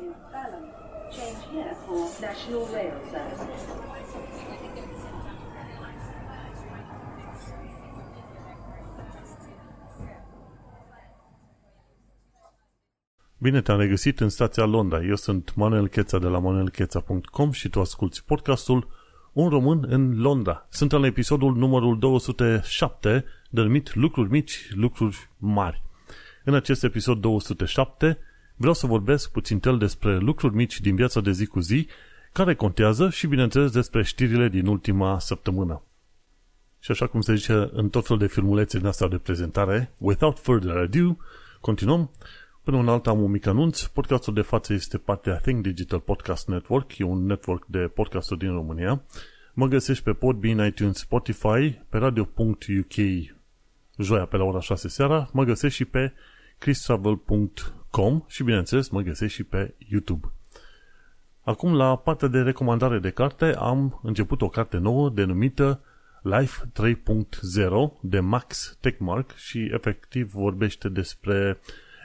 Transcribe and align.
in 0.00 0.12
Balham. 0.32 0.64
Change 1.10 1.40
here 1.52 1.74
for 1.86 2.00
National 2.20 2.66
Rail 2.74 2.96
Services. 3.10 3.62
Bine 13.38 13.60
te-am 13.60 13.78
regăsit 13.78 14.20
în 14.20 14.28
stația 14.28 14.64
Londra. 14.64 15.02
Eu 15.02 15.14
sunt 15.14 15.54
Manuel 15.54 15.88
Cheța 15.88 16.18
de 16.18 16.26
la 16.26 16.38
manuelcheța.com 16.38 17.50
și 17.50 17.68
tu 17.68 17.80
asculti 17.80 18.22
podcastul 18.22 18.88
Un 19.32 19.48
român 19.48 19.84
în 19.88 20.20
Londra. 20.20 20.66
Suntem 20.70 21.00
la 21.00 21.06
episodul 21.06 21.56
numărul 21.56 21.98
207, 21.98 23.24
denumit 23.50 23.94
Lucruri 23.94 24.30
mici, 24.30 24.68
lucruri 24.74 25.30
mari. 25.38 25.82
În 26.44 26.54
acest 26.54 26.84
episod 26.84 27.20
207 27.20 28.18
vreau 28.56 28.74
să 28.74 28.86
vorbesc 28.86 29.30
puțin 29.30 29.60
tel 29.60 29.78
despre 29.78 30.18
lucruri 30.18 30.54
mici 30.54 30.80
din 30.80 30.94
viața 30.94 31.20
de 31.20 31.32
zi 31.32 31.46
cu 31.46 31.60
zi 31.60 31.88
care 32.32 32.54
contează 32.54 33.10
și, 33.10 33.26
bineînțeles, 33.26 33.70
despre 33.70 34.02
știrile 34.02 34.48
din 34.48 34.66
ultima 34.66 35.18
săptămână. 35.18 35.82
Și 36.80 36.90
așa 36.90 37.06
cum 37.06 37.20
se 37.20 37.34
zice 37.34 37.70
în 37.72 37.88
tot 37.88 38.06
felul 38.06 38.22
de 38.22 38.28
filmulețe 38.28 38.78
din 38.78 38.86
asta 38.86 39.08
de 39.08 39.18
prezentare, 39.18 39.94
without 39.98 40.38
further 40.38 40.76
ado, 40.76 41.16
continuăm. 41.60 42.10
Până 42.62 42.76
un 42.76 42.88
alt 42.88 43.06
am 43.06 43.22
un 43.22 43.30
mic 43.30 43.46
anunț. 43.46 43.82
Podcastul 43.82 44.34
de 44.34 44.40
față 44.40 44.72
este 44.72 44.98
partea 44.98 45.36
Think 45.36 45.62
Digital 45.62 46.00
Podcast 46.00 46.48
Network. 46.48 46.98
E 46.98 47.04
un 47.04 47.26
network 47.26 47.66
de 47.66 47.78
podcasturi 47.78 48.38
din 48.38 48.52
România. 48.52 49.02
Mă 49.54 49.66
găsești 49.66 50.04
pe 50.04 50.12
Podbean, 50.12 50.66
iTunes, 50.66 50.96
Spotify, 50.96 51.80
pe 51.88 51.98
radio.uk 51.98 52.94
joia 53.98 54.24
pe 54.24 54.36
la 54.36 54.44
ora 54.44 54.60
6 54.60 54.88
seara. 54.88 55.28
Mă 55.32 55.44
găsești 55.44 55.76
și 55.76 55.84
pe 55.84 56.12
christravel.com 56.58 57.48
și 58.26 58.42
bineînțeles 58.42 58.88
mă 58.88 59.00
găsești 59.00 59.36
și 59.36 59.44
pe 59.44 59.74
YouTube. 59.88 60.32
Acum 61.42 61.74
la 61.74 61.96
partea 61.96 62.28
de 62.28 62.40
recomandare 62.40 62.98
de 62.98 63.10
carte 63.10 63.54
am 63.58 64.00
început 64.02 64.42
o 64.42 64.48
carte 64.48 64.76
nouă 64.76 65.10
denumită 65.10 65.80
Life 66.22 66.70
3.0 66.82 68.00
de 68.00 68.20
Max 68.20 68.76
Techmark 68.80 69.34
și 69.34 69.68
efectiv 69.72 70.30
vorbește 70.30 70.88
despre 70.88 71.60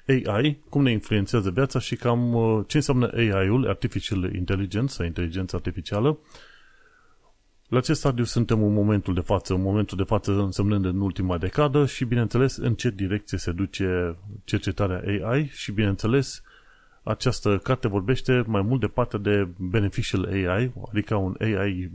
AI, 0.08 0.64
cum 0.70 0.84
ne 0.84 0.92
influențează 0.92 1.50
viața 1.50 1.80
și 1.80 1.96
cam 1.96 2.34
uh, 2.34 2.64
ce 2.68 2.78
înseamnă 2.78 3.12
AI-ul, 3.14 3.68
Artificial 3.68 4.34
Intelligence 4.36 4.94
sau 4.94 5.06
inteligența 5.06 5.58
artificială. 5.58 6.20
La 7.72 7.80
ce 7.80 7.94
stadiu 7.94 8.24
suntem 8.24 8.64
în 8.64 8.74
momentul 8.74 9.14
de 9.14 9.20
față? 9.20 9.54
În 9.54 9.62
momentul 9.62 9.98
de 9.98 10.04
față 10.04 10.32
însemnând 10.32 10.86
în 10.86 11.02
ultima 11.02 11.38
decadă 11.38 11.86
și, 11.86 12.06
bineînțeles, 12.06 12.56
în 12.56 12.74
ce 12.74 12.90
direcție 12.90 13.38
se 13.38 13.52
duce 13.52 14.16
cercetarea 14.44 15.30
AI 15.30 15.52
și, 15.54 15.72
bineînțeles, 15.72 16.44
această 17.04 17.58
carte 17.58 17.88
vorbește 17.88 18.44
mai 18.48 18.62
mult 18.62 18.80
de 18.80 18.88
partea 18.88 19.20
de 19.20 19.48
beneficial 19.58 20.26
AI, 20.26 20.72
adică 20.90 21.16
un 21.16 21.36
AI 21.40 21.92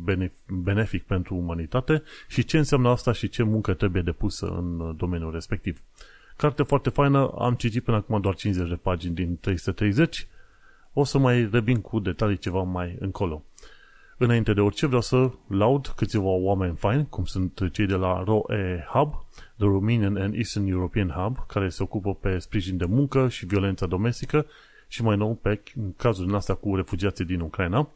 benefic 0.47 1.03
pentru 1.03 1.35
umanitate 1.35 2.03
și 2.29 2.45
ce 2.45 2.59
înseamnă 2.59 2.89
asta 2.89 3.13
și 3.13 3.29
ce 3.29 3.43
muncă 3.43 3.75
trebuie 3.75 4.03
depusă 4.03 4.47
în 4.47 4.97
domeniul 4.97 5.33
respectiv. 5.33 5.81
Carte 6.37 6.63
foarte 6.63 6.91
faină, 6.91 7.35
am 7.39 7.55
citit 7.55 7.85
până 7.85 7.97
acum 7.97 8.21
doar 8.21 8.35
50 8.35 8.69
de 8.69 8.75
pagini 8.75 9.15
din 9.15 9.39
330, 9.41 10.27
o 10.93 11.05
să 11.05 11.19
mai 11.19 11.49
revin 11.53 11.81
cu 11.81 11.99
detalii 11.99 12.39
ceva 12.39 12.63
mai 12.63 12.97
încolo. 13.01 13.43
Înainte 14.19 14.53
de 14.53 14.61
orice 14.61 14.87
vreau 14.87 15.01
să 15.01 15.31
laud 15.49 15.87
câțiva 15.87 16.29
oameni 16.29 16.77
faini, 16.77 17.07
cum 17.09 17.25
sunt 17.25 17.69
cei 17.73 17.87
de 17.87 17.95
la 17.95 18.23
ROE 18.25 18.87
Hub, 18.93 19.13
The 19.57 19.67
Romanian 19.67 20.17
and 20.17 20.35
Eastern 20.35 20.67
European 20.67 21.09
Hub, 21.09 21.47
care 21.47 21.69
se 21.69 21.83
ocupă 21.83 22.15
pe 22.15 22.39
sprijin 22.39 22.77
de 22.77 22.85
muncă 22.85 23.29
și 23.29 23.47
violența 23.47 23.87
domestică 23.87 24.47
și 24.89 25.03
mai 25.03 25.17
nou 25.17 25.35
pe 25.35 25.63
cazul 25.97 26.27
din 26.27 26.35
asta 26.35 26.55
cu 26.55 26.77
refugiații 26.77 27.25
din 27.25 27.41
Ucraina. 27.41 27.89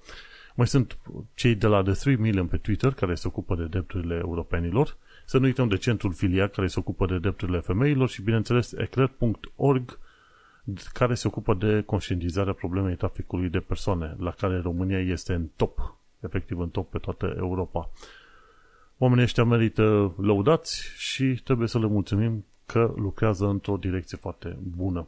Mai 0.54 0.66
sunt 0.66 0.98
cei 1.34 1.54
de 1.54 1.66
la 1.66 1.82
The 1.82 1.92
3 1.92 2.16
Million 2.16 2.46
pe 2.46 2.56
Twitter, 2.56 2.92
care 2.92 3.14
se 3.14 3.28
ocupă 3.28 3.54
de 3.54 3.64
drepturile 3.64 4.14
europenilor. 4.14 4.96
Să 5.26 5.38
nu 5.38 5.44
uităm 5.44 5.68
de 5.68 5.76
centrul 5.76 6.12
filia, 6.12 6.48
care 6.48 6.66
se 6.66 6.78
ocupă 6.78 7.06
de 7.06 7.18
drepturile 7.18 7.58
femeilor 7.58 8.08
și, 8.08 8.22
bineînțeles, 8.22 8.72
eclair.org, 8.72 9.98
care 10.92 11.14
se 11.14 11.26
ocupă 11.26 11.54
de 11.54 11.82
conștientizarea 11.86 12.52
problemei 12.52 12.94
traficului 12.94 13.48
de 13.48 13.58
persoane, 13.58 14.16
la 14.18 14.30
care 14.30 14.58
România 14.58 15.00
este 15.00 15.32
în 15.32 15.48
top, 15.56 15.99
efectiv 16.20 16.58
în 16.58 16.68
top 16.68 16.90
pe 16.90 16.98
toată 16.98 17.34
Europa. 17.38 17.90
Oamenii 18.98 19.24
ăștia 19.24 19.44
merită 19.44 20.14
lăudați 20.16 20.82
și 20.96 21.40
trebuie 21.44 21.68
să 21.68 21.78
le 21.78 21.86
mulțumim 21.86 22.44
că 22.66 22.92
lucrează 22.96 23.46
într-o 23.46 23.76
direcție 23.76 24.18
foarte 24.18 24.58
bună. 24.76 25.06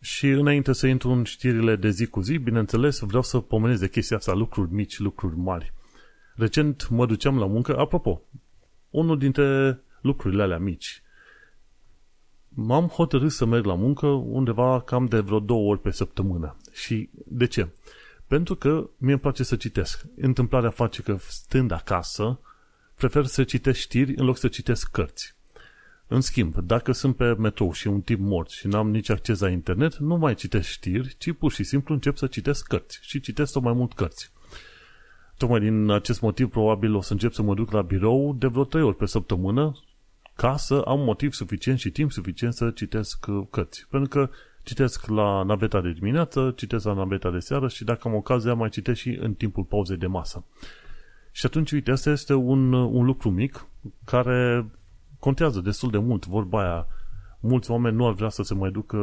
Și 0.00 0.28
înainte 0.28 0.72
să 0.72 0.86
intru 0.86 1.10
în 1.10 1.24
știrile 1.24 1.76
de 1.76 1.90
zi 1.90 2.06
cu 2.06 2.20
zi, 2.20 2.36
bineînțeles, 2.36 2.98
vreau 2.98 3.22
să 3.22 3.38
pomenez 3.38 3.80
de 3.80 3.88
chestia 3.88 4.16
asta, 4.16 4.32
lucruri 4.32 4.72
mici, 4.72 4.98
lucruri 4.98 5.36
mari. 5.36 5.72
Recent 6.34 6.88
mă 6.88 7.06
duceam 7.06 7.38
la 7.38 7.46
muncă, 7.46 7.78
apropo, 7.78 8.22
unul 8.90 9.18
dintre 9.18 9.80
lucrurile 10.00 10.42
alea 10.42 10.58
mici. 10.58 11.02
M-am 12.48 12.86
hotărât 12.86 13.30
să 13.30 13.44
merg 13.44 13.64
la 13.64 13.74
muncă 13.74 14.06
undeva 14.06 14.80
cam 14.80 15.06
de 15.06 15.20
vreo 15.20 15.40
două 15.40 15.70
ori 15.70 15.80
pe 15.80 15.90
săptămână. 15.90 16.56
Și 16.72 17.08
de 17.26 17.46
ce? 17.46 17.68
Pentru 18.26 18.54
că 18.54 18.90
mie 18.96 19.12
îmi 19.12 19.20
place 19.20 19.42
să 19.42 19.56
citesc. 19.56 20.04
Întâmplarea 20.16 20.70
face 20.70 21.02
că 21.02 21.16
stând 21.28 21.70
acasă, 21.70 22.40
prefer 22.94 23.24
să 23.24 23.44
citesc 23.44 23.78
știri 23.78 24.16
în 24.16 24.24
loc 24.24 24.36
să 24.36 24.48
citesc 24.48 24.90
cărți. 24.90 25.34
În 26.06 26.20
schimb, 26.20 26.56
dacă 26.56 26.92
sunt 26.92 27.16
pe 27.16 27.34
metrou 27.34 27.72
și 27.72 27.86
un 27.86 28.00
tip 28.00 28.18
mort 28.20 28.50
și 28.50 28.66
n-am 28.66 28.90
nici 28.90 29.08
acces 29.08 29.40
la 29.40 29.48
internet, 29.48 29.96
nu 29.96 30.16
mai 30.16 30.34
citesc 30.34 30.68
știri, 30.68 31.14
ci 31.18 31.32
pur 31.32 31.52
și 31.52 31.64
simplu 31.64 31.94
încep 31.94 32.16
să 32.16 32.26
citesc 32.26 32.66
cărți. 32.66 32.98
Și 33.02 33.20
citesc 33.20 33.52
tot 33.52 33.62
mai 33.62 33.72
mult 33.72 33.92
cărți. 33.92 34.32
Tocmai 35.36 35.60
din 35.60 35.90
acest 35.90 36.20
motiv, 36.20 36.48
probabil 36.48 36.94
o 36.94 37.00
să 37.00 37.12
încep 37.12 37.32
să 37.32 37.42
mă 37.42 37.54
duc 37.54 37.70
la 37.70 37.82
birou 37.82 38.34
de 38.34 38.46
vreo 38.46 38.64
trei 38.64 38.82
ori 38.82 38.96
pe 38.96 39.06
săptămână 39.06 39.80
ca 40.36 40.56
să 40.56 40.74
am 40.74 41.00
motiv 41.00 41.32
suficient 41.32 41.78
și 41.78 41.90
timp 41.90 42.12
suficient 42.12 42.54
să 42.54 42.70
citesc 42.70 43.26
uh, 43.28 43.46
cărți. 43.50 43.86
Pentru 43.90 44.08
că 44.08 44.30
citesc 44.66 45.06
la 45.06 45.42
naveta 45.42 45.80
de 45.80 45.92
dimineață, 45.92 46.52
citesc 46.56 46.84
la 46.84 46.92
naveta 46.92 47.30
de 47.30 47.38
seară 47.38 47.68
și 47.68 47.84
dacă 47.84 48.08
am 48.08 48.14
ocazia 48.14 48.54
mai 48.54 48.68
citesc 48.68 49.00
și 49.00 49.18
în 49.20 49.34
timpul 49.34 49.64
pauzei 49.64 49.96
de 49.96 50.06
masă. 50.06 50.44
Și 51.30 51.46
atunci, 51.46 51.72
uite, 51.72 51.90
asta 51.90 52.10
este 52.10 52.34
un, 52.34 52.72
uh, 52.72 52.88
un 52.92 53.04
lucru 53.04 53.30
mic 53.30 53.66
care 54.04 54.70
contează 55.18 55.60
destul 55.60 55.90
de 55.90 55.98
mult. 55.98 56.26
Vorba 56.26 56.60
aia, 56.60 56.86
mulți 57.40 57.70
oameni 57.70 57.96
nu 57.96 58.06
ar 58.06 58.12
vrea 58.12 58.28
să 58.28 58.42
se 58.42 58.54
mai 58.54 58.70
ducă 58.70 58.96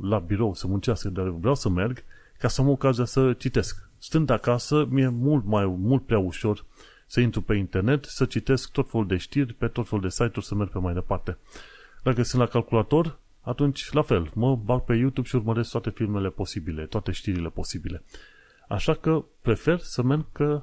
la 0.00 0.18
birou, 0.18 0.54
să 0.54 0.66
muncească, 0.66 1.08
dar 1.08 1.28
vreau 1.28 1.54
să 1.54 1.68
merg 1.68 2.04
ca 2.38 2.48
să 2.48 2.60
am 2.60 2.68
ocazia 2.68 3.04
să 3.04 3.32
citesc. 3.32 3.90
Stând 3.98 4.30
acasă, 4.30 4.86
mi-e 4.90 5.08
mult 5.08 5.44
mai 5.44 5.66
mult 5.66 6.06
prea 6.06 6.18
ușor 6.18 6.64
să 7.06 7.20
intru 7.20 7.42
pe 7.42 7.54
internet, 7.54 8.04
să 8.04 8.24
citesc 8.24 8.70
tot 8.70 8.90
felul 8.90 9.06
de 9.06 9.16
știri 9.16 9.52
pe 9.52 9.68
tot 9.68 9.88
felul 9.88 10.04
de 10.04 10.10
site-uri, 10.10 10.46
să 10.46 10.54
merg 10.54 10.70
pe 10.70 10.78
mai 10.78 10.94
departe. 10.94 11.38
Dacă 12.02 12.22
sunt 12.22 12.42
la 12.42 12.48
calculator, 12.48 13.18
atunci 13.46 13.92
la 13.92 14.02
fel, 14.02 14.30
mă 14.34 14.56
bag 14.56 14.80
pe 14.80 14.94
YouTube 14.94 15.28
și 15.28 15.36
urmăresc 15.36 15.70
toate 15.70 15.90
filmele 15.90 16.30
posibile, 16.30 16.86
toate 16.86 17.12
știrile 17.12 17.48
posibile. 17.48 18.02
Așa 18.68 18.94
că 18.94 19.24
prefer 19.40 19.78
să 19.78 20.02
merg 20.02 20.24
că, 20.32 20.62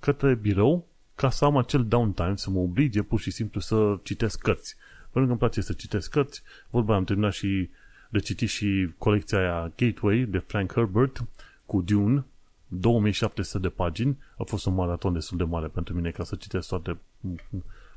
către 0.00 0.34
birou 0.34 0.86
ca 1.14 1.30
să 1.30 1.44
am 1.44 1.56
acel 1.56 1.86
downtime, 1.86 2.36
să 2.36 2.50
mă 2.50 2.58
oblige 2.58 3.02
pur 3.02 3.20
și 3.20 3.30
simplu 3.30 3.60
să 3.60 3.98
citesc 4.02 4.38
cărți. 4.38 4.76
Pentru 5.00 5.22
că 5.24 5.28
îmi 5.28 5.38
place 5.38 5.60
să 5.60 5.72
citesc 5.72 6.10
cărți, 6.10 6.42
vorba 6.70 6.94
am 6.94 7.04
terminat 7.04 7.32
și 7.32 7.70
de 8.10 8.18
citit 8.18 8.48
și 8.48 8.94
colecția 8.98 9.38
aia 9.38 9.72
Gateway 9.76 10.18
de 10.18 10.38
Frank 10.38 10.72
Herbert 10.72 11.24
cu 11.66 11.80
Dune, 11.80 12.24
2700 12.66 13.58
de 13.58 13.68
pagini. 13.68 14.18
A 14.38 14.42
fost 14.42 14.66
un 14.66 14.74
maraton 14.74 15.12
destul 15.12 15.36
de 15.36 15.44
mare 15.44 15.66
pentru 15.66 15.94
mine 15.94 16.10
ca 16.10 16.24
să 16.24 16.36
citesc 16.36 16.68
toate 16.68 16.98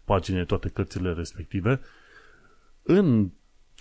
paginile, 0.03 0.46
toate 0.46 0.69
cărțile 0.69 1.13
respective. 1.13 1.79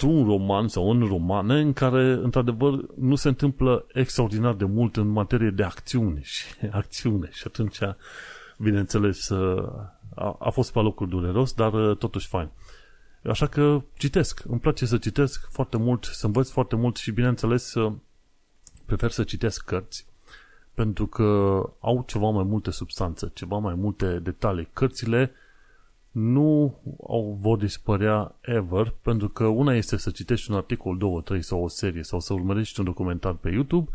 Într-un 0.00 0.24
roman 0.24 0.68
sau 0.68 0.90
în 0.90 1.06
romane 1.06 1.60
în 1.60 1.72
care, 1.72 2.12
într-adevăr, 2.12 2.84
nu 2.96 3.14
se 3.14 3.28
întâmplă 3.28 3.86
extraordinar 3.92 4.54
de 4.54 4.64
mult 4.64 4.96
în 4.96 5.08
materie 5.08 5.50
de 5.50 5.62
acțiune 5.62 6.20
și 6.22 6.44
acțiune. 6.70 7.28
Și 7.32 7.42
atunci, 7.46 7.78
bineînțeles, 8.58 9.30
a, 10.14 10.36
a 10.38 10.50
fost 10.50 10.72
pe 10.72 10.78
locul 10.78 11.08
dureros, 11.08 11.52
dar 11.52 11.94
totuși 11.94 12.28
fain. 12.28 12.50
Așa 13.24 13.46
că 13.46 13.82
citesc. 13.96 14.42
Îmi 14.48 14.60
place 14.60 14.86
să 14.86 14.98
citesc 14.98 15.48
foarte 15.50 15.76
mult, 15.76 16.04
să 16.04 16.26
învăț 16.26 16.50
foarte 16.50 16.76
mult 16.76 16.96
și, 16.96 17.10
bineînțeles, 17.10 17.74
prefer 18.84 19.10
să 19.10 19.24
citesc 19.24 19.64
cărți 19.64 20.06
pentru 20.74 21.06
că 21.06 21.22
au 21.80 22.04
ceva 22.06 22.30
mai 22.30 22.44
multe 22.44 22.70
substanțe, 22.70 23.30
ceva 23.34 23.56
mai 23.56 23.74
multe 23.74 24.18
detalii. 24.18 24.68
Cărțile 24.72 25.32
nu 26.18 26.80
au, 27.06 27.38
vor 27.40 27.58
dispărea 27.58 28.34
ever, 28.40 28.94
pentru 29.02 29.28
că 29.28 29.44
una 29.44 29.74
este 29.74 29.96
să 29.96 30.10
citești 30.10 30.50
un 30.50 30.56
articol, 30.56 30.96
două, 30.96 31.20
trei 31.20 31.42
sau 31.42 31.62
o 31.62 31.68
serie 31.68 32.02
sau 32.02 32.20
să 32.20 32.32
urmărești 32.32 32.78
un 32.78 32.84
documentar 32.84 33.32
pe 33.32 33.50
YouTube 33.50 33.90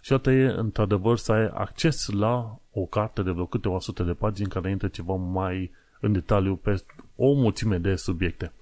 și 0.00 0.12
alta 0.12 0.32
e, 0.32 0.44
într-adevăr, 0.44 1.18
să 1.18 1.32
ai 1.32 1.46
acces 1.46 2.08
la 2.08 2.58
o 2.72 2.84
carte 2.84 3.22
de 3.22 3.30
vreo 3.30 3.46
câteva 3.46 3.78
sute 3.78 4.02
de 4.02 4.12
pagini 4.12 4.48
care 4.48 4.70
intră 4.70 4.88
ceva 4.88 5.14
mai 5.14 5.70
în 6.00 6.12
detaliu 6.12 6.56
pe 6.56 6.82
o 7.16 7.32
mulțime 7.32 7.78
de 7.78 7.96
subiecte. 7.96 8.52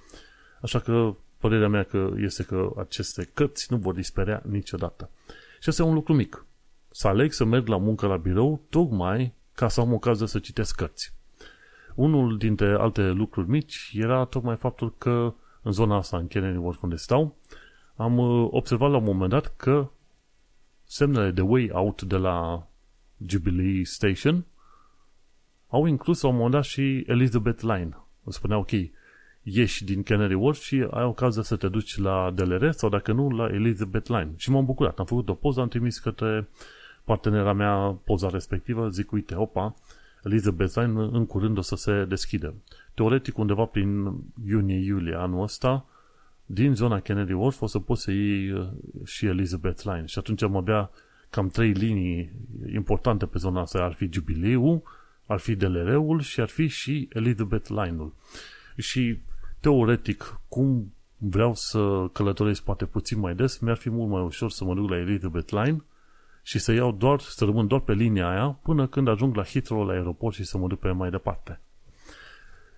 Așa 0.62 0.78
că 0.78 1.14
părerea 1.38 1.68
mea 1.68 1.82
că 1.82 2.10
este 2.16 2.42
că 2.42 2.72
aceste 2.78 3.30
cărți 3.34 3.66
nu 3.72 3.76
vor 3.76 3.94
dispărea 3.94 4.42
niciodată. 4.48 5.10
Și 5.26 5.62
Și 5.62 5.68
asta 5.68 5.82
e 5.82 5.86
un 5.86 5.94
lucru 5.94 6.12
mic. 6.14 6.44
Să 6.90 7.08
aleg 7.08 7.32
să 7.32 7.44
merg 7.44 7.66
la 7.66 7.76
muncă 7.76 8.06
la 8.06 8.16
birou 8.16 8.60
tocmai 8.70 9.32
ca 9.54 9.68
să 9.68 9.80
am 9.80 9.92
ocazia 9.92 10.26
să 10.26 10.38
citesc 10.38 10.74
cărți. 10.74 11.15
Unul 11.96 12.36
dintre 12.38 12.74
alte 12.74 13.10
lucruri 13.10 13.48
mici 13.48 13.92
era 13.94 14.24
tocmai 14.24 14.56
faptul 14.56 14.94
că 14.98 15.34
în 15.62 15.72
zona 15.72 15.96
asta, 15.96 16.16
în 16.16 16.26
Kennedy 16.26 16.56
Wharf 16.56 16.82
unde 16.82 16.96
stau, 16.96 17.36
am 17.96 18.18
uh, 18.18 18.48
observat 18.50 18.90
la 18.90 18.96
un 18.96 19.04
moment 19.04 19.30
dat 19.30 19.56
că 19.56 19.90
semnele 20.84 21.30
de 21.30 21.40
way 21.40 21.70
out 21.72 22.02
de 22.02 22.16
la 22.16 22.66
Jubilee 23.26 23.84
Station 23.84 24.44
au 25.68 25.86
inclus 25.86 26.20
la 26.20 26.28
un 26.28 26.34
moment 26.34 26.54
dat 26.54 26.64
și 26.64 27.04
Elizabeth 27.06 27.62
Line. 27.62 27.96
Îmi 28.24 28.34
spunea, 28.34 28.58
ok, 28.58 28.70
ieși 29.42 29.84
din 29.84 30.02
Canary 30.02 30.34
Wharf 30.34 30.60
și 30.60 30.86
ai 30.90 31.04
ocazia 31.04 31.42
să 31.42 31.56
te 31.56 31.68
duci 31.68 31.98
la 31.98 32.30
DLR 32.34 32.70
sau 32.70 32.88
dacă 32.88 33.12
nu, 33.12 33.30
la 33.30 33.48
Elizabeth 33.54 34.08
Line. 34.08 34.32
Și 34.36 34.50
m-am 34.50 34.64
bucurat. 34.64 34.98
Am 34.98 35.04
făcut 35.04 35.28
o 35.28 35.34
poză, 35.34 35.60
am 35.60 35.68
trimis 35.68 35.98
către 35.98 36.48
partenera 37.04 37.52
mea 37.52 37.98
poza 38.04 38.28
respectivă, 38.28 38.88
zic, 38.88 39.12
uite, 39.12 39.34
opa, 39.34 39.74
Elizabeth 40.26 40.74
Line 40.74 41.00
în 41.12 41.26
curând 41.26 41.58
o 41.58 41.60
să 41.60 41.76
se 41.76 42.04
deschidă. 42.04 42.54
Teoretic, 42.94 43.38
undeva 43.38 43.64
prin 43.64 44.12
iunie-iulie 44.46 45.14
anul 45.14 45.42
ăsta, 45.42 45.86
din 46.46 46.74
zona 46.74 47.00
Kennedy 47.00 47.32
Wharf 47.32 47.60
o 47.60 47.66
să 47.66 47.78
poți 47.78 48.02
să 48.02 48.10
iei 48.10 48.50
uh, 48.50 48.68
și 49.04 49.26
Elizabeth 49.26 49.82
Line. 49.82 50.04
Și 50.06 50.18
atunci 50.18 50.42
am 50.42 50.56
avea 50.56 50.90
cam 51.30 51.48
trei 51.48 51.72
linii 51.72 52.32
importante 52.74 53.26
pe 53.26 53.38
zona 53.38 53.60
asta. 53.60 53.82
Ar 53.82 53.92
fi 53.92 54.08
Jubilee, 54.12 54.82
ar 55.26 55.38
fi 55.38 55.54
DLR-ul 55.54 56.20
și 56.20 56.40
ar 56.40 56.48
fi 56.48 56.66
și 56.66 57.08
Elizabeth 57.12 57.68
Line-ul. 57.68 58.14
Și 58.76 59.18
teoretic, 59.60 60.40
cum 60.48 60.92
vreau 61.18 61.54
să 61.54 62.08
călătoresc 62.12 62.62
poate 62.62 62.84
puțin 62.84 63.18
mai 63.18 63.34
des, 63.34 63.58
mi-ar 63.58 63.76
fi 63.76 63.90
mult 63.90 64.10
mai 64.10 64.22
ușor 64.22 64.50
să 64.50 64.64
mă 64.64 64.74
duc 64.74 64.90
la 64.90 64.98
Elizabeth 64.98 65.50
Line 65.50 65.84
și 66.46 66.58
să 66.58 66.72
iau 66.72 66.92
doar, 66.92 67.20
să 67.20 67.44
rămân 67.44 67.66
doar 67.66 67.80
pe 67.80 67.92
linia 67.92 68.28
aia 68.28 68.58
până 68.62 68.86
când 68.86 69.08
ajung 69.08 69.36
la 69.36 69.42
Heathrow 69.42 69.84
la 69.84 69.92
aeroport 69.92 70.34
și 70.34 70.44
să 70.44 70.58
mă 70.58 70.66
duc 70.66 70.78
pe 70.78 70.90
mai 70.90 71.10
departe. 71.10 71.60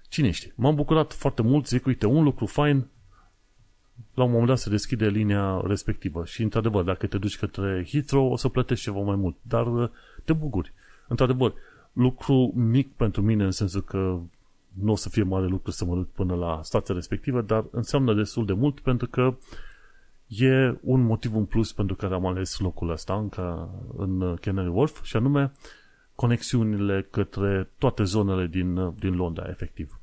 Cine 0.09 0.31
știe? 0.31 0.53
M-am 0.57 0.75
bucurat 0.75 1.13
foarte 1.13 1.43
mult, 1.43 1.67
zic, 1.67 1.87
uite, 1.87 2.07
un 2.07 2.23
lucru 2.23 2.47
fain, 2.47 2.87
la 4.15 4.25
un 4.25 4.31
moment 4.31 4.49
dat 4.49 4.59
se 4.59 4.71
deschide 4.71 5.09
linia 5.09 5.61
respectivă 5.65 6.25
și, 6.25 6.43
într-adevăr, 6.43 6.85
dacă 6.85 7.07
te 7.07 7.19
duci 7.19 7.39
către 7.39 7.87
Heathrow, 7.91 8.33
o 8.33 8.37
să 8.37 8.49
plătești 8.49 8.85
ceva 8.85 9.01
mai 9.01 9.17
mult, 9.17 9.37
dar 9.43 9.67
uh, 9.67 9.89
te 10.25 10.33
bucuri. 10.33 10.73
Într-adevăr, 11.09 11.55
lucru 11.93 12.53
mic 12.55 12.93
pentru 12.93 13.23
mine 13.23 13.45
în 13.45 13.51
sensul 13.51 13.83
că 13.83 14.21
nu 14.73 14.93
o 14.93 14.97
să 14.97 15.09
fie 15.09 15.23
mare 15.23 15.47
lucru 15.47 15.71
să 15.71 15.85
mă 15.85 15.95
duc 15.95 16.11
până 16.11 16.35
la 16.35 16.61
stația 16.63 16.95
respectivă, 16.95 17.41
dar 17.41 17.65
înseamnă 17.71 18.15
destul 18.15 18.47
de 18.47 18.53
mult 18.53 18.81
pentru 18.81 19.09
că 19.09 19.37
e 20.29 20.79
un 20.81 21.01
motiv 21.01 21.35
în 21.35 21.45
plus 21.45 21.73
pentru 21.73 21.97
care 21.97 22.15
am 22.15 22.27
ales 22.27 22.59
locul 22.59 22.91
ăsta 22.91 23.15
încă 23.15 23.71
în 23.97 24.37
Canary 24.41 24.69
Wharf 24.69 25.03
și 25.03 25.17
anume 25.17 25.53
conexiunile 26.15 27.07
către 27.11 27.71
toate 27.79 28.03
zonele 28.05 28.47
din, 28.47 28.95
din 28.99 29.17
Londra, 29.17 29.47
efectiv. 29.49 30.01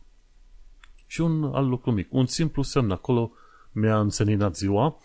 Și 1.08 1.22
un 1.22 1.44
alt 1.44 1.68
lucru 1.68 1.92
mic, 1.92 2.14
un 2.14 2.26
simplu 2.26 2.62
semn 2.62 2.92
acolo 2.92 3.32
mi-a 3.72 4.00
înseninat 4.00 4.56
ziua, 4.56 4.98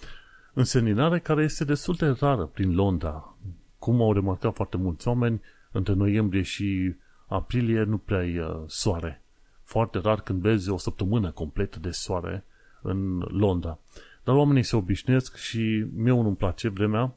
înseninare 0.53 1.19
care 1.19 1.43
este 1.43 1.65
destul 1.65 1.95
de 1.95 2.09
rară 2.09 2.45
prin 2.45 2.75
Londra. 2.75 3.37
Cum 3.79 4.03
au 4.03 4.13
remarcat 4.13 4.55
foarte 4.55 4.77
mulți 4.77 5.09
oameni, 5.09 5.41
între 5.73 5.93
noiembrie 5.93 6.43
și 6.43 6.95
aprilie 7.27 7.83
nu 7.83 7.99
prea 7.99 8.25
e 8.25 8.45
uh, 8.45 8.63
soare. 8.67 9.23
Foarte 9.65 9.99
rar 9.99 10.21
când 10.21 10.41
vezi 10.41 10.71
o 10.71 10.77
săptămână 10.77 11.31
completă 11.31 11.79
de 11.79 11.91
soare 11.91 12.45
în 12.83 13.19
Londra. 13.19 13.79
Dar 14.25 14.35
oamenii 14.35 14.63
se 14.63 14.77
obișnuiesc 14.77 15.37
și 15.37 15.87
mie 15.95 16.13
nu-mi 16.13 16.37
place 16.37 16.69
vremea, 16.69 17.15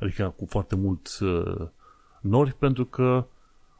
adică 0.00 0.34
cu 0.36 0.46
foarte 0.48 0.76
mult 0.76 1.18
uh, 1.20 1.68
nori, 2.20 2.54
pentru 2.54 2.84
că 2.84 3.26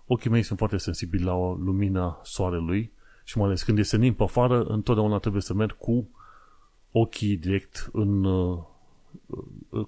ochii 0.07 0.31
mei 0.31 0.43
sunt 0.43 0.59
foarte 0.59 0.77
sensibili 0.77 1.25
la 1.25 1.35
lumina 1.35 2.21
soarelui 2.23 2.93
și 3.25 3.39
mai 3.39 3.47
ales 3.47 3.63
când 3.63 3.79
este 3.79 3.97
senin 3.97 4.13
pe 4.13 4.23
afară, 4.23 4.63
întotdeauna 4.63 5.19
trebuie 5.19 5.43
să 5.43 5.55
merg 5.55 5.77
cu 5.77 6.09
ochii 6.91 7.37
direct 7.37 7.91
în, 7.93 8.25
uh, 8.25 8.59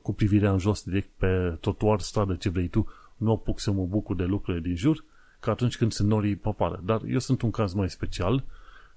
cu 0.02 0.12
privirea 0.12 0.52
în 0.52 0.58
jos, 0.58 0.82
direct 0.82 1.08
pe 1.16 1.56
trotuar, 1.60 2.00
stradă, 2.00 2.34
ce 2.34 2.48
vrei 2.48 2.68
tu, 2.68 2.86
nu 3.16 3.32
apuc 3.32 3.60
să 3.60 3.70
mă 3.70 3.84
bucur 3.84 4.16
de 4.16 4.24
lucrurile 4.24 4.62
din 4.62 4.76
jur, 4.76 5.04
ca 5.40 5.50
atunci 5.50 5.76
când 5.76 5.92
sunt 5.92 6.08
norii 6.08 6.36
pe 6.36 6.48
afară. 6.48 6.80
Dar 6.84 7.02
eu 7.04 7.18
sunt 7.18 7.42
un 7.42 7.50
caz 7.50 7.72
mai 7.72 7.90
special, 7.90 8.44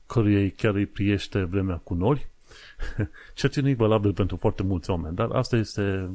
căruia 0.05 0.49
chiar 0.49 0.75
îi 0.75 0.85
priește 0.85 1.43
vremea 1.43 1.75
cu 1.75 1.93
nori, 1.93 2.29
ceea 3.35 3.51
ce 3.51 3.61
nu 3.61 3.69
e 3.69 3.73
valabil 3.73 4.13
pentru 4.13 4.35
foarte 4.35 4.63
mulți 4.63 4.89
oameni. 4.89 5.15
Dar 5.15 5.29
asta 5.31 5.55
este, 5.55 6.09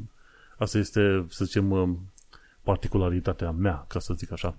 asta 0.58 0.78
este, 0.78 1.24
să 1.28 1.44
zicem, 1.44 1.70
um, 1.70 1.98
particularitatea 2.62 3.50
mea, 3.50 3.84
ca 3.88 3.98
să 3.98 4.14
zic 4.14 4.32
așa. 4.32 4.56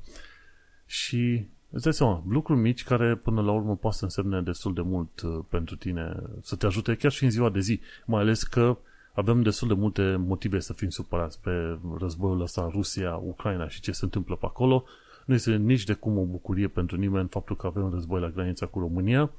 Și 0.85 1.47
îți 1.69 1.83
dai 1.83 1.93
seama, 1.93 2.23
lucruri 2.29 2.59
mici 2.59 2.83
care 2.83 3.15
până 3.15 3.41
la 3.41 3.51
urmă 3.51 3.75
poate 3.75 3.97
să 3.97 4.03
însemne 4.03 4.41
destul 4.41 4.73
de 4.73 4.81
mult 4.81 5.21
uh, 5.21 5.39
pentru 5.49 5.75
tine, 5.75 6.15
să 6.41 6.55
te 6.55 6.65
ajute 6.65 6.95
chiar 6.95 7.11
și 7.11 7.23
în 7.23 7.29
ziua 7.29 7.49
de 7.49 7.59
zi, 7.59 7.79
mai 8.05 8.21
ales 8.21 8.43
că 8.43 8.77
avem 9.13 9.41
destul 9.41 9.67
de 9.67 9.73
multe 9.73 10.15
motive 10.15 10.59
să 10.59 10.73
fim 10.73 10.89
supărați 10.89 11.41
pe 11.41 11.79
războiul 11.97 12.41
ăsta 12.41 12.69
Rusia-Ucraina 12.71 13.67
și 13.67 13.81
ce 13.81 13.91
se 13.91 14.03
întâmplă 14.03 14.35
pe 14.35 14.45
acolo. 14.45 14.83
Nu 15.25 15.33
este 15.33 15.55
nici 15.55 15.83
de 15.83 15.93
cum 15.93 16.17
o 16.17 16.23
bucurie 16.23 16.67
pentru 16.67 16.97
nimeni 16.97 17.27
faptul 17.27 17.55
că 17.55 17.67
avem 17.67 17.83
un 17.83 17.89
război 17.89 18.21
la 18.21 18.29
granița 18.29 18.65
cu 18.65 18.79
România 18.79 19.31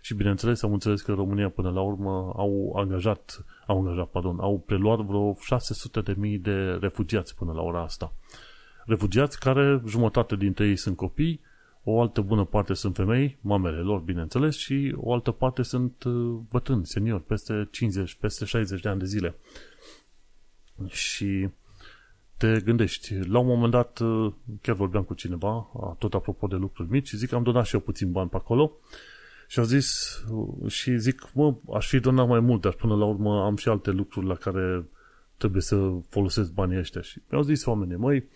și 0.00 0.14
bineînțeles 0.14 0.62
am 0.62 0.72
înțeles 0.72 1.00
că 1.00 1.12
România 1.12 1.48
până 1.48 1.70
la 1.70 1.80
urmă 1.80 2.32
au 2.36 2.74
angajat, 2.76 3.44
au 3.66 3.78
angajat, 3.78 4.06
pardon, 4.06 4.38
au 4.40 4.62
preluat 4.66 4.98
vreo 4.98 5.36
600 5.40 6.00
de 6.00 6.14
mii 6.16 6.38
de 6.38 6.78
refugiați 6.80 7.34
până 7.34 7.52
la 7.52 7.62
ora 7.62 7.82
asta. 7.82 8.12
Refugiați 8.86 9.38
care 9.38 9.82
jumătate 9.86 10.36
dintre 10.36 10.66
ei 10.66 10.76
sunt 10.76 10.96
copii, 10.96 11.40
o 11.84 12.00
altă 12.00 12.20
bună 12.20 12.44
parte 12.44 12.74
sunt 12.74 12.94
femei, 12.94 13.38
mamele 13.40 13.78
lor, 13.78 14.00
bineînțeles, 14.00 14.56
și 14.56 14.94
o 14.96 15.12
altă 15.12 15.30
parte 15.30 15.62
sunt 15.62 16.02
uh, 16.04 16.40
bătrâni, 16.50 16.86
seniori, 16.86 17.22
peste 17.22 17.68
50, 17.70 18.14
peste 18.14 18.44
60 18.44 18.80
de 18.80 18.88
ani 18.88 18.98
de 18.98 19.04
zile. 19.04 19.34
Și 20.86 21.48
te 22.36 22.60
gândești, 22.64 23.14
la 23.14 23.38
un 23.38 23.46
moment 23.46 23.72
dat, 23.72 23.98
uh, 23.98 24.32
chiar 24.60 24.74
vorbeam 24.74 25.02
cu 25.02 25.14
cineva, 25.14 25.70
tot 25.98 26.14
apropo 26.14 26.46
de 26.46 26.56
lucruri 26.56 26.90
mici, 26.90 27.08
și 27.08 27.16
zic, 27.16 27.32
am 27.32 27.42
donat 27.42 27.66
și 27.66 27.74
eu 27.74 27.80
puțin 27.80 28.12
bani 28.12 28.28
pe 28.28 28.36
acolo, 28.36 28.72
și 29.50 29.58
a 29.58 29.62
zis, 29.62 30.18
uh, 30.28 30.70
și 30.70 30.98
zic, 30.98 31.30
mă, 31.32 31.54
aș 31.74 31.88
fi 31.88 32.00
donat 32.00 32.28
mai 32.28 32.40
mult, 32.40 32.60
dar 32.60 32.72
până 32.72 32.94
la 32.94 33.04
urmă 33.04 33.44
am 33.44 33.56
și 33.56 33.68
alte 33.68 33.90
lucruri 33.90 34.26
la 34.26 34.34
care 34.34 34.84
trebuie 35.36 35.62
să 35.62 35.92
folosesc 36.08 36.52
banii 36.52 36.78
ăștia. 36.78 37.00
Și 37.00 37.22
mi-au 37.30 37.42
zis 37.42 37.64
oamenii, 37.64 37.96
măi, 37.96 38.28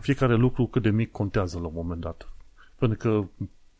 fiecare 0.00 0.34
lucru 0.34 0.66
cât 0.66 0.82
de 0.82 0.90
mic 0.90 1.10
contează 1.10 1.58
la 1.58 1.66
un 1.66 1.72
moment 1.74 2.00
dat. 2.00 2.28
Pentru 2.78 2.98
că 2.98 3.28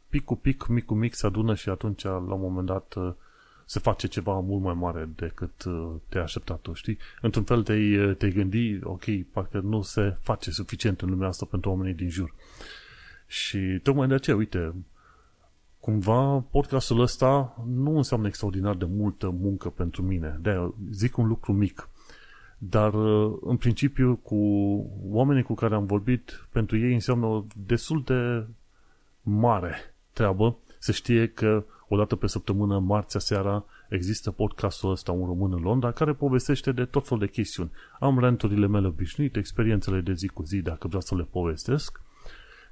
pic 0.09 0.25
cu 0.25 0.37
pic, 0.37 0.67
mic 0.67 0.85
cu 0.85 0.95
mic 0.95 1.15
se 1.15 1.27
adună 1.27 1.55
și 1.55 1.69
atunci 1.69 2.03
la 2.03 2.35
un 2.35 2.41
moment 2.41 2.67
dat 2.67 2.95
uh, 2.95 3.13
se 3.65 3.79
face 3.79 4.07
ceva 4.07 4.41
mult 4.41 4.63
mai 4.63 4.75
mare 4.75 5.09
decât 5.17 5.65
uh, 5.65 5.93
te-ai 6.09 6.25
așteptat 6.25 6.61
tu, 6.61 6.73
știi? 6.73 6.99
Într-un 7.21 7.45
fel 7.45 7.63
te-ai, 7.63 7.97
uh, 7.97 8.17
te 8.17 8.31
gândi, 8.31 8.79
ok, 8.83 9.05
parcă 9.33 9.61
nu 9.61 9.83
se 9.83 10.17
face 10.21 10.51
suficient 10.51 11.01
în 11.01 11.11
lumea 11.11 11.29
asta 11.29 11.47
pentru 11.51 11.71
oamenii 11.71 11.95
din 11.95 12.11
jur. 12.11 12.35
Și 13.27 13.81
tocmai 13.83 14.09
de 14.09 14.15
aceea, 14.15 14.37
uite, 14.37 14.75
cumva 15.85 16.45
podcastul 16.51 17.01
ăsta 17.01 17.57
nu 17.67 17.97
înseamnă 17.97 18.27
extraordinar 18.27 18.75
de 18.75 18.85
multă 18.85 19.31
muncă 19.41 19.69
pentru 19.69 20.03
mine. 20.03 20.39
de 20.43 20.73
zic 20.91 21.17
un 21.17 21.27
lucru 21.27 21.53
mic. 21.53 21.89
Dar, 22.59 22.95
în 23.41 23.57
principiu, 23.57 24.17
cu 24.23 24.37
oamenii 25.09 25.43
cu 25.43 25.55
care 25.55 25.75
am 25.75 25.87
vorbit, 25.87 26.47
pentru 26.53 26.79
ei 26.79 26.95
înseamnă 26.95 27.45
destul 27.67 28.03
de 28.03 28.47
mare 29.23 29.75
treabă 30.13 30.57
să 30.79 30.93
știe 30.93 31.27
că 31.27 31.65
o 31.89 31.97
dată 31.97 32.17
pe 32.17 32.27
săptămână, 32.27 32.79
marțea 32.79 33.21
seara, 33.21 33.65
există 33.89 34.31
podcastul 34.31 34.91
ăsta 34.91 35.13
Un 35.13 35.27
Român 35.27 35.53
în 35.53 35.63
Londra 35.63 35.93
care 35.93 36.13
povestește 36.13 36.73
de 36.73 36.85
tot 36.85 37.05
felul 37.05 37.25
de 37.25 37.31
chestiuni. 37.31 37.71
Am 38.01 38.19
renturile 38.19 38.67
mele 38.67 38.87
obișnuite, 38.87 39.39
experiențele 39.39 40.01
de 40.01 40.13
zi 40.13 40.29
cu 40.29 40.43
zi, 40.43 40.61
dacă 40.61 40.87
vreau 40.87 41.03
să 41.03 41.15
le 41.15 41.27
povestesc 41.31 42.04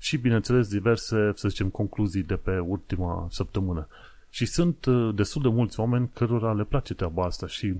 și, 0.02 0.16
bineînțeles, 0.16 0.68
diverse, 0.68 1.32
să 1.34 1.48
zicem, 1.48 1.68
concluzii 1.68 2.22
de 2.22 2.36
pe 2.36 2.58
ultima 2.58 3.26
săptămână. 3.30 3.88
Și 4.30 4.46
sunt 4.46 4.84
uh, 4.84 5.14
destul 5.14 5.42
de 5.42 5.48
mulți 5.48 5.80
oameni 5.80 6.10
cărora 6.14 6.52
le 6.52 6.64
place 6.64 6.94
treaba 6.94 7.24
asta 7.24 7.46
și 7.46 7.74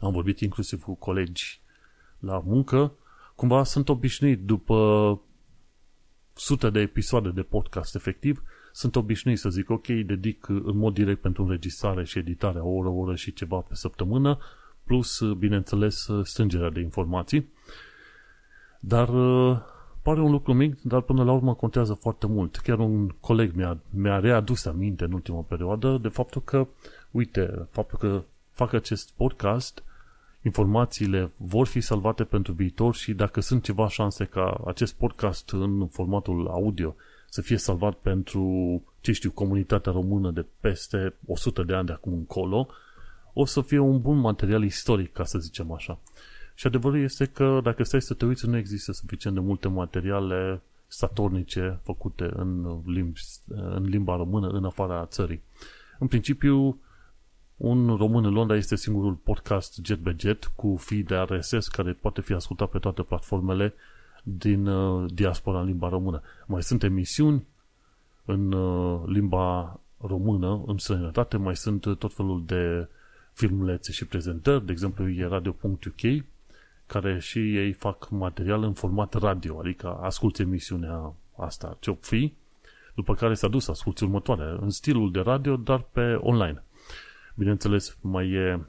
am 0.00 0.12
vorbit 0.12 0.40
inclusiv 0.40 0.82
cu 0.82 0.94
colegi 0.94 1.60
la 2.18 2.42
muncă, 2.44 2.92
cumva 3.34 3.64
sunt 3.64 3.88
obișnuit 3.88 4.44
după 4.44 5.20
sute 6.32 6.70
de 6.70 6.80
episoade 6.80 7.28
de 7.28 7.42
podcast 7.42 7.94
efectiv, 7.94 8.42
sunt 8.72 8.96
obișnuit 8.96 9.38
să 9.38 9.48
zic, 9.48 9.70
ok, 9.70 9.86
dedic 9.86 10.48
în 10.48 10.76
mod 10.76 10.94
direct 10.94 11.20
pentru 11.20 11.42
înregistrare 11.42 12.04
și 12.04 12.18
editare 12.18 12.58
o 12.58 12.68
oră, 12.68 12.88
o 12.88 12.98
oră 12.98 13.14
și 13.14 13.32
ceva 13.32 13.58
pe 13.58 13.74
săptămână, 13.74 14.38
plus, 14.84 15.22
bineînțeles, 15.38 16.08
strângerea 16.22 16.70
de 16.70 16.80
informații. 16.80 17.48
Dar 18.80 19.08
pare 20.02 20.20
un 20.20 20.30
lucru 20.30 20.52
mic, 20.52 20.82
dar 20.82 21.00
până 21.00 21.24
la 21.24 21.32
urmă 21.32 21.54
contează 21.54 21.94
foarte 21.94 22.26
mult. 22.26 22.56
Chiar 22.56 22.78
un 22.78 23.08
coleg 23.20 23.52
mi-a, 23.54 23.78
mi-a 23.90 24.18
readus 24.18 24.64
aminte 24.64 25.04
în 25.04 25.12
ultima 25.12 25.40
perioadă 25.40 25.98
de 26.02 26.08
faptul 26.08 26.42
că, 26.42 26.66
uite, 27.10 27.68
faptul 27.70 27.98
că 27.98 28.22
fac 28.50 28.72
acest 28.72 29.10
podcast 29.16 29.82
informațiile 30.42 31.30
vor 31.36 31.66
fi 31.66 31.80
salvate 31.80 32.24
pentru 32.24 32.52
viitor 32.52 32.94
și 32.94 33.12
dacă 33.12 33.40
sunt 33.40 33.62
ceva 33.62 33.88
șanse 33.88 34.24
ca 34.24 34.60
acest 34.66 34.94
podcast 34.94 35.50
în 35.50 35.86
formatul 35.86 36.48
audio 36.48 36.94
să 37.28 37.40
fie 37.40 37.56
salvat 37.56 37.94
pentru, 37.94 38.82
ce 39.00 39.12
știu, 39.12 39.30
comunitatea 39.30 39.92
română 39.92 40.30
de 40.30 40.46
peste 40.60 41.14
100 41.26 41.62
de 41.62 41.74
ani 41.74 41.86
de 41.86 41.92
acum 41.92 42.12
încolo, 42.12 42.68
o 43.32 43.44
să 43.44 43.60
fie 43.60 43.78
un 43.78 44.00
bun 44.00 44.18
material 44.18 44.62
istoric, 44.62 45.12
ca 45.12 45.24
să 45.24 45.38
zicem 45.38 45.72
așa. 45.72 45.98
Și 46.54 46.66
adevărul 46.66 46.98
este 46.98 47.24
că 47.24 47.60
dacă 47.62 47.82
stai 47.82 48.02
să 48.02 48.14
te 48.14 48.24
uiți, 48.24 48.48
nu 48.48 48.56
există 48.56 48.92
suficient 48.92 49.36
de 49.36 49.42
multe 49.42 49.68
materiale 49.68 50.62
statornice 50.86 51.80
făcute 51.82 52.30
în, 52.36 52.80
limbi, 52.86 53.20
în 53.46 53.84
limba 53.84 54.16
română 54.16 54.48
în 54.48 54.64
afara 54.64 55.06
țării. 55.06 55.42
În 55.98 56.06
principiu, 56.06 56.80
un 57.56 57.96
român 57.96 58.24
în 58.24 58.32
Londra 58.32 58.56
este 58.56 58.76
singurul 58.76 59.14
podcast 59.14 59.80
Jet 59.84 59.98
be 59.98 60.16
Jet 60.18 60.44
cu 60.44 60.76
feed 60.76 61.06
de 61.06 61.16
RSS 61.16 61.68
care 61.68 61.92
poate 61.92 62.20
fi 62.20 62.32
ascultat 62.32 62.70
pe 62.70 62.78
toate 62.78 63.02
platformele 63.02 63.74
din 64.22 64.66
uh, 64.66 65.10
diaspora 65.14 65.60
în 65.60 65.66
limba 65.66 65.88
română. 65.88 66.22
Mai 66.46 66.62
sunt 66.62 66.82
emisiuni 66.82 67.46
în 68.24 68.52
uh, 68.52 69.02
limba 69.06 69.80
română, 69.98 70.62
în 70.66 70.78
străinătate, 70.78 71.36
mai 71.36 71.56
sunt 71.56 71.98
tot 71.98 72.14
felul 72.14 72.42
de 72.46 72.88
filmulețe 73.32 73.92
și 73.92 74.06
prezentări, 74.06 74.66
de 74.66 74.72
exemplu 74.72 75.10
e 75.10 75.26
radio.uk, 75.26 76.24
care 76.86 77.18
și 77.18 77.56
ei 77.56 77.72
fac 77.72 78.08
material 78.08 78.62
în 78.62 78.72
format 78.72 79.14
radio, 79.14 79.58
adică 79.58 79.98
asculți 80.00 80.42
emisiunea 80.42 81.14
asta 81.36 81.76
ce 81.80 81.96
fi, 82.00 82.34
după 82.94 83.14
care 83.14 83.34
s-a 83.34 83.48
dus 83.48 83.68
asculți 83.68 84.02
următoarea, 84.02 84.56
în 84.60 84.70
stilul 84.70 85.12
de 85.12 85.20
radio, 85.20 85.56
dar 85.56 85.80
pe 85.80 86.14
online. 86.20 86.62
Bineînțeles, 87.34 87.96
mai 88.00 88.30
e 88.30 88.66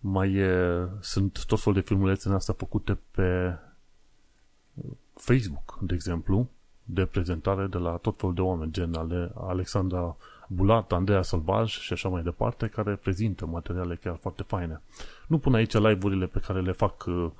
mai 0.00 0.32
e, 0.32 0.88
sunt 1.00 1.44
tot 1.46 1.60
felul 1.60 1.80
de 1.80 1.86
filmulețe 1.86 2.28
în 2.28 2.34
asta 2.34 2.52
făcute 2.52 2.98
pe 3.10 3.58
Facebook, 5.14 5.78
de 5.80 5.94
exemplu, 5.94 6.48
de 6.84 7.06
prezentare 7.06 7.66
de 7.66 7.78
la 7.78 7.96
tot 7.96 8.18
felul 8.18 8.34
de 8.34 8.40
oameni, 8.40 8.72
gen 8.72 8.94
ale 8.94 9.32
Alexandra 9.34 10.16
Bulat, 10.52 10.92
Andreea 10.92 11.22
Salvaj 11.22 11.70
și 11.70 11.92
așa 11.92 12.08
mai 12.08 12.22
departe, 12.22 12.66
care 12.66 12.94
prezintă 12.94 13.46
materiale 13.46 13.94
chiar 13.94 14.18
foarte 14.20 14.42
faine. 14.42 14.80
Nu 15.26 15.38
pun 15.38 15.54
aici 15.54 15.72
live-urile 15.72 16.26
pe 16.26 16.40
care 16.46 16.60
le 16.60 16.72
fac 16.72 17.04
uh, 17.06 17.30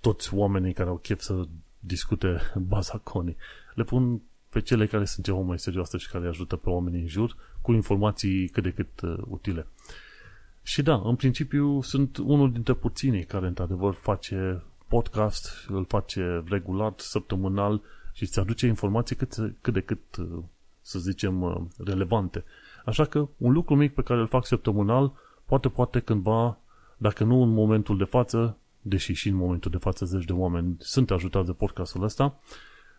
toți 0.00 0.34
oamenii 0.34 0.72
care 0.72 0.88
au 0.88 0.96
chef 0.96 1.20
să 1.20 1.44
discute 1.78 2.40
baza 2.68 3.00
conii. 3.02 3.36
Le 3.74 3.84
pun 3.84 4.20
pe 4.48 4.60
cele 4.60 4.86
care 4.86 5.04
sunt 5.04 5.24
ceva 5.24 5.38
mai 5.38 5.58
serioase 5.58 5.96
și 5.96 6.10
care 6.10 6.28
ajută 6.28 6.56
pe 6.56 6.68
oamenii 6.68 7.00
în 7.00 7.06
jur 7.06 7.36
cu 7.60 7.72
informații 7.72 8.48
cât 8.48 8.62
de 8.62 8.70
cât 8.70 9.00
uh, 9.00 9.18
utile. 9.28 9.66
Și 10.62 10.82
da, 10.82 11.02
în 11.04 11.16
principiu 11.16 11.80
sunt 11.80 12.16
unul 12.16 12.52
dintre 12.52 12.74
puținii 12.74 13.24
care 13.24 13.46
într-adevăr 13.46 13.94
face 13.94 14.62
podcast, 14.88 15.66
îl 15.68 15.84
face 15.84 16.44
regulat, 16.48 17.00
săptămânal 17.00 17.82
și 18.12 18.22
îți 18.22 18.38
aduce 18.38 18.66
informații 18.66 19.16
cât, 19.16 19.34
cât 19.60 19.72
de 19.72 19.80
cât, 19.80 20.16
uh, 20.16 20.42
să 20.82 20.98
zicem, 20.98 21.42
uh, 21.42 21.56
relevante. 21.84 22.44
Așa 22.84 23.04
că 23.04 23.28
un 23.36 23.52
lucru 23.52 23.76
mic 23.76 23.94
pe 23.94 24.02
care 24.02 24.20
îl 24.20 24.26
fac 24.26 24.46
săptămânal, 24.46 25.12
poate, 25.44 25.68
poate 25.68 26.00
cândva, 26.00 26.58
dacă 26.96 27.24
nu 27.24 27.42
în 27.42 27.48
momentul 27.48 27.98
de 27.98 28.04
față, 28.04 28.56
deși 28.80 29.12
și 29.12 29.28
în 29.28 29.34
momentul 29.34 29.70
de 29.70 29.76
față 29.76 30.04
zeci 30.04 30.24
de 30.24 30.32
oameni 30.32 30.76
sunt 30.78 31.10
ajutați 31.10 31.46
de 31.46 31.52
podcastul 31.52 32.02
ăsta, 32.02 32.40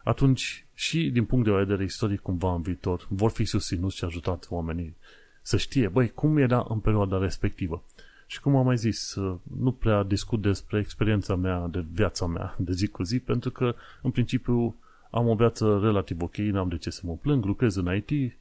atunci 0.03 0.65
și 0.73 1.09
din 1.09 1.25
punct 1.25 1.45
de 1.45 1.51
vedere 1.51 1.83
istoric 1.83 2.19
cumva 2.19 2.53
în 2.53 2.61
viitor 2.61 3.07
vor 3.09 3.31
fi 3.31 3.45
susținuți 3.45 3.95
și 3.95 4.03
ajutați 4.03 4.53
oamenii 4.53 4.95
să 5.41 5.57
știe, 5.57 5.87
băi, 5.87 6.09
cum 6.09 6.37
era 6.37 6.65
în 6.69 6.79
perioada 6.79 7.17
respectivă. 7.17 7.83
Și 8.27 8.39
cum 8.39 8.55
am 8.55 8.65
mai 8.65 8.77
zis, 8.77 9.15
nu 9.57 9.71
prea 9.71 10.03
discut 10.03 10.41
despre 10.41 10.79
experiența 10.79 11.35
mea, 11.35 11.67
de 11.67 11.85
viața 11.91 12.25
mea, 12.25 12.55
de 12.57 12.71
zi 12.71 12.87
cu 12.87 13.03
zi, 13.03 13.19
pentru 13.19 13.51
că, 13.51 13.75
în 14.01 14.11
principiu, 14.11 14.75
am 15.11 15.27
o 15.27 15.35
viață 15.35 15.79
relativ 15.81 16.21
ok, 16.21 16.35
n-am 16.35 16.69
de 16.69 16.77
ce 16.77 16.89
să 16.89 17.01
mă 17.03 17.15
plâng, 17.21 17.45
lucrez 17.45 17.75
în 17.75 17.95
IT, 17.95 18.37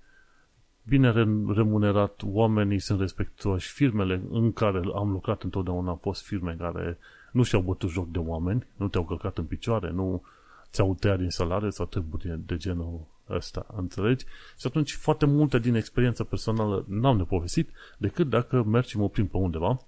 bine 0.82 1.12
remunerat, 1.54 2.20
oamenii 2.24 2.78
sunt 2.78 3.00
respectuoși, 3.00 3.72
firmele 3.72 4.22
în 4.30 4.52
care 4.52 4.80
am 4.94 5.10
lucrat 5.10 5.42
întotdeauna 5.42 5.88
au 5.88 5.98
fost 6.02 6.22
firme 6.22 6.54
care 6.58 6.98
nu 7.32 7.42
și-au 7.42 7.60
bătut 7.60 7.90
joc 7.90 8.10
de 8.10 8.18
oameni, 8.18 8.66
nu 8.76 8.88
te-au 8.88 9.04
călcat 9.04 9.38
în 9.38 9.44
picioare, 9.44 9.90
nu 9.90 10.22
ți-au 10.70 10.94
tăiat 10.94 11.18
din 11.18 11.30
salare 11.30 11.70
sau 11.70 11.86
treburi 11.86 12.38
de 12.46 12.56
genul 12.56 13.00
ăsta, 13.28 13.66
înțelegi? 13.76 14.24
Și 14.58 14.66
atunci 14.66 14.94
foarte 14.94 15.26
multe 15.26 15.58
din 15.58 15.74
experiența 15.74 16.24
personală 16.24 16.84
n-am 16.88 17.16
de 17.16 17.22
povestit 17.22 17.70
decât 17.98 18.28
dacă 18.28 18.62
mergi 18.62 18.88
și 18.88 18.96
mă 18.96 19.02
oprim 19.02 19.26
pe 19.26 19.36
undeva, 19.36 19.78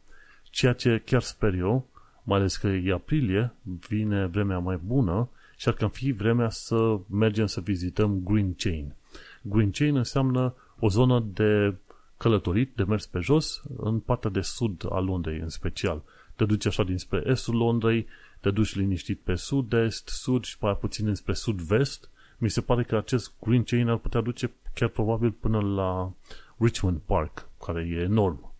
ceea 0.50 0.72
ce 0.72 1.02
chiar 1.04 1.22
sper 1.22 1.54
eu, 1.54 1.86
mai 2.22 2.38
ales 2.38 2.56
că 2.56 2.66
e 2.66 2.92
aprilie, 2.92 3.52
vine 3.88 4.26
vremea 4.26 4.58
mai 4.58 4.80
bună 4.84 5.28
și 5.62 5.68
ar 5.68 5.74
cam 5.74 5.88
fi 5.88 6.12
vremea 6.12 6.50
să 6.50 6.98
mergem 7.10 7.46
să 7.46 7.60
vizităm 7.60 8.20
Green 8.24 8.54
Chain. 8.54 8.94
Green 9.42 9.70
Chain 9.70 9.96
înseamnă 9.96 10.54
o 10.78 10.88
zonă 10.88 11.24
de 11.32 11.76
călătorit, 12.16 12.72
de 12.74 12.82
mers 12.82 13.06
pe 13.06 13.18
jos, 13.18 13.62
în 13.76 13.98
partea 13.98 14.30
de 14.30 14.40
sud 14.40 14.86
a 14.90 14.98
Londrei 14.98 15.38
în 15.38 15.48
special. 15.48 16.02
Te 16.36 16.44
duci 16.44 16.66
așa 16.66 16.82
dinspre 16.82 17.22
estul 17.26 17.56
Londrei, 17.56 18.06
te 18.40 18.50
duci 18.50 18.74
liniștit 18.74 19.20
pe 19.20 19.34
sud-est, 19.34 20.08
sud 20.08 20.44
și 20.44 20.56
mai 20.60 20.76
puțin 20.76 21.06
înspre 21.06 21.32
sud-vest. 21.32 22.08
Mi 22.38 22.50
se 22.50 22.60
pare 22.60 22.82
că 22.82 22.96
acest 22.96 23.32
Green 23.40 23.62
Chain 23.62 23.88
ar 23.88 23.96
putea 23.96 24.20
duce 24.20 24.50
chiar 24.74 24.88
probabil 24.88 25.30
până 25.30 25.60
la 25.60 26.12
Richmond 26.58 27.00
Park, 27.04 27.48
care 27.64 27.88
e 27.90 28.00
enorm. 28.00 28.52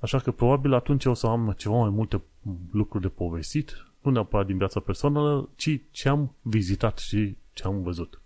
Așa 0.00 0.18
că 0.18 0.30
probabil 0.30 0.74
atunci 0.74 1.04
o 1.04 1.14
să 1.14 1.26
am 1.26 1.54
ceva 1.56 1.74
mai 1.74 1.90
multe 1.90 2.22
lucruri 2.72 3.02
de 3.02 3.08
povestit, 3.08 3.89
nu 4.02 4.10
neapărat 4.10 4.46
din 4.46 4.56
viața 4.56 4.80
personală, 4.80 5.48
ci 5.56 5.80
ce 5.90 6.08
am 6.08 6.34
vizitat 6.42 6.98
și 6.98 7.36
ce 7.52 7.64
am 7.64 7.82
văzut. 7.82 8.20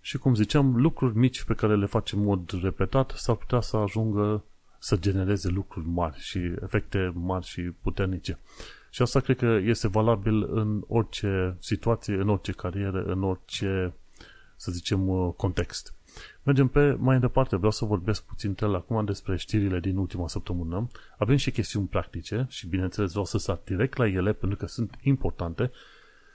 Și 0.00 0.18
cum 0.18 0.34
ziceam, 0.34 0.76
lucruri 0.76 1.16
mici 1.16 1.42
pe 1.42 1.54
care 1.54 1.76
le 1.76 1.86
facem 1.86 2.18
în 2.18 2.24
mod 2.24 2.50
repetat 2.62 3.12
s-ar 3.16 3.36
putea 3.36 3.60
să 3.60 3.76
ajungă 3.76 4.44
să 4.78 4.96
genereze 4.96 5.48
lucruri 5.48 5.86
mari 5.86 6.18
și 6.18 6.38
efecte 6.62 7.12
mari 7.14 7.46
și 7.46 7.60
puternice. 7.60 8.38
Și 8.90 9.02
asta 9.02 9.20
cred 9.20 9.36
că 9.36 9.58
este 9.62 9.88
valabil 9.88 10.56
în 10.56 10.84
orice 10.86 11.56
situație, 11.58 12.14
în 12.14 12.28
orice 12.28 12.52
carieră, 12.52 13.02
în 13.02 13.22
orice, 13.22 13.94
să 14.56 14.72
zicem, 14.72 15.08
uh, 15.08 15.32
context. 15.36 15.94
Mergem 16.42 16.68
pe 16.68 16.96
mai 16.98 17.20
departe, 17.20 17.56
vreau 17.56 17.70
să 17.70 17.84
vorbesc 17.84 18.22
puțin 18.22 18.54
el 18.60 18.74
acum 18.74 19.04
despre 19.04 19.36
știrile 19.36 19.80
din 19.80 19.96
ultima 19.96 20.28
săptămână. 20.28 20.88
Avem 21.18 21.36
și 21.36 21.50
chestiuni 21.50 21.86
practice 21.86 22.46
și 22.48 22.66
bineînțeles 22.66 23.10
vreau 23.10 23.24
să 23.24 23.38
sar 23.38 23.60
direct 23.64 23.96
la 23.96 24.06
ele 24.06 24.32
pentru 24.32 24.58
că 24.58 24.66
sunt 24.66 24.94
importante 25.02 25.70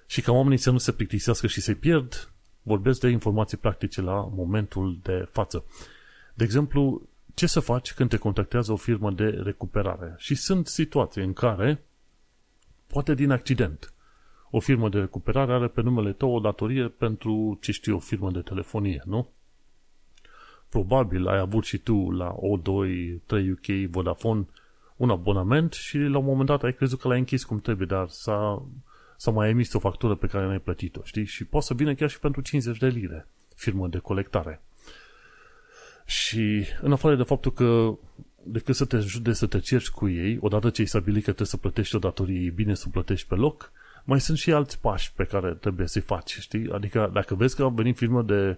și 0.05 0.21
ca 0.21 0.31
oamenii 0.31 0.57
să 0.57 0.71
nu 0.71 0.77
se 0.77 0.91
plictisească 0.91 1.47
și 1.47 1.61
să 1.61 1.73
pierd, 1.73 2.31
vorbesc 2.61 2.99
de 2.99 3.07
informații 3.07 3.57
practice 3.57 4.01
la 4.01 4.31
momentul 4.35 4.97
de 5.03 5.27
față. 5.31 5.63
De 6.33 6.43
exemplu, 6.43 7.01
ce 7.33 7.47
să 7.47 7.59
faci 7.59 7.93
când 7.93 8.09
te 8.09 8.17
contactează 8.17 8.71
o 8.71 8.75
firmă 8.75 9.11
de 9.11 9.25
recuperare? 9.25 10.13
Și 10.17 10.35
sunt 10.35 10.67
situații 10.67 11.23
în 11.23 11.33
care 11.33 11.83
Poate 12.87 13.13
din 13.13 13.31
accident. 13.31 13.93
O 14.49 14.59
firmă 14.59 14.89
de 14.89 14.99
recuperare 14.99 15.53
are 15.53 15.67
pe 15.67 15.81
numele 15.81 16.13
tău 16.13 16.31
o 16.31 16.39
datorie 16.39 16.87
pentru, 16.87 17.57
ce 17.61 17.71
știu, 17.71 17.95
o 17.95 17.99
firmă 17.99 18.31
de 18.31 18.39
telefonie, 18.39 19.01
nu? 19.05 19.27
Probabil 20.75 21.27
ai 21.27 21.37
avut 21.37 21.63
și 21.63 21.77
tu 21.77 22.11
la 22.11 22.35
O2, 22.35 23.15
3 23.25 23.51
UK, 23.51 23.89
Vodafone 23.89 24.45
un 24.95 25.09
abonament 25.09 25.73
și 25.73 25.97
la 25.97 26.17
un 26.17 26.25
moment 26.25 26.47
dat 26.47 26.63
ai 26.63 26.73
crezut 26.73 26.99
că 26.99 27.07
l-ai 27.07 27.17
închis 27.17 27.43
cum 27.43 27.59
trebuie, 27.59 27.87
dar 27.87 28.07
s-a, 28.07 28.65
s-a 29.17 29.31
mai 29.31 29.49
emis 29.49 29.73
o 29.73 29.79
factură 29.79 30.15
pe 30.15 30.27
care 30.27 30.45
n-ai 30.45 30.59
plătit-o, 30.59 31.01
știi? 31.03 31.25
Și 31.25 31.45
poate 31.45 31.65
să 31.65 31.73
vină 31.73 31.93
chiar 31.93 32.09
și 32.09 32.19
pentru 32.19 32.41
50 32.41 32.77
de 32.77 32.87
lire, 32.87 33.27
firmă 33.55 33.87
de 33.87 33.97
colectare. 33.97 34.61
Și 36.05 36.65
în 36.81 36.91
afară 36.91 37.15
de 37.15 37.23
faptul 37.23 37.51
că 37.51 37.97
decât 38.43 38.75
să 38.75 38.85
te 38.85 38.95
ajute 38.95 39.33
să 39.33 39.45
te 39.45 39.59
cerci 39.59 39.89
cu 39.89 40.09
ei, 40.09 40.37
odată 40.41 40.69
ce 40.69 40.81
ai 40.81 40.87
stabilit 40.87 41.23
că 41.23 41.25
trebuie 41.25 41.47
să 41.47 41.57
plătești 41.57 41.95
o 41.95 41.99
datorie, 41.99 42.45
e 42.45 42.49
bine 42.49 42.73
să 42.73 42.89
plătești 42.89 43.27
pe 43.27 43.35
loc, 43.35 43.71
mai 44.03 44.21
sunt 44.21 44.37
și 44.37 44.51
alți 44.51 44.79
pași 44.79 45.13
pe 45.13 45.23
care 45.23 45.53
trebuie 45.53 45.87
să-i 45.87 46.01
faci, 46.01 46.37
știi? 46.39 46.69
Adică 46.71 47.09
dacă 47.13 47.35
vezi 47.35 47.55
că 47.55 47.63
a 47.63 47.69
venit 47.69 47.97
firmă 47.97 48.21
de, 48.21 48.57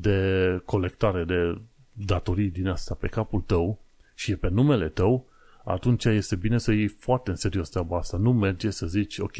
de 0.00 0.60
colectare 0.64 1.24
de 1.24 1.60
datorii 1.92 2.50
din 2.50 2.68
asta 2.68 2.94
pe 2.94 3.06
capul 3.06 3.40
tău 3.40 3.78
și 4.14 4.30
e 4.30 4.36
pe 4.36 4.48
numele 4.48 4.88
tău, 4.88 5.26
atunci 5.64 6.04
este 6.04 6.36
bine 6.36 6.58
să 6.58 6.72
iei 6.72 6.88
foarte 6.88 7.30
în 7.30 7.36
serios 7.36 7.68
treaba 7.68 7.98
asta. 7.98 8.16
Nu 8.16 8.32
merge 8.32 8.70
să 8.70 8.86
zici, 8.86 9.18
ok, 9.18 9.36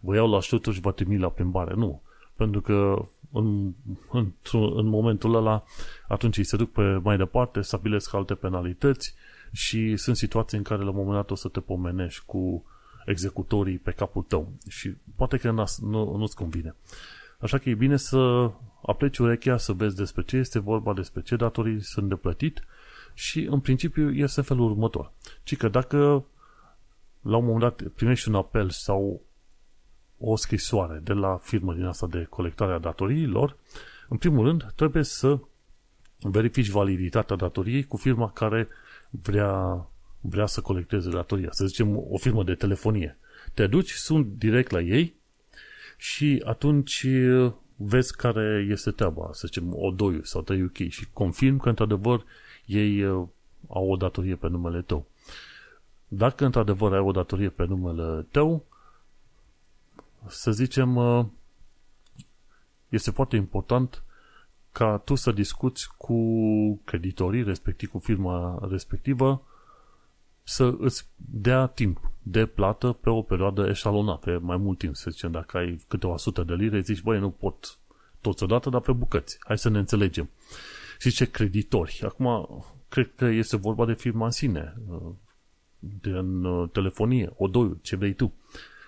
vă 0.00 0.14
iau 0.14 0.30
la 0.30 0.40
șutul 0.40 0.72
și 0.72 0.80
vă 0.80 0.92
trimit 0.92 1.20
la 1.20 1.28
plimbare. 1.28 1.74
Nu. 1.74 2.02
Pentru 2.36 2.60
că 2.60 3.08
în, 3.32 3.72
în, 4.12 4.32
în 4.52 4.86
momentul 4.86 5.34
ăla, 5.34 5.64
atunci 6.08 6.36
îi 6.36 6.44
se 6.44 6.56
duc 6.56 6.72
pe 6.72 7.00
mai 7.02 7.16
departe, 7.16 7.60
stabilesc 7.60 8.14
alte 8.14 8.34
penalități 8.34 9.14
și 9.52 9.96
sunt 9.96 10.16
situații 10.16 10.58
în 10.58 10.64
care 10.64 10.82
la 10.82 10.88
un 10.88 10.96
moment 10.96 11.14
dat 11.14 11.30
o 11.30 11.34
să 11.34 11.48
te 11.48 11.60
pomenești 11.60 12.22
cu 12.26 12.64
executorii 13.06 13.78
pe 13.78 13.90
capul 13.90 14.22
tău 14.22 14.52
și 14.68 14.94
poate 15.16 15.36
că 15.36 15.50
nu, 15.80 16.16
nu-ți 16.16 16.36
convine. 16.36 16.74
Așa 17.38 17.58
că 17.58 17.68
e 17.68 17.74
bine 17.74 17.96
să 17.96 18.50
apleci 18.86 19.18
urechea 19.18 19.56
să 19.56 19.72
vezi 19.72 19.96
despre 19.96 20.22
ce 20.22 20.36
este 20.36 20.58
vorba, 20.58 20.94
despre 20.94 21.22
ce 21.22 21.36
datorii 21.36 21.82
sunt 21.82 22.08
de 22.08 22.14
plătit 22.14 22.64
și 23.14 23.40
în 23.50 23.60
principiu 23.60 24.12
este 24.12 24.40
felul 24.40 24.70
următor. 24.70 25.12
Ci 25.42 25.56
că 25.56 25.68
dacă 25.68 26.24
la 27.20 27.36
un 27.36 27.44
moment 27.44 27.60
dat 27.60 27.92
primești 27.94 28.28
un 28.28 28.34
apel 28.34 28.70
sau 28.70 29.22
o 30.18 30.36
scrisoare 30.36 31.00
de 31.04 31.12
la 31.12 31.36
firmă 31.36 31.74
din 31.74 31.84
asta 31.84 32.06
de 32.06 32.26
colectare 32.30 32.72
a 32.72 32.78
datoriilor, 32.78 33.56
în 34.08 34.16
primul 34.16 34.46
rând 34.46 34.72
trebuie 34.74 35.02
să 35.02 35.38
verifici 36.18 36.68
validitatea 36.68 37.36
datoriei 37.36 37.84
cu 37.84 37.96
firma 37.96 38.30
care 38.30 38.68
vrea, 39.10 39.86
vrea 40.20 40.46
să 40.46 40.60
colecteze 40.60 41.10
datoria. 41.10 41.48
Să 41.50 41.66
zicem 41.66 41.96
o 41.96 42.16
firmă 42.16 42.44
de 42.44 42.54
telefonie. 42.54 43.18
Te 43.54 43.66
duci, 43.66 43.90
sunt 43.90 44.26
direct 44.26 44.70
la 44.70 44.80
ei 44.80 45.14
și 45.96 46.42
atunci 46.44 47.06
vezi 47.76 48.16
care 48.16 48.66
este 48.68 48.90
treaba, 48.90 49.30
să 49.32 49.46
zicem 49.46 49.74
o 49.74 49.90
2 49.90 50.20
sau 50.26 50.42
3 50.42 50.62
UK 50.62 50.76
și 50.88 51.08
confirm 51.12 51.58
că 51.58 51.68
într-adevăr 51.68 52.24
ei 52.66 53.02
uh, 53.02 53.26
au 53.68 53.90
o 53.90 53.96
datorie 53.96 54.36
pe 54.36 54.48
numele 54.48 54.82
tău. 54.82 55.06
Dacă 56.08 56.44
într-adevăr 56.44 56.92
ai 56.92 57.00
o 57.00 57.10
datorie 57.10 57.48
pe 57.48 57.64
numele 57.64 58.26
tău, 58.30 58.64
să 60.26 60.52
zicem, 60.52 60.96
uh, 60.96 61.26
este 62.88 63.10
foarte 63.10 63.36
important 63.36 64.02
ca 64.72 64.98
tu 64.98 65.14
să 65.14 65.32
discuți 65.32 65.88
cu 65.96 66.16
creditorii, 66.84 67.42
respectiv 67.42 67.90
cu 67.90 67.98
firma 67.98 68.66
respectivă, 68.70 69.42
să 70.42 70.74
îți 70.78 71.08
dea 71.16 71.66
timp 71.66 72.10
de 72.26 72.46
plată 72.46 72.92
pe 72.92 73.10
o 73.10 73.22
perioadă 73.22 73.66
eșalonată, 73.68 74.30
pe 74.30 74.36
mai 74.36 74.56
mult 74.56 74.78
timp, 74.78 74.96
să 74.96 75.10
zicem, 75.10 75.30
dacă 75.30 75.56
ai 75.56 75.84
câteva 75.88 76.16
sute 76.16 76.42
de 76.42 76.54
lire, 76.54 76.80
zici, 76.80 77.02
băi, 77.02 77.18
nu 77.18 77.30
pot 77.30 77.78
toți 78.20 78.42
odată, 78.42 78.70
dar 78.70 78.80
pe 78.80 78.92
bucăți. 78.92 79.38
Hai 79.40 79.58
să 79.58 79.68
ne 79.68 79.78
înțelegem. 79.78 80.30
Și 80.98 81.10
ce 81.10 81.30
creditori? 81.30 82.00
Acum, 82.04 82.46
cred 82.88 83.12
că 83.14 83.24
este 83.24 83.56
vorba 83.56 83.86
de 83.86 83.94
firma 83.94 84.24
în 84.24 84.30
sine, 84.30 84.74
din 85.78 86.44
uh, 86.44 86.70
telefonie, 86.72 87.32
o 87.36 87.46
doi, 87.46 87.78
ce 87.82 87.96
vrei 87.96 88.14
tu. 88.14 88.34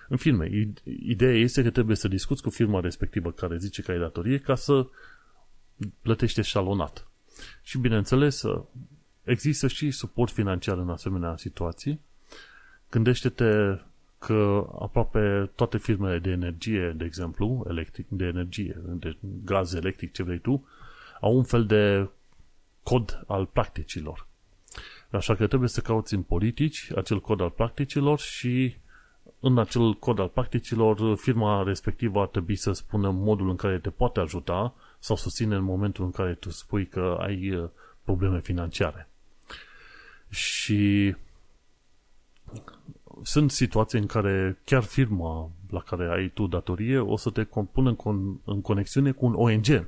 În 0.09 0.17
filme, 0.17 0.49
ideea 0.83 1.35
este 1.35 1.63
că 1.63 1.69
trebuie 1.69 1.95
să 1.95 2.07
discuți 2.07 2.41
cu 2.41 2.49
firma 2.49 2.79
respectivă 2.79 3.31
care 3.31 3.57
zice 3.57 3.81
că 3.81 3.91
ai 3.91 3.99
datorie 3.99 4.37
ca 4.37 4.55
să 4.55 4.87
plătește 6.01 6.41
șalonat. 6.41 7.11
Și 7.61 7.77
bineînțeles, 7.77 8.43
există 9.23 9.67
și 9.67 9.91
suport 9.91 10.31
financiar 10.31 10.77
în 10.77 10.89
asemenea 10.89 11.37
situații. 11.37 12.01
Gândește-te 12.89 13.79
că 14.19 14.67
aproape 14.79 15.51
toate 15.55 15.77
firmele 15.77 16.19
de 16.19 16.29
energie, 16.29 16.93
de 16.97 17.05
exemplu, 17.05 17.65
electric, 17.69 18.05
de 18.09 18.25
energie, 18.25 18.81
de 18.85 19.17
gaz 19.43 19.73
electric, 19.73 20.11
ce 20.11 20.23
vrei 20.23 20.39
tu, 20.39 20.67
au 21.21 21.35
un 21.35 21.43
fel 21.43 21.65
de 21.65 22.09
cod 22.83 23.23
al 23.27 23.45
practicilor. 23.45 24.27
Așa 25.11 25.35
că 25.35 25.47
trebuie 25.47 25.69
să 25.69 25.81
cauți 25.81 26.13
în 26.13 26.21
politici 26.21 26.91
acel 26.95 27.21
cod 27.21 27.41
al 27.41 27.49
practicilor 27.49 28.19
și 28.19 28.75
în 29.39 29.57
acel 29.57 29.93
cod 29.93 30.19
al 30.19 30.27
practicilor 30.27 31.17
firma 31.17 31.63
respectivă 31.63 32.21
ar 32.21 32.27
trebui 32.27 32.55
să 32.55 32.71
spună 32.71 33.09
modul 33.09 33.49
în 33.49 33.55
care 33.55 33.79
te 33.79 33.89
poate 33.89 34.19
ajuta 34.19 34.75
sau 34.99 35.15
susține 35.15 35.55
în 35.55 35.63
momentul 35.63 36.05
în 36.05 36.11
care 36.11 36.33
tu 36.33 36.49
spui 36.49 36.85
că 36.85 37.17
ai 37.19 37.55
uh, 37.55 37.69
probleme 38.03 38.39
financiare. 38.39 39.09
Și 40.29 41.15
sunt 43.23 43.51
situații 43.51 43.99
în 43.99 44.05
care 44.05 44.59
chiar 44.63 44.83
firma 44.83 45.49
la 45.69 45.79
care 45.79 46.09
ai 46.11 46.27
tu 46.27 46.47
datorie 46.47 46.99
o 46.99 47.17
să 47.17 47.29
te 47.29 47.43
pună 47.43 47.89
în, 47.89 47.95
con- 47.95 48.43
în 48.45 48.61
conexiune 48.61 49.11
cu 49.11 49.25
un 49.25 49.33
ONG 49.33 49.87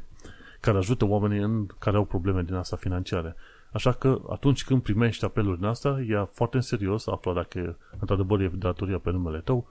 care 0.59 0.77
ajută 0.77 1.05
oamenii 1.05 1.39
în 1.39 1.65
care 1.65 1.97
au 1.97 2.05
probleme 2.05 2.41
din 2.41 2.53
asta 2.53 2.75
financiare. 2.75 3.35
Așa 3.71 3.91
că 3.91 4.21
atunci 4.29 4.63
când 4.63 4.81
primești 4.81 5.25
apelul 5.25 5.55
din 5.55 5.65
asta, 5.65 6.03
ia 6.07 6.29
foarte 6.33 6.55
în 6.55 6.61
serios, 6.61 7.07
află 7.07 7.33
dacă 7.33 7.77
într-adevăr 7.99 8.39
e 8.39 8.51
datoria 8.53 8.97
pe 8.97 9.11
numele 9.11 9.39
tău, 9.39 9.67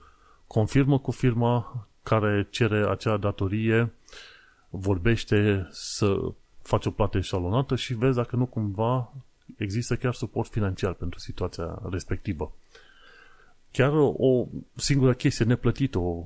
confirmă 0.47 0.99
cu 0.99 1.11
firma 1.11 1.87
care 2.03 2.47
cere 2.49 2.89
acea 2.89 3.17
datorie, 3.17 3.93
vorbește 4.69 5.67
să 5.71 6.19
faci 6.61 6.85
o 6.85 6.91
plată 6.91 7.17
eșalonată 7.17 7.75
și 7.75 7.93
vezi 7.93 8.15
dacă 8.15 8.35
nu 8.35 8.45
cumva 8.45 9.13
există 9.57 9.95
chiar 9.95 10.13
suport 10.13 10.49
financiar 10.49 10.93
pentru 10.93 11.19
situația 11.19 11.81
respectivă. 11.91 12.51
Chiar 13.71 13.93
o 14.17 14.47
singură 14.75 15.13
chestie 15.13 15.45
neplătită, 15.45 15.97
o, 15.97 16.25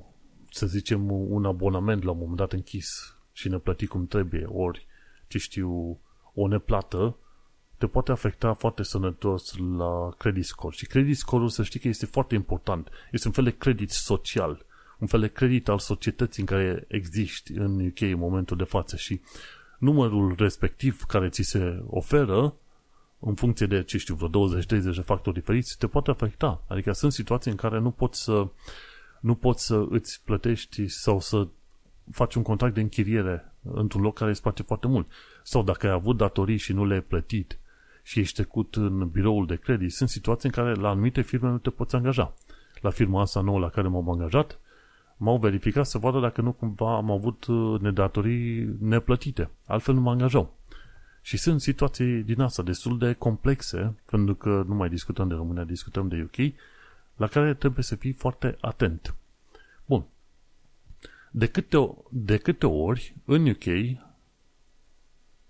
să 0.49 0.65
zicem 0.65 1.12
un 1.12 1.45
abonament 1.45 2.03
la 2.03 2.12
un 2.12 2.17
moment 2.17 2.38
dat 2.38 2.53
închis 2.53 3.15
și 3.32 3.49
neplătit 3.49 3.89
cum 3.89 4.08
trebuie, 4.08 4.45
ori, 4.45 4.88
ce 5.27 5.38
știu, 5.38 5.99
o 6.34 6.47
neplată, 6.47 7.17
te 7.77 7.88
poate 7.88 8.12
afecta 8.12 8.53
foarte 8.53 8.84
sănătos 8.84 9.56
la 9.58 10.13
credit 10.17 10.45
score. 10.45 10.75
Și 10.75 10.86
credit 10.86 11.17
score-ul, 11.17 11.49
să 11.49 11.63
știi 11.63 11.79
că 11.79 11.88
este 11.88 12.06
foarte 12.06 12.36
important. 12.36 12.89
Este 13.12 13.27
un 13.27 13.34
fel 13.34 13.43
de 13.43 13.58
credit 13.58 13.89
social, 13.89 14.65
un 14.99 15.08
fel 15.08 15.19
de 15.19 15.27
credit 15.27 15.67
al 15.67 15.79
societății 15.79 16.41
în 16.41 16.47
care 16.47 16.86
existi 16.88 17.51
în 17.51 17.86
UK 17.86 18.01
în 18.01 18.17
momentul 18.17 18.58
de 18.58 18.63
față 18.63 18.95
și 18.95 19.21
numărul 19.77 20.36
respectiv 20.38 21.03
care 21.03 21.29
ți 21.29 21.41
se 21.41 21.84
oferă 21.88 22.56
în 23.25 23.33
funcție 23.36 23.65
de, 23.65 23.83
ce 23.83 23.97
știu, 23.97 24.15
vreo 24.15 24.49
20-30 24.49 24.65
de 24.67 25.01
factori 25.05 25.39
diferiți, 25.39 25.77
te 25.77 25.88
poate 25.88 26.12
afecta. 26.12 26.63
Adică 26.67 26.91
sunt 26.91 27.13
situații 27.13 27.51
în 27.51 27.57
care 27.57 27.79
nu 27.79 27.91
poți 27.91 28.23
să 28.23 28.47
nu 29.19 29.36
poți 29.36 29.65
să 29.65 29.86
îți 29.89 30.21
plătești 30.25 30.88
sau 30.88 31.19
să 31.19 31.47
faci 32.12 32.36
un 32.36 32.41
contract 32.41 32.73
de 32.73 32.81
închiriere 32.81 33.53
într-un 33.62 34.01
loc 34.01 34.17
care 34.17 34.31
îți 34.31 34.41
place 34.41 34.63
foarte 34.63 34.88
mult. 34.88 35.07
Sau 35.43 35.63
dacă 35.63 35.88
ai 35.88 35.93
avut 35.93 36.17
datorii 36.17 36.57
și 36.57 36.73
nu 36.73 36.86
le-ai 36.86 37.01
plătit 37.01 37.59
și 38.03 38.19
ești 38.19 38.36
trecut 38.36 38.75
în 38.75 39.07
biroul 39.07 39.45
de 39.45 39.55
credit, 39.55 39.91
sunt 39.91 40.09
situații 40.09 40.49
în 40.53 40.63
care 40.63 40.75
la 40.75 40.89
anumite 40.89 41.21
firme 41.21 41.49
nu 41.49 41.57
te 41.57 41.69
poți 41.69 41.95
angaja. 41.95 42.33
La 42.81 42.89
firma 42.89 43.21
asta 43.21 43.41
nouă 43.41 43.59
la 43.59 43.69
care 43.69 43.88
m-am 43.88 44.09
angajat, 44.09 44.59
m-au 45.17 45.38
verificat 45.38 45.86
să 45.86 45.97
vadă 45.97 46.19
dacă 46.19 46.41
nu 46.41 46.51
cumva 46.51 46.95
am 46.95 47.12
avut 47.12 47.45
uh, 47.45 47.79
nedatorii 47.79 48.75
neplătite. 48.79 49.49
Altfel 49.65 49.93
nu 49.93 50.01
mă 50.01 50.09
angajau. 50.09 50.55
Și 51.25 51.38
sunt 51.38 51.62
situații 51.62 52.23
din 52.23 52.41
asta 52.41 52.63
destul 52.63 52.97
de 52.97 53.13
complexe, 53.13 53.95
pentru 54.05 54.36
că 54.36 54.63
nu 54.67 54.75
mai 54.75 54.89
discutăm 54.89 55.27
de 55.27 55.33
România, 55.33 55.63
discutăm 55.63 56.07
de 56.07 56.21
UK, 56.21 56.53
la 57.15 57.27
care 57.27 57.53
trebuie 57.53 57.83
să 57.83 57.95
fii 57.95 58.12
foarte 58.12 58.57
atent. 58.62 59.15
Bun. 59.86 60.05
De 61.31 61.47
câte, 61.47 61.95
de 62.09 62.38
câte 62.38 62.65
ori 62.65 63.15
în 63.25 63.47
UK 63.47 63.97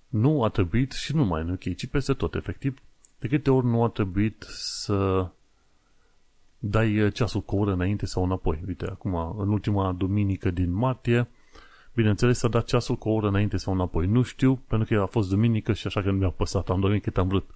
nu 0.08 0.44
a 0.44 0.50
trebuit, 0.50 0.92
și 0.92 1.16
nu 1.16 1.18
numai 1.18 1.42
în 1.42 1.50
UK, 1.50 1.76
ci 1.76 1.88
peste 1.88 2.14
tot, 2.14 2.36
efectiv, 2.36 2.82
de 3.20 3.28
câte 3.28 3.52
ori 3.52 3.66
nu 3.66 3.84
a 3.84 3.90
trebuit 3.90 4.46
să 4.50 5.30
dai 6.60 7.12
ceasul 7.12 7.42
cu 7.42 7.56
o 7.56 7.60
oră 7.60 7.72
înainte 7.72 8.06
sau 8.06 8.24
înapoi. 8.24 8.64
Uite, 8.68 8.86
acum, 8.86 9.16
în 9.40 9.50
ultima 9.50 9.92
duminică 9.92 10.52
din 10.52 10.72
martie, 10.72 11.28
bineînțeles, 11.94 12.38
s-a 12.38 12.48
dat 12.48 12.66
ceasul 12.66 12.96
cu 12.96 13.10
o 13.10 13.14
oră 13.14 13.28
înainte 13.28 13.58
sau 13.58 13.74
înapoi. 13.74 14.06
Nu 14.06 14.22
știu, 14.22 14.56
pentru 14.56 14.96
că 14.96 15.02
a 15.02 15.06
fost 15.06 15.30
duminică 15.30 15.74
și 15.74 15.88
așa 15.88 16.02
că 16.02 16.12
nu 16.12 16.18
mi-a 16.18 16.30
păsat, 16.30 16.70
am 16.70 16.80
dormit 16.80 17.04
cât 17.04 17.18
am 17.18 17.28
vrut. 17.28 17.50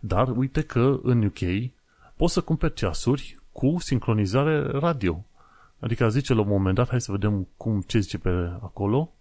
Dar 0.00 0.36
uite 0.36 0.62
că 0.62 1.00
în 1.02 1.24
UK 1.24 1.70
poți 2.16 2.32
să 2.32 2.40
cumperi 2.40 2.74
ceasuri 2.74 3.38
cu 3.52 3.76
sincronizare 3.78 4.60
radio. 4.62 5.24
Adică 5.78 6.08
zice 6.08 6.34
la 6.34 6.40
un 6.40 6.48
moment 6.48 6.74
dat, 6.74 6.88
hai 6.88 7.00
să 7.00 7.12
vedem 7.12 7.48
cum, 7.56 7.80
ce 7.80 7.98
zice 7.98 8.18
pe 8.18 8.28
acolo, 8.60 9.12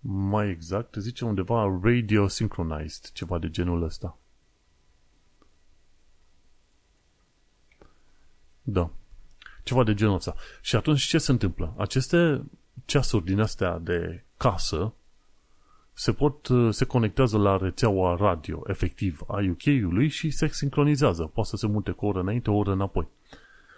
mai 0.00 0.48
exact, 0.48 0.94
zice 0.94 1.24
undeva 1.24 1.78
radio 1.82 2.28
synchronized, 2.28 3.10
ceva 3.12 3.38
de 3.38 3.50
genul 3.50 3.82
ăsta. 3.82 4.18
Da. 8.62 8.90
Ceva 9.62 9.84
de 9.84 9.94
genul 9.94 10.14
ăsta. 10.14 10.34
Și 10.60 10.76
atunci 10.76 11.02
ce 11.02 11.18
se 11.18 11.30
întâmplă? 11.30 11.74
Aceste 11.76 12.42
ceasuri 12.84 13.24
din 13.24 13.40
astea 13.40 13.78
de 13.78 14.24
casă 14.36 14.92
se 15.92 16.12
pot, 16.12 16.48
se 16.70 16.84
conectează 16.84 17.38
la 17.38 17.56
rețeaua 17.56 18.16
radio, 18.16 18.62
efectiv, 18.66 19.20
a 19.26 19.38
UK-ului 19.50 20.08
și 20.08 20.30
se 20.30 20.48
sincronizează. 20.48 21.22
Poate 21.22 21.48
să 21.48 21.56
se 21.56 21.66
mute 21.66 21.90
cu 21.90 22.04
o 22.04 22.08
oră 22.08 22.20
înainte, 22.20 22.50
o 22.50 22.56
oră 22.56 22.72
înapoi. 22.72 23.06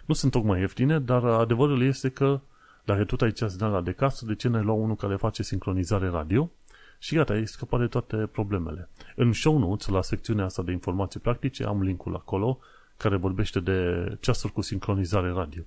Nu 0.04 0.14
sunt 0.14 0.32
tocmai 0.32 0.60
ieftine, 0.60 0.98
dar 0.98 1.24
adevărul 1.24 1.82
este 1.82 2.08
că 2.08 2.40
dacă 2.84 3.04
tot 3.04 3.22
ai 3.22 3.32
ceas 3.32 3.56
din 3.56 3.84
de 3.84 3.92
casă, 3.92 4.24
de 4.24 4.34
ce 4.34 4.48
ne 4.48 4.60
lua 4.60 4.74
unul 4.74 4.96
care 4.96 5.16
face 5.16 5.42
sincronizare 5.42 6.08
radio? 6.08 6.50
Și 6.98 7.14
gata, 7.14 7.32
ai 7.32 7.46
scăpat 7.46 7.80
de 7.80 7.86
toate 7.86 8.16
problemele. 8.16 8.88
În 9.16 9.32
show 9.32 9.58
notes, 9.58 9.86
la 9.86 10.02
secțiunea 10.02 10.44
asta 10.44 10.62
de 10.62 10.72
informații 10.72 11.20
practice, 11.20 11.64
am 11.64 11.82
linkul 11.82 12.14
acolo 12.14 12.58
care 12.96 13.16
vorbește 13.16 13.60
de 13.60 14.08
ceasuri 14.20 14.52
cu 14.52 14.60
sincronizare 14.60 15.30
radio. 15.30 15.62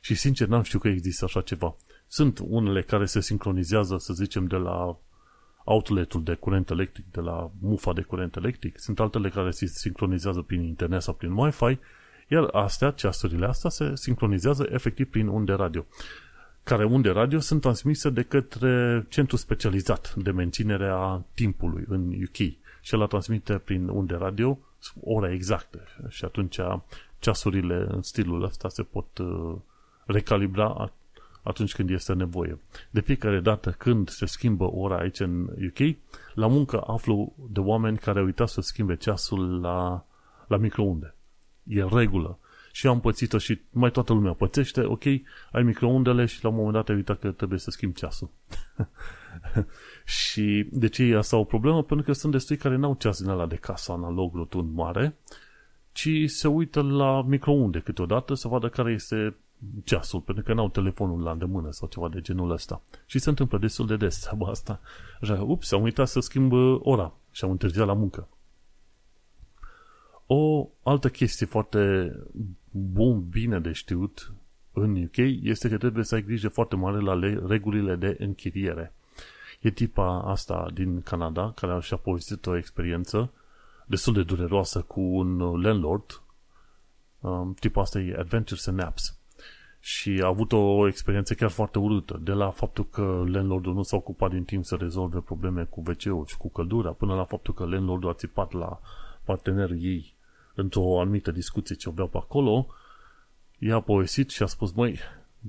Și 0.00 0.14
sincer, 0.14 0.48
n-am 0.48 0.62
știut 0.62 0.82
că 0.82 0.88
există 0.88 1.24
așa 1.24 1.40
ceva. 1.40 1.76
Sunt 2.06 2.38
unele 2.42 2.82
care 2.82 3.06
se 3.06 3.20
sincronizează, 3.20 3.96
să 3.98 4.12
zicem, 4.12 4.46
de 4.46 4.56
la 4.56 4.98
outletul 5.64 6.22
de 6.22 6.34
curent 6.34 6.70
electric, 6.70 7.04
de 7.10 7.20
la 7.20 7.50
mufa 7.60 7.92
de 7.92 8.02
curent 8.02 8.36
electric. 8.36 8.78
Sunt 8.78 9.00
altele 9.00 9.28
care 9.28 9.50
se 9.50 9.66
sincronizează 9.66 10.40
prin 10.40 10.62
internet 10.62 11.02
sau 11.02 11.14
prin 11.14 11.32
Wi-Fi, 11.32 11.78
iar 12.28 12.48
astea, 12.52 12.90
ceasurile 12.90 13.46
astea, 13.46 13.70
se 13.70 13.90
sincronizează 13.94 14.66
efectiv 14.70 15.10
prin 15.10 15.26
unde 15.26 15.52
radio 15.52 15.86
care 16.62 16.84
unde 16.84 17.10
radio 17.10 17.38
sunt 17.40 17.60
transmise 17.60 18.10
de 18.10 18.22
către 18.22 19.04
centru 19.08 19.36
specializat 19.36 20.14
de 20.14 20.30
menținere 20.30 20.88
a 20.88 21.22
timpului 21.34 21.84
în 21.88 22.22
UK 22.22 22.36
și 22.80 22.94
el 22.94 23.06
transmite 23.06 23.54
prin 23.54 23.88
unde 23.88 24.14
radio 24.14 24.58
ora 25.00 25.32
exactă 25.32 25.80
și 26.08 26.24
atunci 26.24 26.58
ceasurile 27.18 27.86
în 27.88 28.02
stilul 28.02 28.42
ăsta 28.42 28.68
se 28.68 28.82
pot 28.82 29.18
uh, 29.18 29.56
recalibra 30.06 30.92
atunci 31.42 31.74
când 31.74 31.90
este 31.90 32.12
nevoie. 32.12 32.58
De 32.90 33.00
fiecare 33.00 33.40
dată 33.40 33.70
când 33.70 34.08
se 34.08 34.26
schimbă 34.26 34.72
ora 34.72 34.96
aici 34.96 35.20
în 35.20 35.42
UK, 35.42 35.96
la 36.34 36.46
muncă 36.46 36.80
aflu 36.86 37.32
de 37.50 37.60
oameni 37.60 37.98
care 37.98 38.18
au 38.18 38.24
uitat 38.24 38.48
să 38.48 38.60
schimbe 38.60 38.96
ceasul 38.96 39.60
la, 39.60 40.04
la 40.46 40.56
microunde. 40.56 41.14
E 41.62 41.84
regulă. 41.90 42.38
Și 42.72 42.86
eu 42.86 42.92
am 42.92 43.00
pățit-o 43.00 43.38
și 43.38 43.60
mai 43.70 43.90
toată 43.90 44.12
lumea 44.12 44.32
pățește, 44.32 44.82
ok, 44.82 45.04
ai 45.52 45.62
microundele 45.62 46.26
și 46.26 46.42
la 46.42 46.48
un 46.48 46.54
moment 46.54 46.74
dat 46.74 46.88
ai 46.88 46.94
uitat 46.94 47.18
că 47.18 47.30
trebuie 47.30 47.58
să 47.58 47.70
schimbi 47.70 47.98
ceasul. 47.98 48.30
și 50.20 50.66
de 50.70 50.88
ce 50.88 51.02
e 51.02 51.16
asta 51.16 51.36
o 51.36 51.44
problemă? 51.44 51.82
Pentru 51.82 52.06
că 52.06 52.12
sunt 52.12 52.32
destui 52.32 52.56
care 52.56 52.76
n-au 52.76 52.94
ceas 52.94 53.20
din 53.20 53.30
ala 53.30 53.46
de 53.46 53.56
casă 53.56 53.92
analog 53.92 54.34
rotund 54.34 54.74
mare, 54.74 55.16
ci 55.92 56.08
se 56.26 56.48
uită 56.48 56.82
la 56.82 57.22
microunde 57.22 57.78
câteodată 57.78 58.34
să 58.34 58.48
vadă 58.48 58.68
care 58.68 58.92
este 58.92 59.36
ceasul, 59.84 60.20
pentru 60.20 60.44
că 60.44 60.54
n-au 60.54 60.68
telefonul 60.68 61.22
la 61.22 61.30
îndemână 61.30 61.70
sau 61.70 61.88
ceva 61.88 62.08
de 62.08 62.20
genul 62.20 62.50
ăsta. 62.50 62.82
Și 63.06 63.18
se 63.18 63.28
întâmplă 63.28 63.58
destul 63.58 63.86
de 63.86 63.96
des 63.96 64.18
treaba 64.18 64.48
asta. 64.48 64.80
Așa, 65.20 65.42
ups, 65.42 65.72
am 65.72 65.82
uitat 65.82 66.08
să 66.08 66.20
schimb 66.20 66.52
ora 66.80 67.12
și 67.30 67.44
am 67.44 67.50
întârziat 67.50 67.86
la 67.86 67.92
muncă. 67.92 68.28
O 70.26 70.68
altă 70.82 71.08
chestie 71.08 71.46
foarte 71.46 72.12
bun, 72.70 73.28
bine 73.28 73.60
de 73.60 73.72
știut 73.72 74.32
în 74.72 75.02
UK 75.02 75.16
este 75.42 75.68
că 75.68 75.78
trebuie 75.78 76.04
să 76.04 76.14
ai 76.14 76.22
grijă 76.22 76.48
foarte 76.48 76.76
mare 76.76 77.00
la 77.00 77.18
regulile 77.46 77.96
de 77.96 78.16
închiriere. 78.18 78.92
E 79.60 79.70
tipa 79.70 80.22
asta 80.22 80.70
din 80.74 81.02
Canada, 81.02 81.52
care 81.56 81.80
și-a 81.80 81.96
povestit 81.96 82.46
o 82.46 82.56
experiență 82.56 83.32
destul 83.86 84.12
de 84.12 84.22
dureroasă 84.22 84.80
cu 84.80 85.00
un 85.00 85.60
landlord. 85.60 86.22
Um, 87.20 87.54
tipa 87.54 87.80
asta 87.80 87.98
e 87.98 88.16
Adventures 88.18 88.66
and 88.66 88.80
Apps. 88.80 89.18
Și 89.80 90.20
a 90.22 90.26
avut 90.26 90.52
o 90.52 90.86
experiență 90.86 91.34
chiar 91.34 91.50
foarte 91.50 91.78
urâtă, 91.78 92.20
de 92.22 92.32
la 92.32 92.50
faptul 92.50 92.86
că 92.86 93.24
landlordul 93.26 93.74
nu 93.74 93.82
s-a 93.82 93.96
ocupat 93.96 94.30
din 94.30 94.44
timp 94.44 94.64
să 94.64 94.76
rezolve 94.76 95.20
probleme 95.20 95.64
cu 95.64 95.82
wc 95.86 96.26
și 96.26 96.36
cu 96.36 96.50
căldura, 96.50 96.90
până 96.90 97.14
la 97.14 97.24
faptul 97.24 97.54
că 97.54 97.64
landlordul 97.64 98.10
a 98.10 98.14
țipat 98.14 98.52
la 98.52 98.80
partenerii 99.24 99.84
ei 99.84 100.14
într-o 100.54 101.00
anumită 101.00 101.30
discuție 101.30 101.74
ce 101.74 101.88
aveau 101.88 102.08
pe 102.08 102.16
acolo, 102.16 102.66
ea 103.58 103.74
a 103.74 103.80
povestit 103.80 104.30
și 104.30 104.42
a 104.42 104.46
spus, 104.46 104.72
măi, 104.72 104.98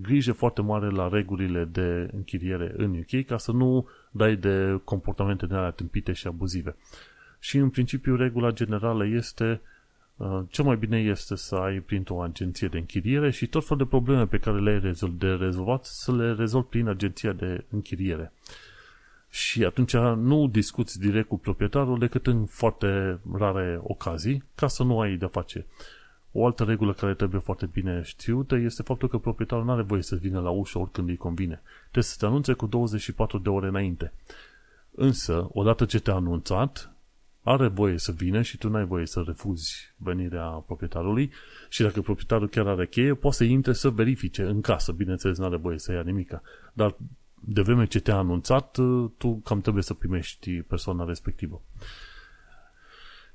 grijă 0.01 0.31
foarte 0.31 0.61
mare 0.61 0.89
la 0.89 1.07
regulile 1.07 1.65
de 1.65 2.09
închiriere 2.13 2.73
în 2.77 2.97
UK 2.99 3.25
ca 3.25 3.37
să 3.37 3.51
nu 3.51 3.87
dai 4.11 4.35
de 4.35 4.81
comportamente 4.83 5.45
de 5.45 5.55
alea 5.55 5.71
tâmpite 5.71 6.13
și 6.13 6.27
abuzive. 6.27 6.75
Și 7.39 7.57
în 7.57 7.69
principiu 7.69 8.15
regula 8.15 8.51
generală 8.51 9.05
este 9.05 9.61
uh, 10.15 10.39
cel 10.49 10.65
mai 10.65 10.77
bine 10.77 10.99
este 10.99 11.35
să 11.35 11.55
ai 11.55 11.79
printr-o 11.79 12.21
agenție 12.23 12.67
de 12.67 12.77
închiriere 12.77 13.31
și 13.31 13.47
tot 13.47 13.63
felul 13.63 13.83
de 13.83 13.89
probleme 13.89 14.27
pe 14.27 14.37
care 14.37 14.59
le 14.59 14.71
ai 14.71 15.09
de 15.17 15.27
rezolvat 15.27 15.85
să 15.85 16.15
le 16.15 16.33
rezolvi 16.33 16.67
prin 16.67 16.87
agenția 16.87 17.31
de 17.31 17.65
închiriere. 17.69 18.31
Și 19.33 19.63
atunci 19.65 19.95
nu 20.15 20.47
discuți 20.47 20.99
direct 20.99 21.27
cu 21.27 21.37
proprietarul 21.37 21.99
decât 21.99 22.27
în 22.27 22.45
foarte 22.45 23.19
rare 23.33 23.79
ocazii 23.83 24.43
ca 24.55 24.67
să 24.67 24.83
nu 24.83 24.99
ai 24.99 25.15
de 25.15 25.25
face. 25.25 25.65
O 26.31 26.45
altă 26.45 26.63
regulă 26.63 26.93
care 26.93 27.13
trebuie 27.13 27.41
foarte 27.41 27.65
bine 27.65 28.01
știută 28.03 28.55
este 28.55 28.83
faptul 28.83 29.07
că 29.07 29.17
proprietarul 29.17 29.65
nu 29.65 29.71
are 29.71 29.81
voie 29.81 30.01
să 30.01 30.15
vină 30.15 30.39
la 30.39 30.49
ușă 30.49 30.79
oricând 30.79 31.09
îi 31.09 31.17
convine. 31.17 31.61
Trebuie 31.81 32.03
să 32.03 32.15
te 32.19 32.25
anunțe 32.25 32.53
cu 32.53 32.65
24 32.65 33.37
de 33.37 33.49
ore 33.49 33.67
înainte. 33.67 34.13
Însă, 34.91 35.49
odată 35.53 35.85
ce 35.85 35.99
te-a 35.99 36.13
anunțat, 36.13 36.91
are 37.43 37.67
voie 37.67 37.97
să 37.97 38.11
vină 38.11 38.41
și 38.41 38.57
tu 38.57 38.69
n-ai 38.69 38.85
voie 38.85 39.05
să 39.05 39.23
refuzi 39.25 39.93
venirea 39.95 40.45
proprietarului 40.45 41.31
și 41.69 41.81
dacă 41.81 42.01
proprietarul 42.01 42.49
chiar 42.49 42.67
are 42.67 42.87
cheie, 42.87 43.13
poate 43.13 43.35
să 43.35 43.43
intre 43.43 43.73
să 43.73 43.89
verifice 43.89 44.43
în 44.43 44.61
casă. 44.61 44.91
Bineînțeles, 44.91 45.37
nu 45.37 45.45
are 45.45 45.57
voie 45.57 45.79
să 45.79 45.91
ia 45.91 46.01
nimica. 46.01 46.41
Dar 46.73 46.95
de 47.43 47.61
vreme 47.61 47.85
ce 47.85 47.99
te-a 47.99 48.17
anunțat, 48.17 48.71
tu 49.17 49.41
cam 49.43 49.61
trebuie 49.61 49.83
să 49.83 49.93
primești 49.93 50.61
persoana 50.61 51.05
respectivă. 51.05 51.61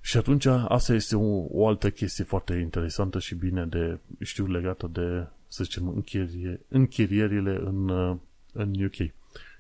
Și 0.00 0.16
atunci 0.16 0.46
asta 0.46 0.94
este 0.94 1.16
o, 1.16 1.46
o 1.50 1.68
altă 1.68 1.90
chestie 1.90 2.24
foarte 2.24 2.54
interesantă 2.54 3.18
și 3.18 3.34
bine 3.34 3.66
de 3.66 3.98
știu 4.20 4.46
legată 4.46 4.86
de, 4.92 5.26
să 5.48 5.64
zicem, 5.64 5.88
închirie, 5.88 6.60
închirierile 6.68 7.60
în, 7.64 7.88
în 8.52 8.84
UK. 8.84 8.94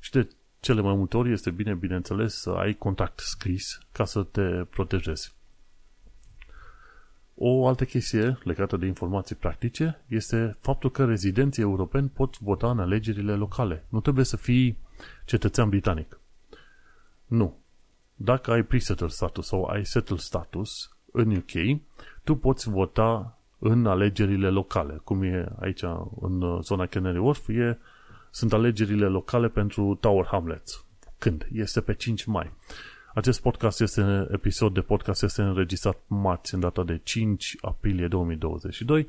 Și 0.00 0.10
de 0.10 0.28
cele 0.60 0.80
mai 0.80 0.94
multe 0.94 1.16
ori 1.16 1.32
este 1.32 1.50
bine, 1.50 1.74
bineînțeles, 1.74 2.34
să 2.34 2.50
ai 2.50 2.74
contact 2.74 3.18
scris 3.18 3.80
ca 3.92 4.04
să 4.04 4.22
te 4.22 4.64
protejezi. 4.70 5.34
O 7.38 7.66
altă 7.66 7.84
chestie 7.84 8.38
legată 8.42 8.76
de 8.76 8.86
informații 8.86 9.34
practice 9.34 10.00
este 10.06 10.56
faptul 10.60 10.90
că 10.90 11.04
rezidenții 11.04 11.62
europeni 11.62 12.08
pot 12.08 12.38
vota 12.38 12.70
în 12.70 12.78
alegerile 12.78 13.34
locale. 13.34 13.84
Nu 13.88 14.00
trebuie 14.00 14.24
să 14.24 14.36
fii 14.36 14.78
cetățean 15.24 15.68
britanic. 15.68 16.20
Nu. 17.26 17.58
Dacă 18.14 18.52
ai 18.52 18.62
pre-settled 18.62 19.10
status 19.10 19.46
sau 19.46 19.64
ai 19.64 19.86
settled 19.86 20.18
status 20.18 20.96
în 21.12 21.36
UK, 21.36 21.80
tu 22.24 22.34
poți 22.34 22.68
vota 22.68 23.38
în 23.58 23.86
alegerile 23.86 24.48
locale, 24.48 25.00
cum 25.04 25.22
e 25.22 25.48
aici 25.60 25.82
în 26.20 26.60
zona 26.62 26.86
Canary 26.86 27.18
Wharf, 27.18 27.48
e, 27.48 27.78
sunt 28.30 28.52
alegerile 28.52 29.06
locale 29.06 29.48
pentru 29.48 29.94
Tower 30.00 30.26
Hamlets. 30.26 30.84
Când? 31.18 31.46
Este 31.52 31.80
pe 31.80 31.94
5 31.94 32.24
mai. 32.24 32.52
Acest 33.16 33.40
podcast 33.40 33.80
este, 33.80 34.26
episod 34.30 34.74
de 34.74 34.80
podcast 34.80 35.22
este 35.22 35.42
înregistrat 35.42 35.98
marți, 36.06 36.54
în 36.54 36.60
data 36.60 36.84
de 36.84 37.00
5 37.02 37.56
aprilie 37.60 38.08
2022. 38.08 39.06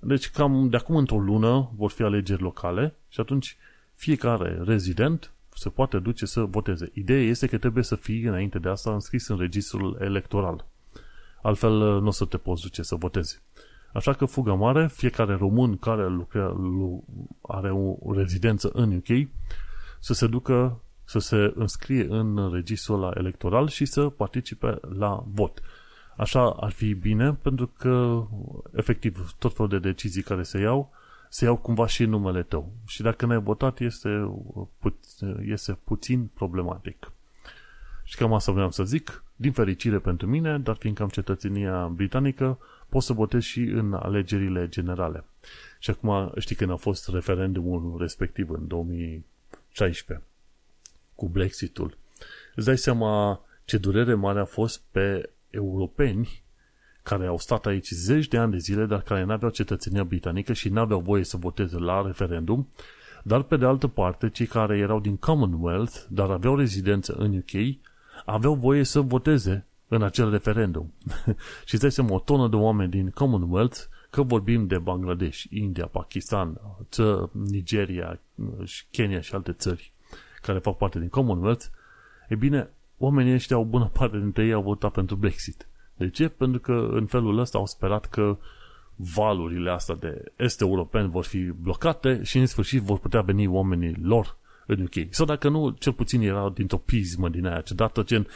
Deci 0.00 0.30
cam 0.30 0.68
de 0.68 0.76
acum 0.76 0.96
într-o 0.96 1.18
lună 1.18 1.70
vor 1.76 1.90
fi 1.90 2.02
alegeri 2.02 2.42
locale 2.42 2.94
și 3.08 3.20
atunci 3.20 3.56
fiecare 3.94 4.60
rezident 4.64 5.32
se 5.54 5.68
poate 5.68 5.98
duce 5.98 6.26
să 6.26 6.40
voteze. 6.40 6.90
Ideea 6.94 7.22
este 7.22 7.46
că 7.46 7.58
trebuie 7.58 7.84
să 7.84 7.96
fii 7.96 8.22
înainte 8.22 8.58
de 8.58 8.68
asta 8.68 8.92
înscris 8.92 9.28
în 9.28 9.38
registrul 9.38 9.98
electoral. 10.00 10.66
Altfel 11.42 12.00
nu 12.00 12.06
o 12.06 12.10
să 12.10 12.24
te 12.24 12.36
poți 12.36 12.62
duce 12.62 12.82
să 12.82 12.94
votezi. 12.94 13.42
Așa 13.92 14.12
că 14.12 14.24
fuga 14.24 14.52
mare, 14.52 14.88
fiecare 14.92 15.34
român 15.34 15.76
care 15.76 16.08
lucre, 16.08 16.52
are 17.42 17.70
o 17.70 18.12
rezidență 18.14 18.70
în 18.72 18.96
UK 18.96 19.28
să 20.00 20.14
se 20.14 20.26
ducă 20.26 20.80
să 21.08 21.18
se 21.18 21.52
înscrie 21.54 22.06
în 22.08 22.50
registrul 22.52 23.02
ăla 23.02 23.12
electoral 23.16 23.68
și 23.68 23.84
să 23.84 24.08
participe 24.08 24.78
la 24.98 25.24
vot. 25.26 25.62
Așa 26.16 26.50
ar 26.50 26.70
fi 26.70 26.94
bine, 26.94 27.32
pentru 27.32 27.70
că, 27.78 28.24
efectiv, 28.72 29.34
tot 29.38 29.54
felul 29.54 29.70
de 29.70 29.78
decizii 29.78 30.22
care 30.22 30.42
se 30.42 30.58
iau, 30.58 30.90
se 31.28 31.44
iau 31.44 31.56
cumva 31.56 31.86
și 31.86 32.02
în 32.02 32.10
numele 32.10 32.42
tău. 32.42 32.72
Și 32.86 33.02
dacă 33.02 33.26
n-ai 33.26 33.40
votat, 33.40 33.80
este, 33.80 34.30
pu- 34.78 34.98
este 35.44 35.78
puțin 35.84 36.30
problematic. 36.34 37.12
Și 38.04 38.16
cam 38.16 38.32
asta 38.32 38.52
vreau 38.52 38.70
să 38.70 38.84
zic. 38.84 39.22
Din 39.36 39.52
fericire 39.52 39.98
pentru 39.98 40.26
mine, 40.26 40.58
dar 40.58 40.76
fiindcă 40.76 41.02
am 41.02 41.08
cetățenia 41.08 41.86
britanică, 41.86 42.58
pot 42.88 43.02
să 43.02 43.12
votez 43.12 43.42
și 43.42 43.60
în 43.60 43.92
alegerile 43.92 44.68
generale. 44.68 45.24
Și 45.78 45.90
acum 45.90 46.32
știi 46.38 46.56
când 46.56 46.70
a 46.70 46.76
fost 46.76 47.08
referendumul 47.08 47.96
respectiv 47.98 48.50
în 48.50 48.66
2016 48.66 50.22
cu 51.18 51.28
Brexitul. 51.28 51.96
Îți 52.54 52.66
dai 52.66 52.78
seama 52.78 53.40
ce 53.64 53.78
durere 53.78 54.14
mare 54.14 54.40
a 54.40 54.44
fost 54.44 54.82
pe 54.90 55.30
europeni 55.50 56.42
care 57.02 57.26
au 57.26 57.38
stat 57.38 57.66
aici 57.66 57.90
zeci 57.90 58.28
de 58.28 58.38
ani 58.38 58.52
de 58.52 58.58
zile, 58.58 58.86
dar 58.86 59.02
care 59.02 59.24
nu 59.24 59.32
aveau 59.32 59.50
cetățenia 59.50 60.04
britanică 60.04 60.52
și 60.52 60.68
nu 60.68 60.80
aveau 60.80 61.00
voie 61.00 61.24
să 61.24 61.36
voteze 61.36 61.78
la 61.78 62.02
referendum, 62.06 62.68
dar 63.22 63.42
pe 63.42 63.56
de 63.56 63.64
altă 63.64 63.86
parte, 63.86 64.30
cei 64.30 64.46
care 64.46 64.78
erau 64.78 65.00
din 65.00 65.16
Commonwealth, 65.16 65.96
dar 66.08 66.30
aveau 66.30 66.56
rezidență 66.56 67.12
în 67.12 67.36
UK, 67.36 67.76
aveau 68.24 68.54
voie 68.54 68.84
să 68.84 69.00
voteze 69.00 69.66
în 69.88 70.02
acel 70.02 70.30
referendum. 70.30 70.92
și 71.66 71.74
îți 71.74 71.80
dai 71.80 71.92
seama, 71.92 72.14
o 72.14 72.18
tonă 72.18 72.48
de 72.48 72.56
oameni 72.56 72.90
din 72.90 73.10
Commonwealth, 73.10 73.78
că 74.10 74.22
vorbim 74.22 74.66
de 74.66 74.78
Bangladesh, 74.78 75.42
India, 75.50 75.86
Pakistan, 75.86 76.60
Nigeria, 77.32 78.20
Kenya 78.90 79.20
și 79.20 79.34
alte 79.34 79.52
țări, 79.52 79.92
care 80.42 80.58
fac 80.58 80.76
parte 80.76 80.98
din 80.98 81.08
Commonwealth, 81.08 81.64
e 82.28 82.34
bine, 82.34 82.70
oamenii 82.98 83.34
ăștia, 83.34 83.58
o 83.58 83.64
bună 83.64 83.90
parte 83.92 84.18
dintre 84.18 84.44
ei 84.44 84.52
au 84.52 84.62
votat 84.62 84.92
pentru 84.92 85.16
Brexit. 85.16 85.68
De 85.96 86.10
ce? 86.10 86.28
Pentru 86.28 86.60
că 86.60 86.88
în 86.90 87.06
felul 87.06 87.38
ăsta 87.38 87.58
au 87.58 87.66
sperat 87.66 88.06
că 88.06 88.38
valurile 88.96 89.70
astea 89.70 89.94
de 89.94 90.32
este 90.36 90.64
europeni 90.64 91.10
vor 91.10 91.24
fi 91.24 91.38
blocate 91.38 92.22
și 92.22 92.38
în 92.38 92.46
sfârșit 92.46 92.82
vor 92.82 92.98
putea 92.98 93.20
veni 93.20 93.46
oamenii 93.46 93.96
lor 94.02 94.36
în 94.66 94.82
UK. 94.82 95.06
Sau 95.10 95.26
dacă 95.26 95.48
nu, 95.48 95.70
cel 95.70 95.92
puțin 95.92 96.20
era 96.20 96.50
dintr-o 96.54 96.76
pismă 96.76 97.28
din 97.28 97.46
aia, 97.46 97.60
ce 97.60 97.74
dată 97.74 98.02
gen, 98.02 98.26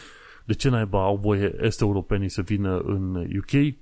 de 0.45 0.53
ce 0.53 0.69
naiba 0.69 1.05
au 1.05 1.17
voie 1.17 1.55
este 1.61 1.85
europenii 1.85 2.29
să 2.29 2.43
vină 2.43 2.79
în 2.79 3.15
UK 3.15 3.75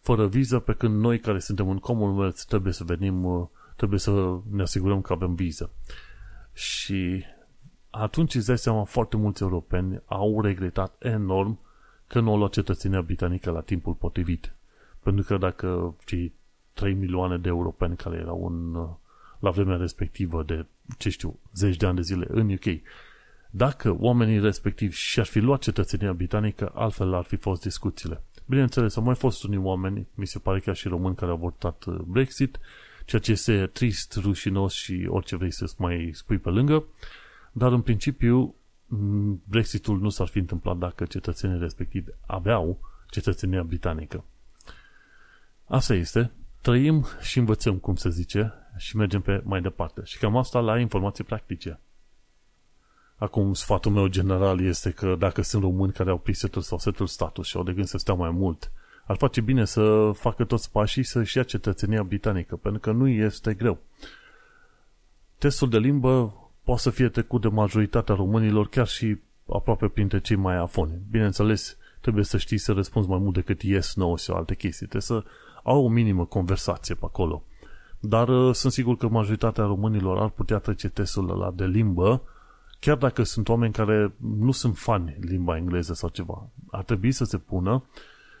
fără 0.00 0.26
viză, 0.26 0.58
pe 0.58 0.72
când 0.72 1.00
noi 1.00 1.18
care 1.18 1.38
suntem 1.38 1.68
în 1.68 1.78
Commonwealth 1.78 2.40
trebuie 2.48 2.72
să 2.72 2.84
venim, 2.84 3.50
trebuie 3.76 3.98
să 3.98 4.38
ne 4.50 4.62
asigurăm 4.62 5.00
că 5.00 5.12
avem 5.12 5.34
viză. 5.34 5.70
Și 6.52 7.24
atunci 7.98 8.34
îți 8.34 8.46
dai 8.46 8.58
seama, 8.58 8.84
foarte 8.84 9.16
mulți 9.16 9.42
europeni 9.42 10.02
au 10.06 10.40
regretat 10.40 10.96
enorm 10.98 11.58
că 12.06 12.20
nu 12.20 12.30
au 12.30 12.38
luat 12.38 12.52
cetățenia 12.52 13.02
britanică 13.02 13.50
la 13.50 13.60
timpul 13.60 13.94
potrivit. 13.94 14.54
Pentru 15.02 15.24
că 15.24 15.36
dacă 15.36 15.96
cei 16.04 16.32
3 16.72 16.94
milioane 16.94 17.38
de 17.38 17.48
europeni 17.48 17.96
care 17.96 18.16
erau 18.16 18.46
în, 18.46 18.88
la 19.38 19.50
vremea 19.50 19.76
respectivă 19.76 20.42
de, 20.42 20.66
ce 20.98 21.08
știu, 21.08 21.38
zeci 21.54 21.76
de 21.76 21.86
ani 21.86 21.96
de 21.96 22.02
zile 22.02 22.26
în 22.28 22.50
UK, 22.50 22.80
dacă 23.50 23.96
oamenii 23.98 24.40
respectivi 24.40 24.94
și-ar 24.94 25.26
fi 25.26 25.38
luat 25.38 25.60
cetățenia 25.60 26.12
britanică, 26.12 26.72
altfel 26.74 27.14
ar 27.14 27.24
fi 27.24 27.36
fost 27.36 27.62
discuțiile. 27.62 28.22
Bineînțeles, 28.46 28.96
au 28.96 29.02
mai 29.02 29.14
fost 29.14 29.44
unii 29.44 29.58
oameni, 29.58 30.06
mi 30.14 30.26
se 30.26 30.38
pare 30.38 30.60
chiar 30.60 30.76
și 30.76 30.88
români, 30.88 31.14
care 31.14 31.30
au 31.30 31.36
votat 31.36 31.84
uh, 31.84 31.94
Brexit, 31.94 32.58
ceea 33.04 33.20
ce 33.20 33.32
este 33.32 33.66
trist, 33.66 34.16
rușinos 34.22 34.72
și 34.72 35.06
orice 35.08 35.36
vrei 35.36 35.52
să 35.52 35.72
mai 35.78 36.10
spui 36.12 36.38
pe 36.38 36.48
lângă, 36.48 36.84
dar 37.58 37.72
în 37.72 37.80
principiu 37.80 38.54
Brexitul 39.44 39.98
nu 39.98 40.08
s-ar 40.08 40.26
fi 40.26 40.38
întâmplat 40.38 40.76
dacă 40.76 41.04
cetățenii 41.04 41.58
respectivi 41.58 42.10
aveau 42.26 42.78
cetățenia 43.10 43.62
britanică. 43.62 44.24
Asta 45.64 45.94
este, 45.94 46.30
trăim 46.60 47.06
și 47.20 47.38
învățăm, 47.38 47.76
cum 47.78 47.94
se 47.96 48.10
zice, 48.10 48.52
și 48.76 48.96
mergem 48.96 49.20
pe 49.20 49.40
mai 49.44 49.60
departe. 49.60 50.00
Și 50.04 50.18
cam 50.18 50.36
asta 50.36 50.60
la 50.60 50.78
informații 50.78 51.24
practice. 51.24 51.80
Acum, 53.16 53.52
sfatul 53.52 53.92
meu 53.92 54.06
general 54.06 54.60
este 54.60 54.90
că 54.90 55.14
dacă 55.18 55.42
sunt 55.42 55.62
români 55.62 55.92
care 55.92 56.10
au 56.10 56.18
pre-settled 56.18 56.64
sau 56.64 56.78
settled 56.78 57.08
status 57.08 57.46
și 57.46 57.56
au 57.56 57.62
de 57.62 57.72
gând 57.72 57.86
să 57.86 57.98
stea 57.98 58.14
mai 58.14 58.30
mult, 58.30 58.72
ar 59.06 59.16
face 59.16 59.40
bine 59.40 59.64
să 59.64 60.10
facă 60.14 60.44
toți 60.44 60.70
pașii 60.70 61.02
să-și 61.02 61.36
ia 61.36 61.42
cetățenia 61.42 62.02
britanică, 62.02 62.56
pentru 62.56 62.80
că 62.80 62.92
nu 62.92 63.08
este 63.08 63.54
greu. 63.54 63.78
Testul 65.38 65.68
de 65.68 65.78
limbă 65.78 66.40
poate 66.66 66.80
să 66.80 66.90
fie 66.90 67.08
trecut 67.08 67.40
de 67.40 67.48
majoritatea 67.48 68.14
românilor, 68.14 68.68
chiar 68.68 68.86
și 68.86 69.16
aproape 69.48 69.88
printre 69.88 70.20
cei 70.20 70.36
mai 70.36 70.56
afoni. 70.56 71.00
Bineînțeles, 71.10 71.76
trebuie 72.00 72.24
să 72.24 72.36
știi 72.38 72.58
să 72.58 72.72
răspunzi 72.72 73.08
mai 73.08 73.18
mult 73.18 73.34
decât 73.34 73.62
yes, 73.62 73.94
no 73.94 74.16
și 74.16 74.30
alte 74.30 74.54
chestii. 74.54 74.86
Trebuie 74.86 75.02
să 75.02 75.24
au 75.62 75.84
o 75.84 75.88
minimă 75.88 76.24
conversație 76.24 76.94
pe 76.94 77.04
acolo. 77.04 77.42
Dar 78.00 78.28
uh, 78.28 78.54
sunt 78.54 78.72
sigur 78.72 78.96
că 78.96 79.08
majoritatea 79.08 79.64
românilor 79.64 80.18
ar 80.18 80.28
putea 80.28 80.58
trece 80.58 80.88
testul 80.88 81.30
ăla 81.30 81.50
de 81.50 81.64
limbă, 81.64 82.22
chiar 82.80 82.96
dacă 82.96 83.22
sunt 83.22 83.48
oameni 83.48 83.72
care 83.72 84.12
nu 84.38 84.50
sunt 84.50 84.78
fani 84.78 85.16
limba 85.20 85.56
engleză 85.56 85.94
sau 85.94 86.08
ceva. 86.08 86.48
Ar 86.70 86.84
trebui 86.84 87.12
să 87.12 87.24
se 87.24 87.38
pună 87.38 87.84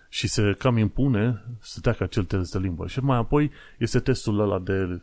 și 0.08 0.28
se 0.28 0.54
cam 0.58 0.76
impune 0.76 1.44
să 1.60 1.80
treacă 1.80 2.02
acel 2.02 2.24
test 2.24 2.52
de 2.52 2.58
limbă. 2.58 2.86
Și 2.86 3.00
mai 3.00 3.16
apoi 3.16 3.50
este 3.78 4.00
testul 4.00 4.40
ăla 4.40 4.58
de 4.58 5.00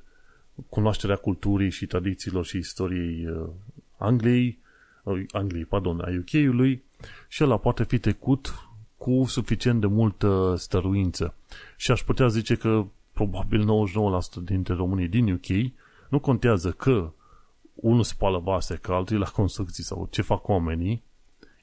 cunoașterea 0.69 1.15
culturii 1.15 1.69
și 1.69 1.85
tradițiilor 1.85 2.45
și 2.45 2.57
istoriei 2.57 3.27
uh, 3.27 3.49
Angliei, 3.97 4.59
uh, 5.03 5.23
Angliei, 5.31 5.65
pardon, 5.65 5.99
a 5.99 6.09
UK-ului 6.19 6.83
și 7.27 7.43
ăla 7.43 7.57
poate 7.57 7.83
fi 7.83 7.99
trecut 7.99 8.67
cu 8.97 9.23
suficient 9.27 9.81
de 9.81 9.87
multă 9.87 10.55
stăruință. 10.57 11.35
Și 11.77 11.91
aș 11.91 12.03
putea 12.03 12.27
zice 12.27 12.55
că 12.55 12.85
probabil 13.13 13.65
99% 14.41 14.43
dintre 14.43 14.73
românii 14.73 15.07
din 15.07 15.31
UK 15.31 15.71
nu 16.09 16.19
contează 16.19 16.71
că 16.71 17.11
unul 17.73 18.03
spală 18.03 18.39
vase, 18.39 18.75
că 18.75 18.93
altul 18.93 19.19
la 19.19 19.25
construcții 19.25 19.83
sau 19.83 20.07
ce 20.11 20.21
fac 20.21 20.47
oamenii, 20.47 21.03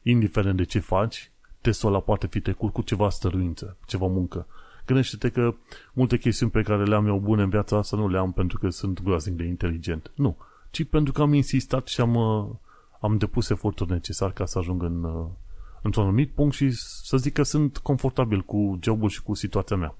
indiferent 0.03 0.57
de 0.57 0.64
ce 0.64 0.79
faci, 0.79 1.31
testul 1.61 1.88
ăla 1.88 2.00
poate 2.00 2.26
fi 2.26 2.40
trecut 2.40 2.72
cu 2.72 2.83
ceva 2.83 3.11
stăruință, 3.11 3.76
ceva 3.87 4.07
muncă. 4.07 4.46
Gândește-te 4.90 5.29
că 5.31 5.55
multe 5.92 6.18
chestiuni 6.18 6.53
pe 6.53 6.62
care 6.62 6.85
le-am 6.85 7.07
eu 7.07 7.18
bune 7.18 7.42
în 7.42 7.48
viața 7.48 7.76
asta 7.76 7.96
nu 7.96 8.09
le 8.09 8.18
am 8.18 8.33
pentru 8.33 8.59
că 8.59 8.68
sunt 8.68 9.03
groaznic 9.03 9.37
de 9.37 9.44
inteligent. 9.44 10.12
Nu, 10.14 10.37
ci 10.70 10.85
pentru 10.85 11.12
că 11.12 11.22
am 11.22 11.33
insistat 11.33 11.87
și 11.87 12.00
am, 12.00 12.14
uh, 12.14 12.48
am 13.00 13.16
depus 13.16 13.48
efortul 13.48 13.87
necesar 13.90 14.33
ca 14.33 14.44
să 14.44 14.59
ajung 14.59 14.83
în, 14.83 15.05
uh, 15.05 15.26
într-un 15.83 16.03
anumit 16.03 16.31
punct 16.31 16.55
și 16.55 16.70
să 17.05 17.16
zic 17.16 17.33
că 17.33 17.42
sunt 17.42 17.79
confortabil 17.79 18.40
cu 18.40 18.79
jobul 18.83 19.09
și 19.09 19.22
cu 19.22 19.35
situația 19.35 19.76
mea. 19.76 19.94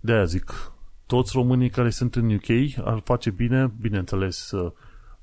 De 0.00 0.12
aia 0.12 0.24
zic, 0.24 0.72
toți 1.06 1.32
românii 1.34 1.70
care 1.70 1.90
sunt 1.90 2.14
în 2.14 2.34
UK 2.34 2.78
ar 2.84 2.98
face 2.98 3.30
bine, 3.30 3.72
bineînțeles, 3.80 4.52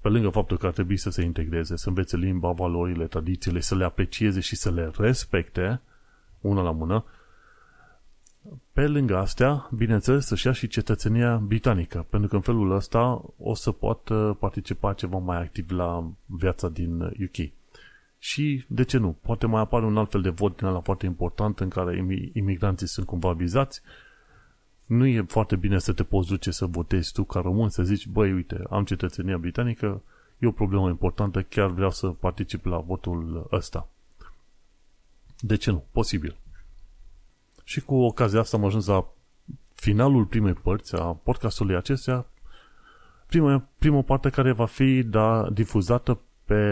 pe 0.01 0.09
lângă 0.09 0.29
faptul 0.29 0.57
că 0.57 0.65
ar 0.65 0.73
trebui 0.73 0.97
să 0.97 1.09
se 1.09 1.21
integreze, 1.21 1.75
să 1.75 1.87
învețe 1.87 2.17
limba, 2.17 2.51
valorile, 2.51 3.05
tradițiile, 3.05 3.59
să 3.59 3.75
le 3.75 3.83
aprecieze 3.83 4.39
și 4.39 4.55
să 4.55 4.71
le 4.71 4.91
respecte, 4.97 5.81
una 6.41 6.61
la 6.61 6.71
mână, 6.71 7.05
pe 8.73 8.87
lângă 8.87 9.17
astea, 9.17 9.69
bineînțeles, 9.75 10.25
să-și 10.25 10.45
ia 10.45 10.51
și 10.51 10.67
cetățenia 10.67 11.37
britanică, 11.37 12.05
pentru 12.09 12.29
că 12.29 12.35
în 12.35 12.41
felul 12.41 12.71
ăsta 12.71 13.23
o 13.37 13.53
să 13.53 13.71
poată 13.71 14.37
participa 14.39 14.93
ceva 14.93 15.17
mai 15.17 15.37
activ 15.37 15.71
la 15.71 16.11
viața 16.25 16.69
din 16.69 17.01
UK. 17.01 17.51
Și, 18.19 18.65
de 18.67 18.83
ce 18.83 18.97
nu, 18.97 19.15
poate 19.21 19.45
mai 19.45 19.61
apare 19.61 19.85
un 19.85 19.97
alt 19.97 20.11
fel 20.11 20.21
de 20.21 20.29
vot 20.29 20.57
din 20.57 20.65
ala 20.65 20.79
foarte 20.79 21.05
important 21.05 21.59
în 21.59 21.69
care 21.69 22.05
imigranții 22.33 22.87
sunt 22.87 23.05
cumva 23.05 23.31
vizați. 23.31 23.81
Nu 24.85 25.05
e 25.05 25.25
foarte 25.27 25.55
bine 25.55 25.79
să 25.79 25.93
te 25.93 26.03
poți 26.03 26.27
duce 26.27 26.51
să 26.51 26.65
votezi 26.65 27.11
tu 27.11 27.23
ca 27.23 27.39
român, 27.39 27.69
să 27.69 27.83
zici, 27.83 28.07
băi, 28.07 28.33
uite, 28.33 28.63
am 28.69 28.83
cetățenia 28.83 29.37
britanică, 29.37 30.01
e 30.39 30.47
o 30.47 30.51
problemă 30.51 30.89
importantă, 30.89 31.41
chiar 31.41 31.69
vreau 31.69 31.91
să 31.91 32.07
particip 32.07 32.65
la 32.65 32.77
votul 32.77 33.47
ăsta. 33.51 33.87
De 35.39 35.55
ce 35.55 35.71
nu? 35.71 35.83
Posibil. 35.91 36.35
Și 37.63 37.81
cu 37.81 37.95
ocazia 37.95 38.39
asta 38.39 38.57
am 38.57 38.65
ajuns 38.65 38.85
la 38.85 39.07
finalul 39.73 40.25
primei 40.25 40.53
părți 40.53 40.95
a 40.95 41.03
podcastului 41.03 41.75
acestea, 41.75 42.25
prima, 43.27 43.67
prima 43.77 44.01
parte 44.01 44.29
care 44.29 44.51
va 44.51 44.65
fi 44.65 45.03
da, 45.03 45.49
difuzată 45.53 46.19
pe 46.45 46.63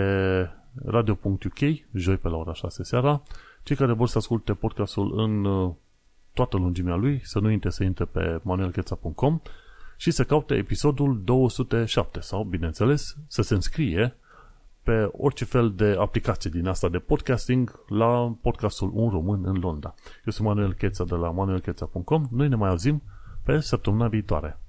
radio.uk, 0.86 1.60
joi 1.94 2.18
pe 2.18 2.28
la 2.28 2.36
ora 2.36 2.54
6 2.54 2.84
seara. 2.84 3.22
Cei 3.64 3.76
care 3.76 3.94
vor 3.94 4.08
să 4.08 4.18
asculte 4.18 4.54
podcastul 4.54 5.20
în 5.20 5.46
uh, 5.46 5.74
toată 6.34 6.58
lungimea 6.58 6.96
lui, 6.96 7.22
să 7.24 7.40
nu 7.40 7.50
intre 7.50 7.70
să 7.70 7.84
intre 7.84 8.06
pe 8.06 8.40
manuelcheța.com 8.44 9.42
și 9.98 10.12
să 10.12 10.24
caute 10.24 10.54
episodul 10.54 11.22
207 11.24 12.20
sau, 12.20 12.44
bineînțeles, 12.44 13.18
să 13.28 13.42
se 13.42 13.54
înscrie 13.54 14.16
pe 14.84 15.10
orice 15.12 15.46
fel 15.46 15.72
de 15.72 15.96
aplicație 16.00 16.50
din 16.50 16.68
asta 16.68 16.90
de 16.90 17.00
podcasting 17.00 17.84
la 17.88 18.38
podcastul 18.42 18.92
Un 18.94 19.10
Român 19.10 19.46
în 19.46 19.60
Londra. 19.60 19.94
Eu 20.26 20.32
sunt 20.32 20.48
Manuel 20.48 20.74
Cheța 20.74 21.04
de 21.04 21.16
la 21.16 21.32
manuelcheța.com. 21.32 22.28
Noi 22.32 22.48
ne 22.48 22.56
mai 22.56 22.70
auzim 22.70 23.04
pe 23.44 23.60
săptămâna 23.60 24.08
viitoare. 24.08 24.60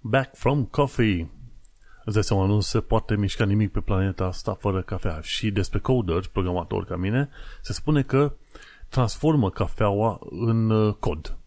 Back 0.00 0.36
from 0.36 0.64
coffee. 0.64 1.30
Îți 2.04 2.14
dai 2.14 2.24
seama, 2.24 2.46
nu 2.46 2.60
se 2.60 2.80
poate 2.80 3.16
mișca 3.16 3.44
nimic 3.44 3.72
pe 3.72 3.80
planeta 3.80 4.24
asta 4.24 4.54
fără 4.54 4.82
cafea. 4.82 5.20
Și 5.20 5.50
despre 5.50 5.78
coder, 5.78 6.26
programator 6.32 6.84
ca 6.84 6.96
mine, 6.96 7.28
se 7.62 7.72
spune 7.72 8.02
că 8.02 8.36
transformă 8.88 9.50
cafeaua 9.50 10.18
în 10.30 10.70
uh, 10.70 10.94
cod. 10.94 11.38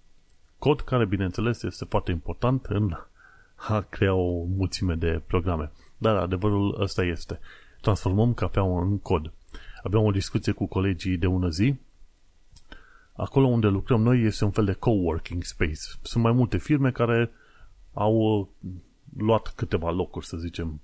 Cod 0.59 0.81
care, 0.81 1.05
bineînțeles, 1.05 1.63
este 1.63 1.85
foarte 1.85 2.11
important 2.11 2.65
în 2.65 2.97
a 3.67 3.81
crea 3.81 4.13
o 4.13 4.43
mulțime 4.43 4.95
de 4.95 5.21
programe. 5.27 5.71
Dar 5.97 6.15
adevărul 6.15 6.81
ăsta 6.81 7.03
este. 7.03 7.39
Transformăm 7.81 8.33
cafeaua 8.33 8.81
în 8.81 8.99
cod. 8.99 9.31
Aveam 9.83 10.03
o 10.03 10.11
discuție 10.11 10.51
cu 10.51 10.65
colegii 10.65 11.17
de 11.17 11.27
ună 11.27 11.49
zi. 11.49 11.75
Acolo 13.13 13.47
unde 13.47 13.67
lucrăm 13.67 14.01
noi 14.01 14.21
este 14.21 14.43
un 14.43 14.51
fel 14.51 14.65
de 14.65 14.73
coworking 14.73 15.43
space. 15.43 15.81
Sunt 16.01 16.23
mai 16.23 16.31
multe 16.31 16.57
firme 16.57 16.91
care 16.91 17.31
au 17.93 18.15
uh, 18.15 18.47
luat 19.17 19.53
câteva 19.55 19.91
locuri, 19.91 20.25
să 20.25 20.37
zicem. 20.37 20.81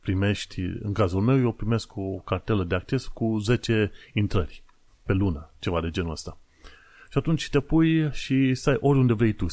Primești, 0.00 0.60
în 0.60 0.92
cazul 0.92 1.20
meu, 1.20 1.38
eu 1.38 1.52
primesc 1.52 1.96
o 1.96 2.18
cartelă 2.24 2.64
de 2.64 2.74
acces 2.74 3.06
cu 3.06 3.38
10 3.38 3.90
intrări 4.12 4.62
pe 5.02 5.12
lună, 5.12 5.50
ceva 5.58 5.80
de 5.80 5.90
genul 5.90 6.10
ăsta. 6.10 6.38
Și 7.10 7.18
atunci 7.18 7.48
te 7.48 7.60
pui 7.60 8.12
și 8.12 8.54
stai 8.54 8.76
oriunde 8.80 9.12
vrei 9.12 9.32
tu. 9.32 9.46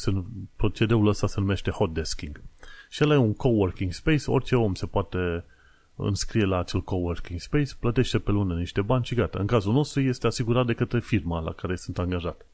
Procedeul 0.56 1.06
ăsta 1.06 1.26
se 1.26 1.40
numește 1.40 1.70
hot 1.70 1.92
desking. 1.92 2.40
Și 2.88 3.04
ăla 3.04 3.14
e 3.14 3.16
un 3.16 3.34
coworking 3.34 3.92
space, 3.92 4.30
orice 4.30 4.56
om 4.56 4.74
se 4.74 4.86
poate 4.86 5.44
înscrie 5.96 6.44
la 6.44 6.58
acel 6.58 6.82
coworking 6.82 7.40
space, 7.40 7.74
plătește 7.80 8.18
pe 8.18 8.30
lună 8.30 8.54
niște 8.54 8.82
bani 8.82 9.04
și 9.04 9.14
gata. 9.14 9.38
În 9.38 9.46
cazul 9.46 9.72
nostru 9.72 10.00
este 10.00 10.26
asigurat 10.26 10.66
de 10.66 10.74
către 10.74 11.00
firma 11.00 11.40
la 11.40 11.52
care 11.52 11.76
sunt 11.76 11.98
angajat. 11.98 12.46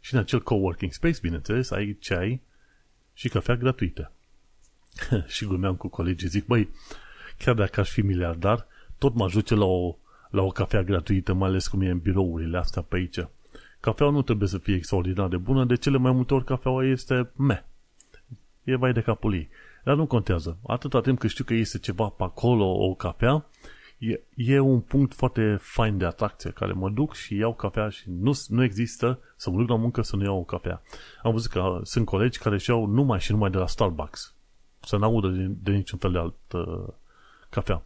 Și 0.00 0.14
în 0.14 0.20
acel 0.20 0.42
coworking 0.42 0.92
space, 0.92 1.18
bineînțeles, 1.22 1.70
ai 1.70 1.96
ceai 2.00 2.40
și 3.14 3.28
cafea 3.28 3.56
gratuită. 3.56 4.12
și 5.34 5.44
glumeam 5.44 5.76
cu 5.76 5.88
colegii, 5.88 6.28
zic, 6.28 6.46
băi, 6.46 6.68
chiar 7.38 7.54
dacă 7.54 7.80
aș 7.80 7.90
fi 7.90 8.00
miliardar, 8.00 8.66
tot 8.98 9.14
mă 9.14 9.24
ajute 9.24 9.54
la 9.54 9.64
o, 9.64 9.96
la 10.30 10.42
o 10.42 10.48
cafea 10.48 10.82
gratuită, 10.82 11.32
mai 11.32 11.48
ales 11.48 11.68
cum 11.68 11.80
e 11.80 11.90
în 11.90 11.98
birourile 11.98 12.58
astea 12.58 12.82
pe 12.82 12.96
aici. 12.96 13.26
Cafeaua 13.80 14.12
nu 14.12 14.22
trebuie 14.22 14.48
să 14.48 14.58
fie 14.58 14.74
extraordinar 14.74 15.28
de 15.28 15.36
bună, 15.36 15.64
de 15.64 15.76
cele 15.76 15.98
mai 15.98 16.12
multe 16.12 16.34
ori 16.34 16.44
cafeaua 16.44 16.84
este 16.84 17.30
me. 17.36 17.64
E 18.64 18.76
vai 18.76 18.92
de 18.92 19.00
capul 19.00 19.34
ei. 19.34 19.48
Dar 19.84 19.96
nu 19.96 20.06
contează. 20.06 20.58
Atâta 20.66 21.00
timp 21.00 21.18
cât 21.18 21.30
știu 21.30 21.44
că 21.44 21.54
este 21.54 21.78
ceva 21.78 22.08
pe 22.08 22.22
acolo, 22.22 22.64
o 22.64 22.94
cafea, 22.94 23.46
e, 23.98 24.20
e 24.34 24.58
un 24.58 24.80
punct 24.80 25.14
foarte 25.14 25.58
fain 25.60 25.98
de 25.98 26.04
atracție, 26.04 26.50
care 26.50 26.72
mă 26.72 26.90
duc 26.90 27.14
și 27.14 27.36
iau 27.36 27.54
cafea 27.54 27.88
și 27.88 28.04
nu, 28.06 28.32
nu 28.48 28.62
există 28.62 29.18
să 29.36 29.50
mă 29.50 29.58
duc 29.58 29.68
la 29.68 29.76
muncă 29.76 30.02
să 30.02 30.16
nu 30.16 30.24
iau 30.24 30.38
o 30.38 30.44
cafea. 30.44 30.82
Am 31.22 31.32
văzut 31.32 31.50
că 31.50 31.80
sunt 31.82 32.06
colegi 32.06 32.38
care 32.38 32.54
își 32.54 32.70
iau 32.70 32.86
numai 32.86 33.20
și 33.20 33.32
numai 33.32 33.50
de 33.50 33.58
la 33.58 33.66
Starbucks. 33.66 34.34
Să 34.80 34.96
n-audă 34.96 35.28
de, 35.28 35.46
de 35.62 35.70
niciun 35.70 35.98
fel 35.98 36.12
de 36.12 36.18
alt 36.18 36.52
uh, 36.52 36.94
cafea. 37.50 37.82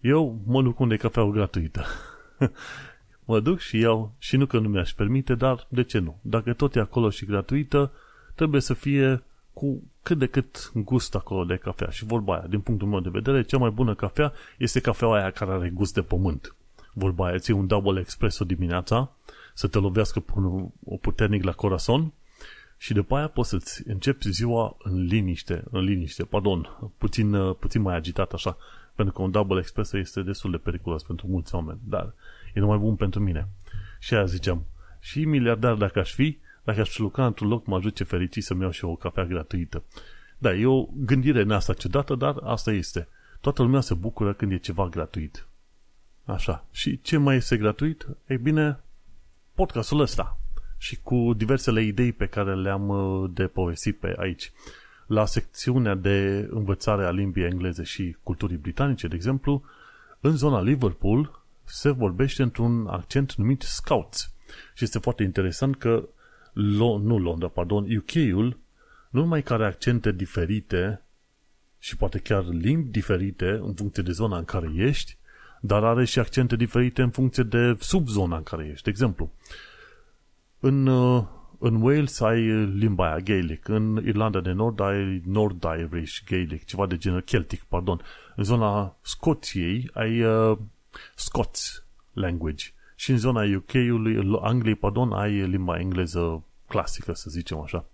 Eu 0.00 0.40
mă 0.46 0.62
duc 0.62 0.78
unde 0.78 0.94
e 0.94 0.96
cafea 0.96 1.24
gratuită. 1.24 1.84
mă 3.24 3.40
duc 3.40 3.58
și 3.58 3.78
iau 3.78 4.14
și 4.18 4.36
nu 4.36 4.46
că 4.46 4.58
nu 4.58 4.68
mi-aș 4.68 4.92
permite, 4.92 5.34
dar 5.34 5.66
de 5.68 5.82
ce 5.82 5.98
nu? 5.98 6.18
Dacă 6.22 6.52
tot 6.52 6.76
e 6.76 6.80
acolo 6.80 7.10
și 7.10 7.24
gratuită, 7.24 7.92
trebuie 8.34 8.60
să 8.60 8.74
fie 8.74 9.22
cu 9.52 9.82
cât 10.02 10.18
de 10.18 10.26
cât 10.26 10.72
gust 10.74 11.14
acolo 11.14 11.44
de 11.44 11.56
cafea. 11.56 11.90
Și 11.90 12.04
vorba 12.04 12.34
aia, 12.34 12.46
din 12.46 12.60
punctul 12.60 12.88
meu 12.88 13.00
de 13.00 13.08
vedere, 13.08 13.42
cea 13.42 13.58
mai 13.58 13.70
bună 13.70 13.94
cafea 13.94 14.32
este 14.58 14.80
cafeaua 14.80 15.16
aia 15.16 15.30
care 15.30 15.50
are 15.50 15.68
gust 15.68 15.94
de 15.94 16.02
pământ. 16.02 16.54
Vorba 16.92 17.26
aia, 17.26 17.38
ții 17.38 17.54
un 17.54 17.66
double 17.66 18.00
espresso 18.00 18.44
dimineața, 18.44 19.12
să 19.54 19.68
te 19.68 19.78
lovească 19.78 20.20
până 20.20 20.72
o 20.84 20.96
puternic 20.96 21.44
la 21.44 21.52
corazon 21.52 22.12
și 22.76 22.92
după 22.92 23.16
aia 23.16 23.28
poți 23.28 23.48
să-ți 23.48 23.88
începi 23.88 24.30
ziua 24.30 24.76
în 24.82 25.04
liniște, 25.04 25.64
în 25.70 25.84
liniște, 25.84 26.24
pardon, 26.24 26.68
puțin, 26.98 27.52
puțin 27.52 27.82
mai 27.82 27.94
agitat 27.94 28.32
așa, 28.32 28.56
pentru 28.94 29.14
că 29.14 29.22
un 29.22 29.30
double 29.30 29.58
espresso 29.58 29.98
este 29.98 30.22
destul 30.22 30.50
de 30.50 30.56
periculos 30.56 31.02
pentru 31.02 31.26
mulți 31.26 31.54
oameni, 31.54 31.78
dar 31.84 32.14
e 32.54 32.60
numai 32.60 32.78
bun 32.78 32.96
pentru 32.96 33.20
mine. 33.20 33.48
Și 33.98 34.14
aia 34.14 34.24
ziceam, 34.24 34.66
și 35.00 35.24
miliardar 35.24 35.74
dacă 35.74 35.98
aș 35.98 36.12
fi, 36.12 36.38
dacă 36.64 36.80
aș 36.80 36.98
lucra 36.98 37.26
într-un 37.26 37.48
loc, 37.48 37.66
mă 37.66 37.76
ajut 37.76 37.94
ce 37.94 38.04
fericit 38.04 38.44
să-mi 38.44 38.60
iau 38.60 38.70
și 38.70 38.84
o 38.84 38.94
cafea 38.94 39.24
gratuită. 39.24 39.82
Da, 40.38 40.54
e 40.54 40.66
o 40.66 40.86
gândire 40.94 41.40
în 41.40 41.50
asta 41.50 41.72
ciudată, 41.72 42.14
dar 42.14 42.36
asta 42.42 42.72
este. 42.72 43.08
Toată 43.40 43.62
lumea 43.62 43.80
se 43.80 43.94
bucură 43.94 44.32
când 44.32 44.52
e 44.52 44.56
ceva 44.56 44.88
gratuit. 44.88 45.46
Așa. 46.24 46.64
Și 46.70 47.00
ce 47.00 47.16
mai 47.16 47.36
este 47.36 47.56
gratuit? 47.56 48.06
Ei 48.26 48.38
bine, 48.38 48.80
podcastul 49.54 50.00
ăsta. 50.00 50.38
Și 50.78 50.98
cu 51.02 51.32
diversele 51.36 51.82
idei 51.82 52.12
pe 52.12 52.26
care 52.26 52.54
le-am 52.54 52.88
uh, 52.88 53.30
de 53.34 53.46
povestit 53.46 53.98
pe 53.98 54.14
aici. 54.18 54.52
La 55.06 55.26
secțiunea 55.26 55.94
de 55.94 56.48
învățare 56.50 57.04
a 57.04 57.10
limbii 57.10 57.44
engleze 57.44 57.82
și 57.82 58.16
culturii 58.22 58.56
britanice, 58.56 59.08
de 59.08 59.14
exemplu, 59.14 59.62
în 60.20 60.36
zona 60.36 60.60
Liverpool 60.62 61.42
se 61.64 61.90
vorbește 61.90 62.42
într-un 62.42 62.86
accent 62.86 63.34
numit 63.34 63.62
Scouts. 63.62 64.34
Și 64.74 64.84
este 64.84 64.98
foarte 64.98 65.22
interesant 65.22 65.76
că 65.76 66.08
Lo, 66.52 66.98
nu 66.98 67.18
Londra, 67.18 67.48
pardon, 67.48 67.96
UK-ul 67.96 68.60
nu 69.10 69.20
numai 69.20 69.42
că 69.42 69.52
are 69.52 69.66
accente 69.66 70.12
diferite 70.12 71.02
și 71.78 71.96
poate 71.96 72.18
chiar 72.18 72.44
limbi 72.44 72.90
diferite 72.90 73.50
în 73.50 73.74
funcție 73.74 74.02
de 74.02 74.12
zona 74.12 74.38
în 74.38 74.44
care 74.44 74.72
ești, 74.76 75.16
dar 75.60 75.84
are 75.84 76.04
și 76.04 76.18
accente 76.18 76.56
diferite 76.56 77.02
în 77.02 77.10
funcție 77.10 77.42
de 77.42 77.76
subzona 77.78 78.36
în 78.36 78.42
care 78.42 78.68
ești. 78.72 78.84
De 78.84 78.90
exemplu, 78.90 79.32
în, 80.60 80.86
uh, 80.86 81.24
în 81.58 81.82
Wales 81.82 82.20
ai 82.20 82.66
limba 82.66 83.06
aia, 83.06 83.18
Gaelic, 83.18 83.68
în 83.68 84.02
Irlanda 84.04 84.40
de 84.40 84.52
Nord 84.52 84.80
ai 84.80 85.22
Nord 85.24 85.64
Irish, 85.78 86.18
Gaelic, 86.26 86.64
ceva 86.64 86.86
de 86.86 86.96
genul 86.96 87.20
Celtic, 87.20 87.62
pardon. 87.62 88.00
În 88.36 88.44
zona 88.44 88.96
Scoției 89.00 89.90
ai 89.92 90.22
uh, 90.22 90.58
Scots 91.14 91.84
language 92.12 92.64
și 93.02 93.10
în 93.10 93.18
zona 93.18 93.56
UK-ului, 93.56 94.38
Angliei, 94.40 94.74
pardon, 94.74 95.12
ai 95.12 95.46
limba 95.46 95.78
engleză 95.78 96.44
clasică, 96.66 97.12
să 97.12 97.30
zicem 97.30 97.58
așa. 97.58 97.84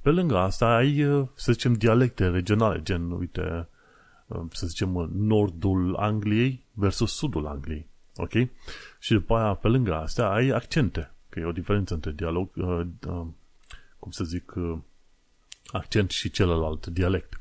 Pe 0.00 0.10
lângă 0.10 0.36
asta 0.36 0.66
ai, 0.66 1.04
uh, 1.04 1.28
să 1.34 1.52
zicem, 1.52 1.72
dialecte 1.72 2.28
regionale, 2.28 2.82
gen, 2.82 3.10
uite, 3.10 3.68
uh, 4.26 4.40
să 4.52 4.66
zicem, 4.66 5.10
nordul 5.12 5.96
Angliei 5.96 6.64
versus 6.72 7.16
sudul 7.16 7.46
Angliei. 7.46 7.86
Ok? 8.16 8.32
Și 8.98 9.12
după 9.12 9.36
aia, 9.36 9.54
pe 9.54 9.68
lângă 9.68 9.94
astea, 9.94 10.28
ai 10.28 10.48
accente. 10.48 11.12
Că 11.28 11.40
e 11.40 11.44
o 11.44 11.52
diferență 11.52 11.94
între 11.94 12.10
dialog, 12.10 12.50
uh, 12.56 12.80
uh, 13.06 13.26
cum 13.98 14.10
să 14.10 14.24
zic, 14.24 14.52
uh, 14.56 14.78
accent 15.66 16.10
și 16.10 16.30
celălalt 16.30 16.86
dialect. 16.86 17.40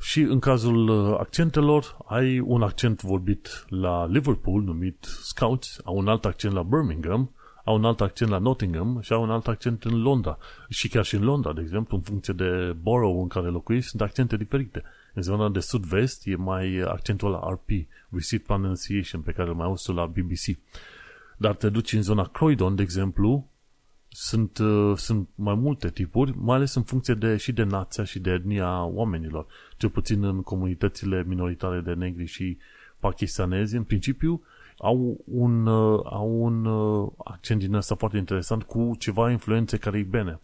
Și 0.00 0.20
în 0.20 0.38
cazul 0.38 0.88
uh, 0.88 1.16
accentelor, 1.18 1.96
ai 2.06 2.38
un 2.38 2.62
accent 2.62 3.02
vorbit 3.02 3.64
la 3.68 4.06
Liverpool, 4.06 4.62
numit 4.62 5.04
Scouts, 5.04 5.80
au 5.84 5.96
un 5.96 6.08
alt 6.08 6.24
accent 6.24 6.54
la 6.54 6.62
Birmingham, 6.62 7.30
au 7.64 7.74
un 7.74 7.84
alt 7.84 8.00
accent 8.00 8.30
la 8.30 8.38
Nottingham 8.38 9.00
și 9.02 9.12
au 9.12 9.22
un 9.22 9.30
alt 9.30 9.46
accent 9.46 9.84
în 9.84 10.02
Londra. 10.02 10.38
Și 10.68 10.88
chiar 10.88 11.04
și 11.04 11.14
în 11.14 11.24
Londra, 11.24 11.52
de 11.52 11.60
exemplu, 11.60 11.96
în 11.96 12.02
funcție 12.02 12.32
de 12.32 12.76
borough 12.82 13.18
în 13.20 13.28
care 13.28 13.46
locuiți, 13.46 13.86
sunt 13.86 14.02
accente 14.02 14.36
diferite. 14.36 14.82
În 15.14 15.22
zona 15.22 15.48
de 15.48 15.60
sud-vest 15.60 16.26
e 16.26 16.36
mai 16.36 16.78
accentul 16.78 17.30
la 17.30 17.48
RP, 17.50 17.68
Receipt 18.10 18.44
Pronunciation, 18.46 19.20
pe 19.20 19.32
care 19.32 19.48
îl 19.48 19.54
mai 19.54 19.66
auzi 19.66 19.90
la 19.90 20.06
BBC. 20.06 20.58
Dar 21.36 21.54
te 21.54 21.68
duci 21.68 21.92
în 21.92 22.02
zona 22.02 22.24
Croydon, 22.24 22.74
de 22.74 22.82
exemplu, 22.82 23.48
sunt, 24.08 24.58
uh, 24.58 24.96
sunt 24.96 25.28
mai 25.34 25.54
multe 25.54 25.90
tipuri, 25.90 26.32
mai 26.36 26.56
ales 26.56 26.74
în 26.74 26.82
funcție 26.82 27.14
de, 27.14 27.36
și 27.36 27.52
de 27.52 27.62
nația 27.62 28.04
și 28.04 28.18
de 28.18 28.30
etnia 28.30 28.84
oamenilor. 28.84 29.46
Cel 29.76 29.90
puțin 29.90 30.24
în 30.24 30.42
comunitățile 30.42 31.24
minoritare 31.26 31.80
de 31.80 31.92
negri 31.92 32.24
și 32.24 32.58
pakistanezi, 32.98 33.76
în 33.76 33.84
principiu, 33.84 34.42
au 34.78 35.20
un, 35.24 35.66
uh, 35.66 36.00
au 36.04 36.42
un 36.42 36.64
uh, 36.64 37.12
accent 37.24 37.60
din 37.60 37.74
ăsta 37.74 37.94
foarte 37.94 38.16
interesant 38.16 38.62
cu 38.62 38.96
ceva 38.98 39.30
influențe 39.30 39.76
caribene. 39.76 40.40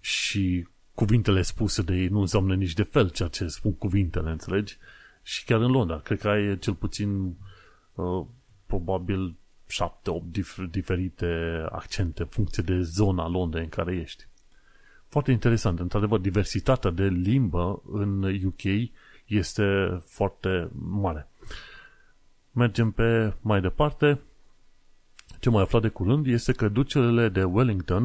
Și 0.00 0.68
cuvintele 0.94 1.42
spuse 1.42 1.82
de 1.82 1.94
ei 1.94 2.08
nu 2.08 2.20
înseamnă 2.20 2.54
nici 2.54 2.72
de 2.72 2.82
fel 2.82 3.10
ceea 3.10 3.28
ce 3.28 3.46
spun 3.46 3.74
cuvintele, 3.74 4.30
înțelegi? 4.30 4.78
Și 5.22 5.44
chiar 5.44 5.60
în 5.60 5.70
Londra, 5.70 5.98
cred 5.98 6.18
că 6.18 6.28
ai 6.28 6.58
cel 6.58 6.74
puțin 6.74 7.36
uh, 7.94 8.26
probabil 8.66 9.36
șapte, 9.72 10.10
opt 10.10 10.38
dif- 10.38 10.70
diferite 10.70 11.26
accente 11.70 12.22
în 12.22 12.28
funcție 12.28 12.62
de 12.62 12.80
zona 12.80 13.28
Londrei 13.28 13.62
în 13.62 13.68
care 13.68 13.94
ești. 13.94 14.26
Foarte 15.08 15.30
interesant. 15.30 15.80
Într-adevăr, 15.80 16.20
diversitatea 16.20 16.90
de 16.90 17.04
limbă 17.04 17.82
în 17.92 18.22
UK 18.22 18.90
este 19.26 19.98
foarte 20.06 20.70
mare. 20.78 21.28
Mergem 22.50 22.90
pe 22.90 23.34
mai 23.40 23.60
departe. 23.60 24.20
Ce 25.40 25.50
mai 25.50 25.62
aflat 25.62 25.82
de 25.82 25.88
curând 25.88 26.26
este 26.26 26.52
că 26.52 26.68
ducele 26.68 27.28
de 27.28 27.44
Wellington 27.44 28.04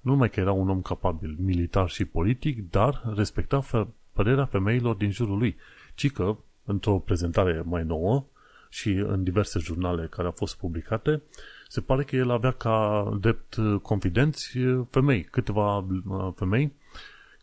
nu 0.00 0.10
numai 0.10 0.30
că 0.30 0.40
era 0.40 0.52
un 0.52 0.68
om 0.68 0.82
capabil, 0.82 1.36
militar 1.38 1.88
și 1.88 2.04
politic, 2.04 2.70
dar 2.70 3.02
respecta 3.16 3.64
părerea 4.12 4.44
femeilor 4.44 4.94
din 4.94 5.10
jurul 5.10 5.38
lui, 5.38 5.56
ci 5.94 6.10
că, 6.10 6.36
într-o 6.64 6.98
prezentare 6.98 7.62
mai 7.64 7.84
nouă 7.84 8.26
și 8.74 8.90
în 8.90 9.22
diverse 9.22 9.58
jurnale 9.58 10.06
care 10.06 10.26
au 10.26 10.34
fost 10.36 10.56
publicate, 10.56 11.22
se 11.68 11.80
pare 11.80 12.04
că 12.04 12.16
el 12.16 12.30
avea 12.30 12.50
ca 12.50 13.08
drept 13.20 13.56
confidenți 13.82 14.58
femei, 14.90 15.22
câteva 15.22 15.76
uh, 15.76 16.32
femei 16.36 16.72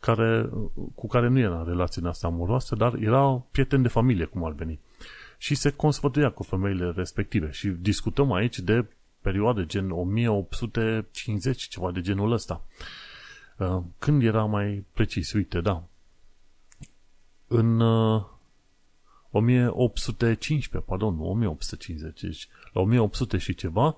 care, 0.00 0.50
cu 0.94 1.06
care 1.06 1.28
nu 1.28 1.38
era 1.38 1.58
în 1.58 1.66
relații 1.66 2.02
astea 2.04 2.28
amoroase, 2.28 2.74
dar 2.74 2.94
erau 2.94 3.48
prieteni 3.50 3.82
de 3.82 3.88
familie, 3.88 4.24
cum 4.24 4.44
ar 4.44 4.52
veni 4.52 4.80
și 5.42 5.54
se 5.54 5.70
consfătuia 5.70 6.30
cu 6.30 6.42
femeile 6.42 6.90
respective. 6.90 7.50
Și 7.50 7.68
discutăm 7.68 8.32
aici 8.32 8.58
de 8.58 8.86
perioade 9.20 9.66
gen 9.66 9.90
1850, 9.90 11.62
ceva 11.62 11.90
de 11.90 12.00
genul 12.00 12.32
ăsta. 12.32 12.64
Uh, 13.56 13.82
când 13.98 14.22
era 14.22 14.44
mai 14.44 14.84
precis? 14.92 15.32
Uite, 15.32 15.60
da. 15.60 15.82
În 17.46 17.80
1815, 19.32 20.76
uh, 20.76 20.82
pardon, 20.86 21.16
1850, 21.20 22.20
deci 22.20 22.48
la 22.72 22.80
1800 22.80 23.38
și 23.38 23.54
ceva, 23.54 23.96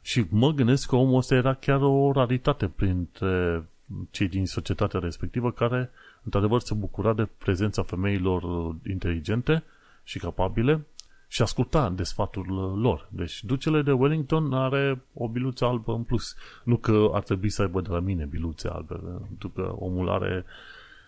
și 0.00 0.24
mă 0.28 0.50
gândesc 0.50 0.88
că 0.88 0.96
omul 0.96 1.16
ăsta 1.16 1.34
era 1.34 1.54
chiar 1.54 1.80
o 1.82 2.12
raritate 2.12 2.68
printre 2.68 3.64
cei 4.10 4.28
din 4.28 4.46
societatea 4.46 5.00
respectivă 5.00 5.50
care, 5.50 5.90
într-adevăr, 6.22 6.60
se 6.60 6.74
bucura 6.74 7.12
de 7.12 7.28
prezența 7.38 7.82
femeilor 7.82 8.42
uh, 8.42 8.74
inteligente 8.86 9.64
și 10.02 10.18
capabile 10.18 10.86
și 11.28 11.42
asculta 11.42 11.90
de 11.90 12.02
sfatul 12.02 12.74
lor. 12.80 13.08
Deci 13.10 13.44
ducele 13.44 13.82
de 13.82 13.92
Wellington 13.92 14.52
are 14.52 15.02
o 15.14 15.28
biluță 15.28 15.64
albă 15.64 15.92
în 15.92 16.02
plus. 16.02 16.34
Nu 16.64 16.76
că 16.76 17.10
ar 17.12 17.22
trebui 17.22 17.48
să 17.48 17.62
aibă 17.62 17.80
de 17.80 17.88
la 17.88 18.00
mine 18.00 18.24
biluțe 18.24 18.68
albe, 18.68 18.94
pentru 19.26 19.48
că 19.48 19.72
omul 19.74 20.08
are, 20.08 20.44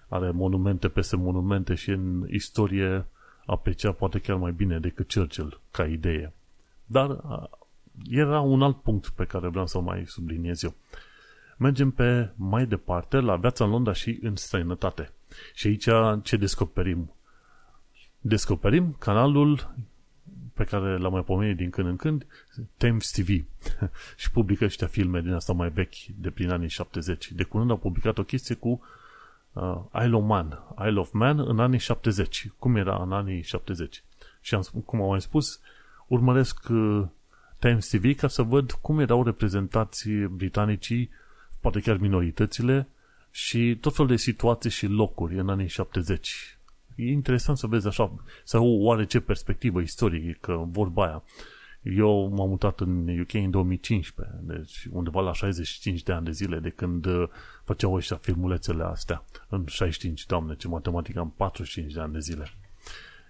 are 0.09 0.31
monumente 0.31 0.88
peste 0.88 1.16
monumente 1.16 1.74
și 1.74 1.90
în 1.90 2.27
istorie 2.31 3.07
aprecia 3.46 3.92
poate 3.92 4.19
chiar 4.19 4.37
mai 4.37 4.52
bine 4.52 4.79
decât 4.79 5.12
Churchill 5.12 5.60
ca 5.71 5.87
idee. 5.87 6.33
Dar 6.87 7.21
era 8.10 8.40
un 8.40 8.62
alt 8.62 8.83
punct 8.83 9.08
pe 9.08 9.25
care 9.25 9.48
vreau 9.48 9.66
să 9.66 9.81
mai 9.81 10.04
subliniez 10.06 10.62
eu. 10.62 10.75
Mergem 11.56 11.90
pe 11.90 12.31
mai 12.35 12.66
departe 12.66 13.21
la 13.21 13.37
viața 13.37 13.64
în 13.64 13.71
Londra 13.71 13.92
și 13.92 14.19
în 14.23 14.37
străinătate. 14.37 15.12
Și 15.54 15.66
aici 15.66 15.88
ce 16.23 16.37
descoperim? 16.37 17.12
descoperim 18.21 18.96
canalul 18.98 19.75
pe 20.54 20.64
care 20.64 20.96
l-am 20.96 21.12
mai 21.12 21.25
pomenit 21.25 21.56
din 21.56 21.71
când 21.71 21.88
în 21.88 21.96
când, 21.96 22.27
Thames 22.77 23.10
TV. 23.10 23.29
și 24.16 24.31
publică 24.31 24.64
ăștia 24.64 24.87
filme 24.87 25.21
din 25.21 25.33
asta 25.33 25.52
mai 25.52 25.69
vechi, 25.69 25.94
de 26.16 26.31
prin 26.31 26.50
anii 26.50 26.69
70. 26.69 27.33
De 27.33 27.42
curând 27.42 27.71
au 27.71 27.77
publicat 27.77 28.19
o 28.19 28.25
chestie 28.25 28.54
cu 28.54 28.69
uh, 28.69 28.79
Isle 30.05 30.17
of 30.17 30.25
Man. 30.25 30.65
Isle 30.87 30.98
of 30.98 31.13
Man 31.13 31.38
în 31.38 31.59
anii 31.59 31.79
70. 31.79 32.48
Cum 32.59 32.77
era 32.77 33.02
în 33.02 33.13
anii 33.13 33.42
70? 33.42 34.02
Și 34.40 34.55
am, 34.55 34.63
cum 34.85 35.02
am 35.02 35.09
mai 35.09 35.21
spus, 35.21 35.61
urmăresc 36.07 36.69
uh, 36.71 37.02
Times 37.59 37.88
TV 37.88 38.17
ca 38.17 38.29
să 38.29 38.42
văd 38.42 38.73
cum 38.73 38.98
erau 38.98 39.25
reprezentați 39.25 40.09
britanicii, 40.11 41.11
poate 41.61 41.81
chiar 41.81 41.96
minoritățile, 41.96 42.88
și 43.31 43.79
tot 43.81 43.94
fel 43.94 44.07
de 44.07 44.17
situații 44.17 44.71
și 44.71 44.87
locuri 44.87 45.38
în 45.38 45.48
anii 45.48 45.69
70 45.69 46.55
e 46.94 47.11
interesant 47.11 47.59
să 47.59 47.67
vezi 47.67 47.87
așa, 47.87 48.15
să 48.44 48.57
au 48.57 48.81
oarece 48.81 49.21
perspectivă 49.21 49.81
istorică, 49.81 50.69
vorba 50.71 51.05
aia. 51.05 51.23
Eu 51.85 52.28
m-am 52.28 52.48
mutat 52.48 52.80
în 52.80 53.18
UK 53.20 53.32
în 53.32 53.50
2015, 53.50 54.37
deci 54.40 54.88
undeva 54.90 55.20
la 55.20 55.32
65 55.32 56.02
de 56.02 56.12
ani 56.12 56.24
de 56.24 56.30
zile 56.30 56.58
de 56.58 56.68
când 56.68 57.04
uh, 57.04 57.28
făceau 57.64 57.94
ăștia 57.94 58.16
filmulețele 58.16 58.82
astea. 58.82 59.24
În 59.48 59.64
65, 59.66 60.26
doamne, 60.26 60.56
ce 60.56 60.68
matematică 60.68 61.18
am 61.18 61.30
45 61.37 61.92
de 61.92 62.00
ani 62.00 62.12
de 62.12 62.18
zile. 62.18 62.50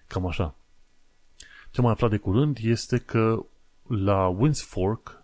Cam 0.07 0.26
așa. 0.26 0.55
Ce 1.70 1.80
mai 1.80 1.92
aflat 1.92 2.11
de 2.11 2.16
curând 2.16 2.59
este 2.62 2.98
că 2.98 3.44
la 3.88 4.26
Winsfork, 4.26 5.22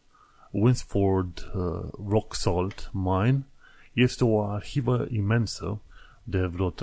Winsford 0.50 1.50
uh, 1.54 1.90
Rock 2.08 2.34
Salt 2.34 2.90
Mine, 2.92 3.46
este 3.92 4.24
o 4.24 4.44
arhivă 4.44 5.06
imensă 5.10 5.80
de 6.22 6.46
vreo 6.46 6.70
3,5 6.70 6.76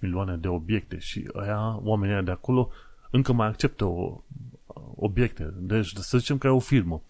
milioane 0.00 0.36
de 0.36 0.48
obiecte 0.48 0.98
și 0.98 1.28
aia, 1.34 1.80
oamenii 1.82 2.24
de 2.24 2.30
acolo 2.30 2.70
încă 3.10 3.32
mai 3.32 3.46
acceptă 3.46 3.84
o, 3.84 4.22
obiecte. 5.02 5.54
Deci 5.56 5.92
să 5.94 6.18
zicem 6.18 6.38
că 6.38 6.46
ai 6.46 6.52
o 6.52 6.58
firmă 6.58 7.02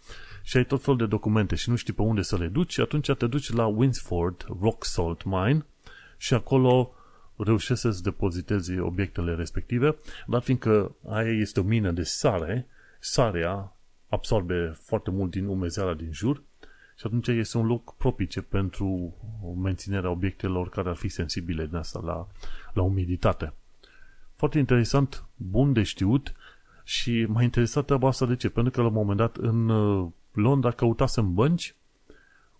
și 0.42 0.56
ai 0.56 0.64
tot 0.64 0.82
felul 0.82 0.98
de 0.98 1.06
documente 1.06 1.54
și 1.54 1.70
nu 1.70 1.76
știi 1.76 1.92
pe 1.92 2.02
unde 2.02 2.22
să 2.22 2.36
le 2.36 2.46
duci, 2.46 2.78
atunci 2.78 3.10
te 3.10 3.26
duci 3.26 3.52
la 3.52 3.66
Winsford 3.66 4.46
Rock 4.60 4.84
Salt 4.84 5.24
Mine 5.24 5.66
și 6.16 6.34
acolo 6.34 6.94
reușești 7.36 7.82
să-ți 7.82 8.02
depozitezi 8.02 8.78
obiectele 8.78 9.34
respective, 9.34 9.96
dar 10.26 10.42
fiindcă 10.42 10.94
aia 11.08 11.32
este 11.32 11.60
o 11.60 11.62
mină 11.62 11.90
de 11.90 12.02
sare, 12.02 12.66
sarea 13.00 13.76
absorbe 14.08 14.76
foarte 14.80 15.10
mult 15.10 15.30
din 15.30 15.46
umezeala 15.46 15.94
din 15.94 16.12
jur 16.12 16.42
și 16.96 17.06
atunci 17.06 17.26
este 17.26 17.58
un 17.58 17.66
loc 17.66 17.96
propice 17.96 18.42
pentru 18.42 19.14
menținerea 19.62 20.10
obiectelor 20.10 20.68
care 20.68 20.88
ar 20.88 20.94
fi 20.94 21.08
sensibile 21.08 21.66
din 21.66 21.76
asta 21.76 22.00
la, 22.04 22.26
la 22.72 22.82
umiditate. 22.82 23.52
Foarte 24.36 24.58
interesant, 24.58 25.24
bun 25.36 25.72
de 25.72 25.82
știut 25.82 26.32
și 26.92 27.26
m-a 27.28 27.42
interesat 27.42 27.84
treaba 27.84 28.08
asta 28.08 28.26
de 28.26 28.36
ce? 28.36 28.48
Pentru 28.48 28.72
că 28.72 28.80
la 28.80 28.86
un 28.86 28.92
moment 28.92 29.18
dat 29.18 29.36
în 29.36 29.68
uh, 29.68 30.08
Londra 30.32 30.70
căutasem 30.70 31.34
bănci 31.34 31.74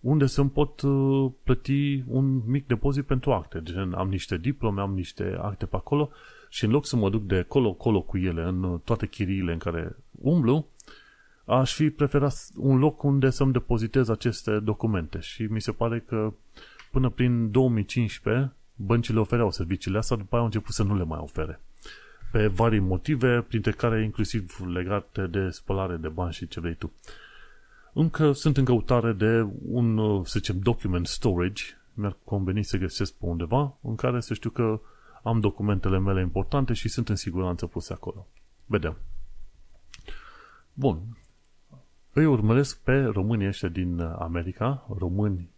unde 0.01 0.26
să-mi 0.26 0.51
pot 0.51 0.80
uh, 0.80 1.30
plăti 1.43 2.05
un 2.07 2.41
mic 2.47 2.66
depozit 2.66 3.05
pentru 3.05 3.33
acte. 3.33 3.61
Gen, 3.62 3.93
am 3.93 4.09
niște 4.09 4.37
diplome, 4.37 4.80
am 4.80 4.95
niște 4.95 5.39
acte 5.41 5.66
pe 5.66 5.76
acolo 5.76 6.11
și 6.49 6.64
în 6.64 6.70
loc 6.70 6.87
să 6.87 6.97
mă 6.97 7.11
duc 7.11 7.22
de 7.22 7.43
colo-colo 7.43 8.01
cu 8.01 8.18
ele 8.18 8.43
în 8.43 8.62
uh, 8.62 8.80
toate 8.85 9.07
chiriile 9.07 9.53
în 9.53 9.59
care 9.59 9.97
umblu, 10.11 10.66
aș 11.45 11.74
fi 11.74 11.91
preferat 11.91 12.35
un 12.57 12.78
loc 12.78 13.03
unde 13.03 13.30
să-mi 13.30 13.53
depozitez 13.53 14.09
aceste 14.09 14.59
documente 14.59 15.20
și 15.20 15.43
mi 15.43 15.61
se 15.61 15.72
pare 15.72 16.01
că 16.01 16.33
până 16.91 17.09
prin 17.09 17.51
2015 17.51 18.53
băncile 18.74 19.20
ofereau 19.20 19.51
serviciile 19.51 19.99
astea, 19.99 20.16
după 20.16 20.28
aia 20.30 20.41
au 20.41 20.45
început 20.45 20.74
să 20.74 20.83
nu 20.83 20.97
le 20.97 21.05
mai 21.05 21.18
ofere. 21.22 21.61
Pe 22.33 22.47
vari 22.47 22.78
motive, 22.78 23.41
printre 23.41 23.70
care 23.70 24.03
inclusiv 24.03 24.59
legate 24.66 25.26
de 25.26 25.49
spălare 25.51 25.97
de 25.97 26.09
bani 26.09 26.33
și 26.33 26.49
ce 26.49 26.61
vrei 26.61 26.74
tu. 26.74 26.93
Încă 27.93 28.33
sunt 28.33 28.57
în 28.57 28.64
căutare 28.64 29.12
de 29.12 29.47
un, 29.68 29.97
să 30.24 30.39
zicem, 30.39 30.59
document 30.59 31.07
storage, 31.07 31.64
mi-ar 31.95 32.16
conveni 32.24 32.64
să 32.64 32.76
găsesc 32.76 33.12
pe 33.12 33.26
undeva, 33.26 33.76
în 33.83 33.95
care 33.95 34.20
să 34.20 34.35
știu 34.35 34.51
că 34.51 34.80
am 35.22 35.41
documentele 35.41 35.99
mele 35.99 36.20
importante 36.20 36.72
și 36.72 36.89
sunt 36.89 37.09
în 37.09 37.16
siguranță 37.16 37.66
puse 37.66 37.93
acolo. 37.93 38.26
Vedem. 38.66 38.97
Bun. 40.72 41.01
Îi 42.12 42.24
urmăresc 42.24 42.80
pe 42.80 43.03
românii 43.05 43.47
ăștia 43.47 43.68
din 43.68 44.01
America, 44.01 44.87
români, 44.99 45.51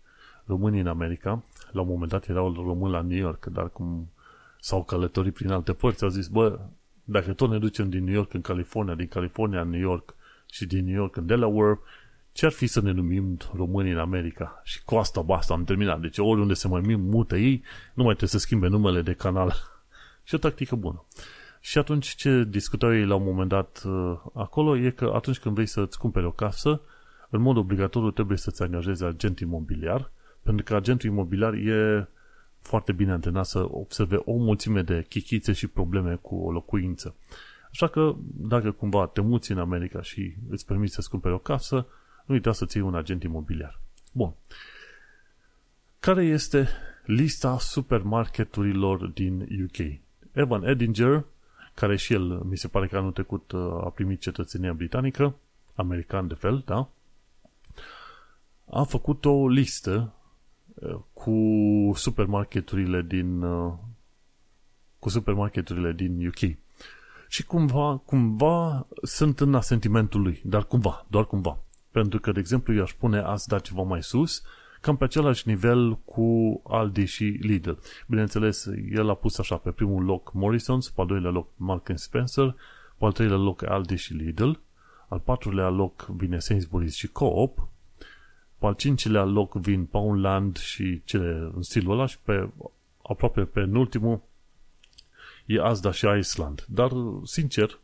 românii 0.45 0.81
în 0.81 0.87
America. 0.87 1.43
La 1.73 1.81
un 1.81 1.89
moment 1.89 2.11
dat 2.11 2.29
erau 2.29 2.53
români 2.53 2.93
la 2.93 3.01
New 3.01 3.19
York, 3.19 3.47
dar 3.47 3.71
cum 3.71 4.09
s-au 4.65 4.85
călătorit 4.85 5.35
prin 5.35 5.51
alte 5.51 5.73
părți, 5.73 6.03
au 6.03 6.09
zis, 6.09 6.27
bă, 6.27 6.61
dacă 7.05 7.33
tot 7.33 7.51
ne 7.51 7.59
ducem 7.59 7.91
din 7.91 8.05
New 8.05 8.15
York 8.15 8.35
în 8.35 8.41
California, 8.41 8.95
din 8.95 9.07
California 9.07 9.61
în 9.61 9.71
New 9.71 9.81
York 9.81 10.15
și 10.51 10.67
din 10.67 10.85
New 10.85 10.95
York 10.95 11.17
în 11.17 11.27
Delaware, 11.27 11.79
ce 12.33 12.47
ar 12.47 12.53
fi 12.53 12.67
să 12.67 12.81
ne 12.81 12.91
numim 12.91 13.37
românii 13.55 13.93
în 13.93 13.99
America? 13.99 14.61
Și 14.63 14.85
cu 14.85 14.95
asta 14.95 15.21
basta 15.21 15.55
am 15.55 15.65
terminat. 15.65 16.01
Deci 16.01 16.19
oriunde 16.19 16.55
se 16.55 16.69
mai 16.69 16.97
mută 16.97 17.37
ei, 17.37 17.63
nu 17.95 18.03
mai 18.03 18.15
trebuie 18.15 18.29
să 18.29 18.39
schimbe 18.39 18.69
numele 18.69 19.03
de 19.03 19.13
canal. 19.13 19.55
și 20.27 20.35
o 20.35 20.39
tactică 20.39 20.75
bună. 20.75 21.05
Și 21.61 21.79
atunci 21.79 22.15
ce 22.15 22.45
discutau 22.49 22.95
ei 22.95 23.07
la 23.07 23.15
un 23.15 23.25
moment 23.25 23.49
dat 23.49 23.83
uh, 23.87 24.17
acolo 24.35 24.77
e 24.77 24.91
că 24.91 25.13
atunci 25.15 25.39
când 25.39 25.55
vrei 25.55 25.67
să-ți 25.67 25.99
cumperi 25.99 26.27
o 26.27 26.31
casă, 26.31 26.81
în 27.31 27.41
mod 27.41 27.57
obligatoriu 27.57 28.11
trebuie 28.11 28.39
să-ți 28.39 28.63
angajezi 28.63 29.05
agent 29.05 29.41
imobiliar, 29.41 30.11
pentru 30.43 30.65
că 30.65 30.75
agentul 30.75 31.11
imobiliar 31.11 31.53
e 31.53 32.09
foarte 32.65 32.93
bine 32.93 33.13
antrenat 33.13 33.47
să 33.47 33.67
observe 33.71 34.17
o 34.25 34.37
mulțime 34.37 34.83
de 34.83 35.05
chichițe 35.09 35.53
și 35.53 35.67
probleme 35.67 36.15
cu 36.15 36.37
o 36.37 36.53
locuință. 36.53 37.15
Așa 37.71 37.89
că, 37.89 38.15
dacă 38.35 38.71
cumva 38.71 39.07
te 39.07 39.21
muți 39.21 39.51
în 39.51 39.59
America 39.59 40.03
și 40.03 40.35
îți 40.49 40.67
permiți 40.67 40.95
să-ți 40.95 41.11
cumperi 41.11 41.35
o 41.35 41.39
casă, 41.39 41.87
nu 42.25 42.35
uita 42.35 42.53
să-ți 42.53 42.77
iei 42.77 42.87
un 42.87 42.95
agent 42.95 43.23
imobiliar. 43.23 43.81
Bun. 44.13 44.35
Care 45.99 46.25
este 46.25 46.69
lista 47.05 47.59
supermarketurilor 47.59 49.07
din 49.07 49.41
UK? 49.41 50.01
Evan 50.33 50.65
Edinger, 50.65 51.25
care 51.75 51.97
și 51.97 52.13
el, 52.13 52.23
mi 52.23 52.57
se 52.57 52.69
pare 52.69 52.87
că 52.87 52.97
anul 52.97 53.13
trecut 53.13 53.53
uh, 53.53 53.61
a 53.61 53.91
primit 53.95 54.21
cetățenia 54.21 54.73
britanică, 54.73 55.37
american 55.75 56.27
de 56.29 56.35
fel, 56.35 56.63
da? 56.67 56.89
A 58.71 58.83
făcut 58.83 59.25
o 59.25 59.49
listă 59.49 60.13
cu 61.13 61.33
supermarketurile 61.95 63.03
din 63.03 63.43
uh, 63.43 63.73
cu 64.99 65.09
supermarketurile 65.09 65.93
din 65.93 66.27
UK. 66.27 66.57
Și 67.29 67.45
cumva, 67.45 68.03
cumva 68.05 68.87
sunt 69.03 69.41
în 69.41 69.55
asentimentul 69.55 70.23
lui, 70.23 70.41
dar 70.45 70.65
cumva, 70.65 71.07
doar 71.09 71.27
cumva. 71.27 71.59
Pentru 71.91 72.21
că, 72.21 72.33
de 72.33 72.39
exemplu, 72.39 72.75
eu 72.75 72.83
aș 72.83 72.93
pune 72.93 73.19
Asda 73.19 73.59
ceva 73.59 73.83
mai 73.83 74.03
sus, 74.03 74.43
cam 74.81 74.97
pe 74.97 75.05
același 75.05 75.49
nivel 75.49 75.99
cu 76.05 76.61
Aldi 76.69 77.05
și 77.05 77.25
Lidl. 77.25 77.71
Bineînțeles, 78.07 78.67
el 78.91 79.11
a 79.11 79.15
pus 79.15 79.39
așa, 79.39 79.57
pe 79.57 79.71
primul 79.71 80.05
loc 80.05 80.33
Morrison's, 80.33 80.95
pe 80.95 81.01
al 81.01 81.07
doilea 81.07 81.31
loc 81.31 81.49
Mark 81.57 81.91
Spencer, 81.95 82.55
pe 82.99 83.05
al 83.05 83.13
treilea 83.13 83.37
loc 83.37 83.63
Aldi 83.63 83.97
și 83.97 84.13
Lidl, 84.13 84.51
al 85.09 85.19
patrulea 85.19 85.69
loc 85.69 86.07
vine 86.07 86.39
Sainsbury's 86.39 86.93
și 86.93 87.09
Coop, 87.09 87.69
pe 88.65 88.71
al 88.71 88.77
cincilea 88.77 89.25
loc 89.25 89.55
vin 89.55 89.85
Poundland 89.85 90.57
și 90.57 91.03
cele 91.05 91.51
în 91.55 91.63
stilul 91.63 91.93
ăla 91.93 92.07
și 92.07 92.19
pe 92.19 92.49
aproape 93.03 93.45
pe 93.45 93.61
în 93.61 93.75
ultimul 93.75 94.21
e 95.47 95.61
Asda 95.63 95.93
și 95.93 96.07
Iceland. 96.19 96.65
Dar, 96.69 96.91
sincer, 97.25 97.81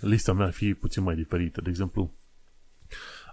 lista 0.00 0.32
mea 0.32 0.46
ar 0.46 0.52
fi 0.52 0.74
puțin 0.74 1.02
mai 1.02 1.14
diferită. 1.14 1.60
De 1.60 1.68
exemplu, 1.68 2.12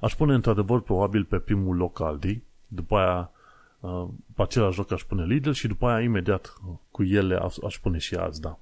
aș 0.02 0.16
pune 0.16 0.34
într-adevăr 0.34 0.82
probabil 0.82 1.24
pe 1.24 1.40
primul 1.40 1.76
loc 1.76 2.00
Aldi, 2.00 2.42
după 2.68 2.98
aia 2.98 3.32
uh, 3.80 4.08
pe 4.36 4.42
același 4.42 4.78
loc 4.78 4.92
aș 4.92 5.04
pune 5.04 5.26
Lidl 5.26 5.52
și 5.52 5.68
după 5.68 5.88
aia 5.88 6.04
imediat 6.04 6.54
cu 6.92 7.04
ele 7.04 7.40
aș 7.66 7.78
pune 7.78 7.98
și 7.98 8.16
Asda. 8.16 8.60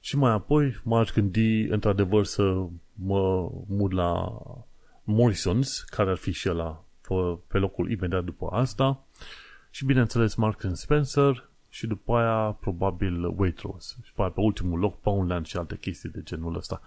Și 0.00 0.16
mai 0.16 0.32
apoi 0.32 0.80
m-aș 0.84 1.12
gândi 1.12 1.60
într-adevăr 1.60 2.24
să 2.24 2.66
mă 2.92 3.50
mut 3.66 3.92
la 3.92 4.40
Morrisons, 5.10 5.80
care 5.80 6.10
ar 6.10 6.16
fi 6.16 6.32
și 6.32 6.48
ăla 6.48 6.84
pe, 7.08 7.14
pe 7.46 7.58
locul 7.58 7.90
imediat 7.90 8.24
după 8.24 8.48
asta, 8.52 9.04
și 9.70 9.84
bineînțeles 9.84 10.34
Mark 10.34 10.60
Spencer 10.72 11.48
și 11.68 11.86
după 11.86 12.16
aia 12.16 12.50
probabil 12.60 13.24
Waitrose 13.36 13.94
și 14.02 14.12
pe, 14.12 14.20
aia, 14.20 14.30
pe 14.30 14.40
ultimul 14.40 14.78
loc 14.78 15.00
Poundland 15.00 15.46
și 15.46 15.56
alte 15.56 15.76
chestii 15.76 16.08
de 16.08 16.20
genul 16.22 16.56
ăsta. 16.56 16.80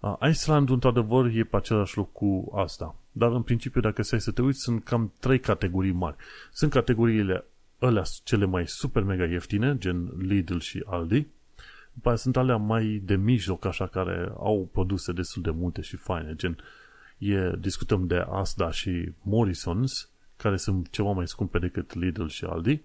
Uh, 0.00 0.14
Iceland, 0.28 0.70
într-adevăr, 0.70 1.26
e 1.26 1.44
pe 1.44 1.56
același 1.56 1.96
loc 1.96 2.12
cu 2.12 2.52
asta. 2.54 2.94
Dar, 3.12 3.32
în 3.32 3.42
principiu, 3.42 3.80
dacă 3.80 4.02
stai 4.02 4.20
să 4.20 4.30
te 4.30 4.42
uiți, 4.42 4.60
sunt 4.60 4.84
cam 4.84 5.12
trei 5.20 5.40
categorii 5.40 5.92
mari. 5.92 6.16
Sunt 6.52 6.70
categoriile 6.70 7.44
alea 7.78 8.02
cele 8.24 8.44
mai 8.44 8.64
super 8.66 9.02
mega 9.02 9.24
ieftine, 9.24 9.76
gen 9.78 10.12
Lidl 10.18 10.58
și 10.58 10.82
Aldi. 10.86 11.26
După 11.92 12.08
aia 12.08 12.16
sunt 12.16 12.36
alea 12.36 12.56
mai 12.56 13.02
de 13.04 13.16
mijloc, 13.16 13.64
așa, 13.64 13.86
care 13.86 14.32
au 14.36 14.68
produse 14.72 15.12
destul 15.12 15.42
de 15.42 15.50
multe 15.50 15.80
și 15.80 15.96
faine, 15.96 16.34
gen 16.34 16.50
uh, 16.50 16.81
e, 17.22 17.52
discutăm 17.58 18.06
de 18.06 18.24
Asda 18.30 18.70
și 18.70 19.12
Morrisons, 19.22 20.08
care 20.36 20.56
sunt 20.56 20.90
ceva 20.90 21.10
mai 21.10 21.28
scumpe 21.28 21.58
decât 21.58 21.94
Lidl 21.94 22.26
și 22.26 22.44
Aldi. 22.44 22.80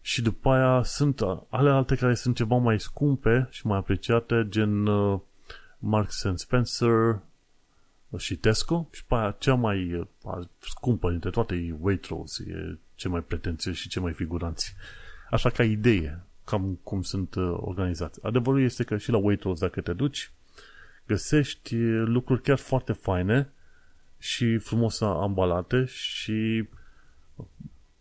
Și 0.00 0.22
după 0.22 0.50
aia 0.50 0.82
sunt 0.82 1.20
ale 1.48 1.70
alte 1.70 1.96
care 1.96 2.14
sunt 2.14 2.36
ceva 2.36 2.56
mai 2.56 2.80
scumpe 2.80 3.48
și 3.50 3.66
mai 3.66 3.78
apreciate, 3.78 4.46
gen 4.48 4.86
uh, 4.86 5.20
Marks 5.78 6.24
Spencer 6.34 7.20
și 8.16 8.36
Tesco. 8.36 8.88
Și 8.90 9.00
după 9.00 9.16
aia 9.16 9.36
cea 9.38 9.54
mai 9.54 9.94
uh, 9.94 10.46
scumpă 10.58 11.10
dintre 11.10 11.30
toate 11.30 11.54
e 11.54 11.74
Waitrose, 11.80 12.44
e 12.48 12.78
cea 12.94 13.08
mai 13.08 13.20
pretențioși 13.20 13.80
și 13.80 13.88
cei 13.88 14.02
mai 14.02 14.12
figuranți. 14.12 14.74
Așa 15.30 15.50
ca 15.50 15.64
idee, 15.64 16.22
cam 16.44 16.78
cum 16.82 17.02
sunt 17.02 17.34
uh, 17.34 17.56
organizați. 17.56 18.24
Adevărul 18.24 18.62
este 18.62 18.84
că 18.84 18.96
și 18.96 19.10
la 19.10 19.18
Waitrose, 19.18 19.66
dacă 19.66 19.80
te 19.80 19.92
duci, 19.92 20.32
găsești 21.06 21.76
lucruri 21.86 22.42
chiar 22.42 22.58
foarte 22.58 22.92
faine 22.92 23.52
și 24.18 24.58
frumos 24.58 25.00
ambalate 25.00 25.84
și 25.84 26.68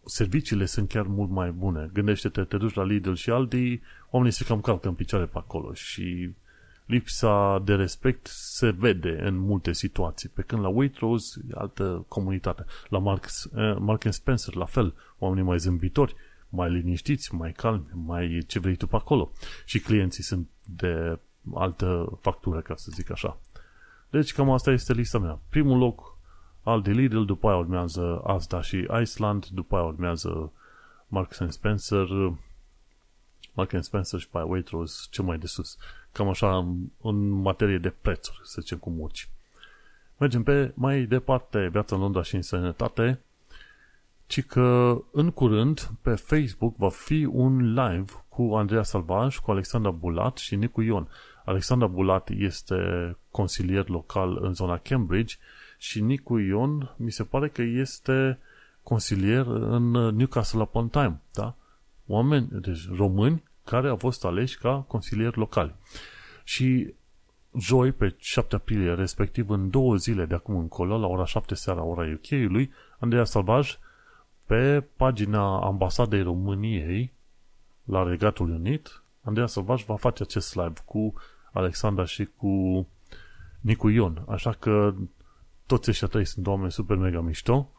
serviciile 0.06 0.66
sunt 0.66 0.90
chiar 0.90 1.06
mult 1.06 1.30
mai 1.30 1.52
bune. 1.52 1.90
Gândește-te, 1.94 2.44
te 2.44 2.58
duci 2.58 2.74
la 2.74 2.84
Lidl 2.84 3.14
și 3.14 3.30
Aldi, 3.30 3.82
oamenii 4.10 4.36
se 4.36 4.44
cam 4.44 4.62
calcă 4.62 4.88
în 4.88 4.94
picioare 4.94 5.26
pe 5.26 5.38
acolo 5.38 5.74
și 5.74 6.34
lipsa 6.86 7.60
de 7.66 7.76
respect 7.76 8.28
se 8.28 8.70
vede 8.70 9.18
în 9.22 9.38
multe 9.38 9.74
situații, 9.74 10.30
pe 10.30 10.42
când 10.42 10.62
la 10.62 10.68
Waitrose 10.68 11.40
e 11.50 11.54
altă 11.56 12.06
comunitate. 12.08 12.66
La 12.90 12.98
Marks, 12.98 13.44
uh, 13.44 13.76
Mark 13.80 14.04
Spencer, 14.10 14.54
la 14.54 14.66
fel, 14.66 14.96
oamenii 15.18 15.44
mai 15.44 15.58
zâmbitori, 15.58 16.16
mai 16.50 16.72
liniștiți, 16.72 17.36
mai 17.36 17.52
calmi, 17.52 17.86
mai 17.94 18.44
ce 18.48 18.60
vrei 18.60 18.76
tu 18.76 18.88
pe 18.88 18.96
acolo. 18.96 19.32
Și 19.66 19.80
clienții 19.80 20.24
sunt 20.24 20.48
de 20.66 21.20
altă 21.54 22.18
factură, 22.22 22.62
ca 22.62 22.76
să 22.76 22.90
zic 22.94 23.12
așa. 23.12 23.38
Deci 24.10 24.34
cam 24.34 24.50
asta 24.50 24.72
este 24.72 24.94
lista 24.94 25.20
mea. 25.20 25.40
Primul 25.50 25.78
loc 25.78 26.18
al 26.64 26.82
de 26.82 26.92
Lidl, 26.92 27.22
după 27.22 27.48
aia 27.48 27.58
urmează 27.58 28.22
Asda 28.24 28.62
și 28.62 28.88
Iceland, 29.02 29.46
după 29.46 29.76
aia 29.76 29.86
urmează 29.86 30.52
Marks 31.08 31.42
Spencer, 31.50 32.08
Mark 33.54 33.74
Spencer 33.80 34.20
și 34.20 34.30
pe 34.30 34.38
aia 34.38 34.46
Waitrose, 34.46 35.08
ce 35.10 35.22
mai 35.22 35.38
de 35.38 35.48
sus. 35.48 35.78
Cam 36.12 36.30
așa 36.30 36.58
în, 36.58 36.76
în 37.02 37.30
materie 37.30 37.78
de 37.78 37.94
prețuri, 38.02 38.40
să 38.44 38.62
zicem 38.62 38.78
cum 38.78 39.00
urci. 39.00 39.30
Mergem 40.18 40.44
pe 40.44 40.72
mai 40.76 41.04
departe, 41.04 41.68
viața 41.72 41.96
în 41.96 42.02
Londra 42.02 42.22
și 42.24 42.36
în 42.36 42.42
sănătate, 42.42 43.20
ci 44.28 44.46
că 44.46 44.98
în 45.12 45.32
curând 45.32 45.92
pe 46.02 46.16
Facebook 46.16 46.76
va 46.76 46.90
fi 46.90 47.26
un 47.26 47.74
live 47.74 48.12
cu 48.30 48.56
Andreea 48.56 48.84
Salvaj, 48.84 49.38
cu 49.38 49.52
Alexandra 49.52 49.92
Bulat 49.92 50.38
și 50.38 50.56
Nicu 50.56 50.82
Ion. 50.82 51.08
Alexandra 51.46 51.88
Bulat 51.88 52.30
este 52.30 52.76
consilier 53.32 53.90
local 53.90 54.38
în 54.42 54.54
zona 54.54 54.78
Cambridge 54.78 55.36
și 55.78 56.02
Nicu 56.02 56.38
Ion 56.38 56.94
mi 56.98 57.12
se 57.12 57.24
pare 57.24 57.50
că 57.50 57.62
este 57.62 58.40
consilier 58.84 59.46
în 59.48 59.92
Newcastle 59.92 60.62
upon 60.62 60.90
Time, 60.90 61.22
da? 61.34 61.56
Oameni, 62.08 62.48
deci 62.52 62.90
români, 62.96 63.44
care 63.64 63.90
au 63.90 63.98
fost 63.98 64.26
aleși 64.26 64.58
ca 64.58 64.86
consilieri 64.88 65.38
locali. 65.38 65.76
Și 66.44 66.94
joi, 67.60 67.92
pe 67.92 68.16
7 68.18 68.56
aprilie, 68.56 68.94
respectiv 68.94 69.50
în 69.50 69.70
două 69.70 69.96
zile 69.96 70.26
de 70.26 70.36
acum 70.36 70.56
încolo, 70.56 70.98
la 70.98 71.08
ora 71.08 71.26
7 71.26 71.56
seara, 71.56 71.84
ora 71.84 72.08
UK-ului, 72.14 72.72
Andreea 73.00 73.24
Salvaj, 73.24 73.78
pe 74.46 74.88
pagina 74.98 75.60
Ambasadei 75.60 76.22
României 76.22 77.14
la 77.84 78.04
Regatul 78.04 78.50
Unit, 78.50 79.04
Andreea 79.22 79.48
Salvaj 79.48 79.86
va 79.86 79.96
face 79.96 80.24
acest 80.24 80.56
live 80.56 80.74
cu 80.86 81.14
Alexandra 81.54 82.06
și 82.06 82.30
cu 82.38 82.88
Nicu 83.62 83.90
Ion. 83.90 84.26
Așa 84.28 84.52
că 84.52 84.94
toți 85.66 85.90
ăștia 85.90 86.08
trei 86.08 86.26
sunt 86.26 86.48
oameni 86.48 86.72
super 86.72 86.98
mega 86.98 87.22
mișto. 87.22 87.72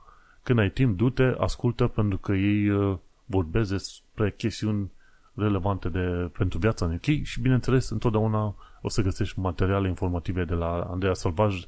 Când 0.42 0.58
ai 0.58 0.70
timp, 0.70 0.96
du-te, 0.96 1.34
ascultă, 1.38 1.86
pentru 1.86 2.18
că 2.18 2.32
ei 2.32 2.68
uh, 2.68 2.98
vorbesc 3.24 3.70
despre 3.70 4.30
chestiuni 4.36 4.90
relevante 5.34 5.88
de, 5.88 6.30
pentru 6.38 6.58
viața 6.58 6.86
în 6.86 6.94
UK 6.94 7.22
și, 7.22 7.40
bineînțeles, 7.40 7.90
întotdeauna 7.90 8.54
o 8.82 8.88
să 8.88 9.02
găsești 9.02 9.38
materiale 9.38 9.88
informative 9.88 10.44
de 10.44 10.54
la 10.54 10.80
Andreea 10.80 11.14
Salvaj. 11.14 11.66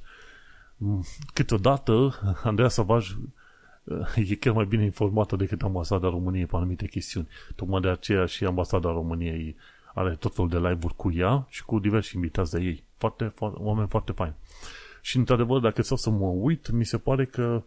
Mm, 0.77 1.05
câteodată, 1.35 2.21
Andreea 2.43 2.69
Salvaj 2.69 3.17
uh, 3.85 4.31
e 4.31 4.35
chiar 4.35 4.55
mai 4.55 4.65
bine 4.65 4.85
informată 4.85 5.37
decât 5.37 5.63
ambasada 5.63 6.09
României 6.09 6.47
pe 6.47 6.57
anumite 6.57 6.87
chestiuni. 6.87 7.29
Tocmai 7.55 7.81
de 7.81 7.89
aceea 7.89 8.27
și 8.27 8.45
ambasada 8.45 8.91
României 8.91 9.57
are 9.97 10.15
tot 10.15 10.35
felul 10.35 10.51
de 10.51 10.57
live-uri 10.57 10.97
cu 10.97 11.13
ea 11.13 11.47
și 11.49 11.65
cu 11.65 11.79
diversi 11.79 12.15
invitați 12.15 12.51
de 12.51 12.61
ei. 12.61 12.85
Foarte, 12.97 13.25
foarte, 13.25 13.59
oameni 13.61 13.89
foarte 13.89 14.13
faini. 14.13 14.35
Și, 15.01 15.17
într-adevăr, 15.17 15.61
dacă 15.61 15.83
stau 15.83 15.97
să 15.97 16.11
mă 16.11 16.27
uit, 16.27 16.71
mi 16.71 16.85
se 16.85 16.99
pare 16.99 17.25
că 17.25 17.63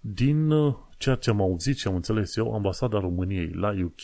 din 0.00 0.50
uh, 0.50 0.74
ceea 0.98 1.14
ce 1.14 1.30
am 1.30 1.40
auzit 1.40 1.76
și 1.76 1.86
am 1.86 1.94
înțeles 1.94 2.36
eu, 2.36 2.54
ambasada 2.54 3.00
României 3.00 3.48
la 3.52 3.74
UK 3.84 4.02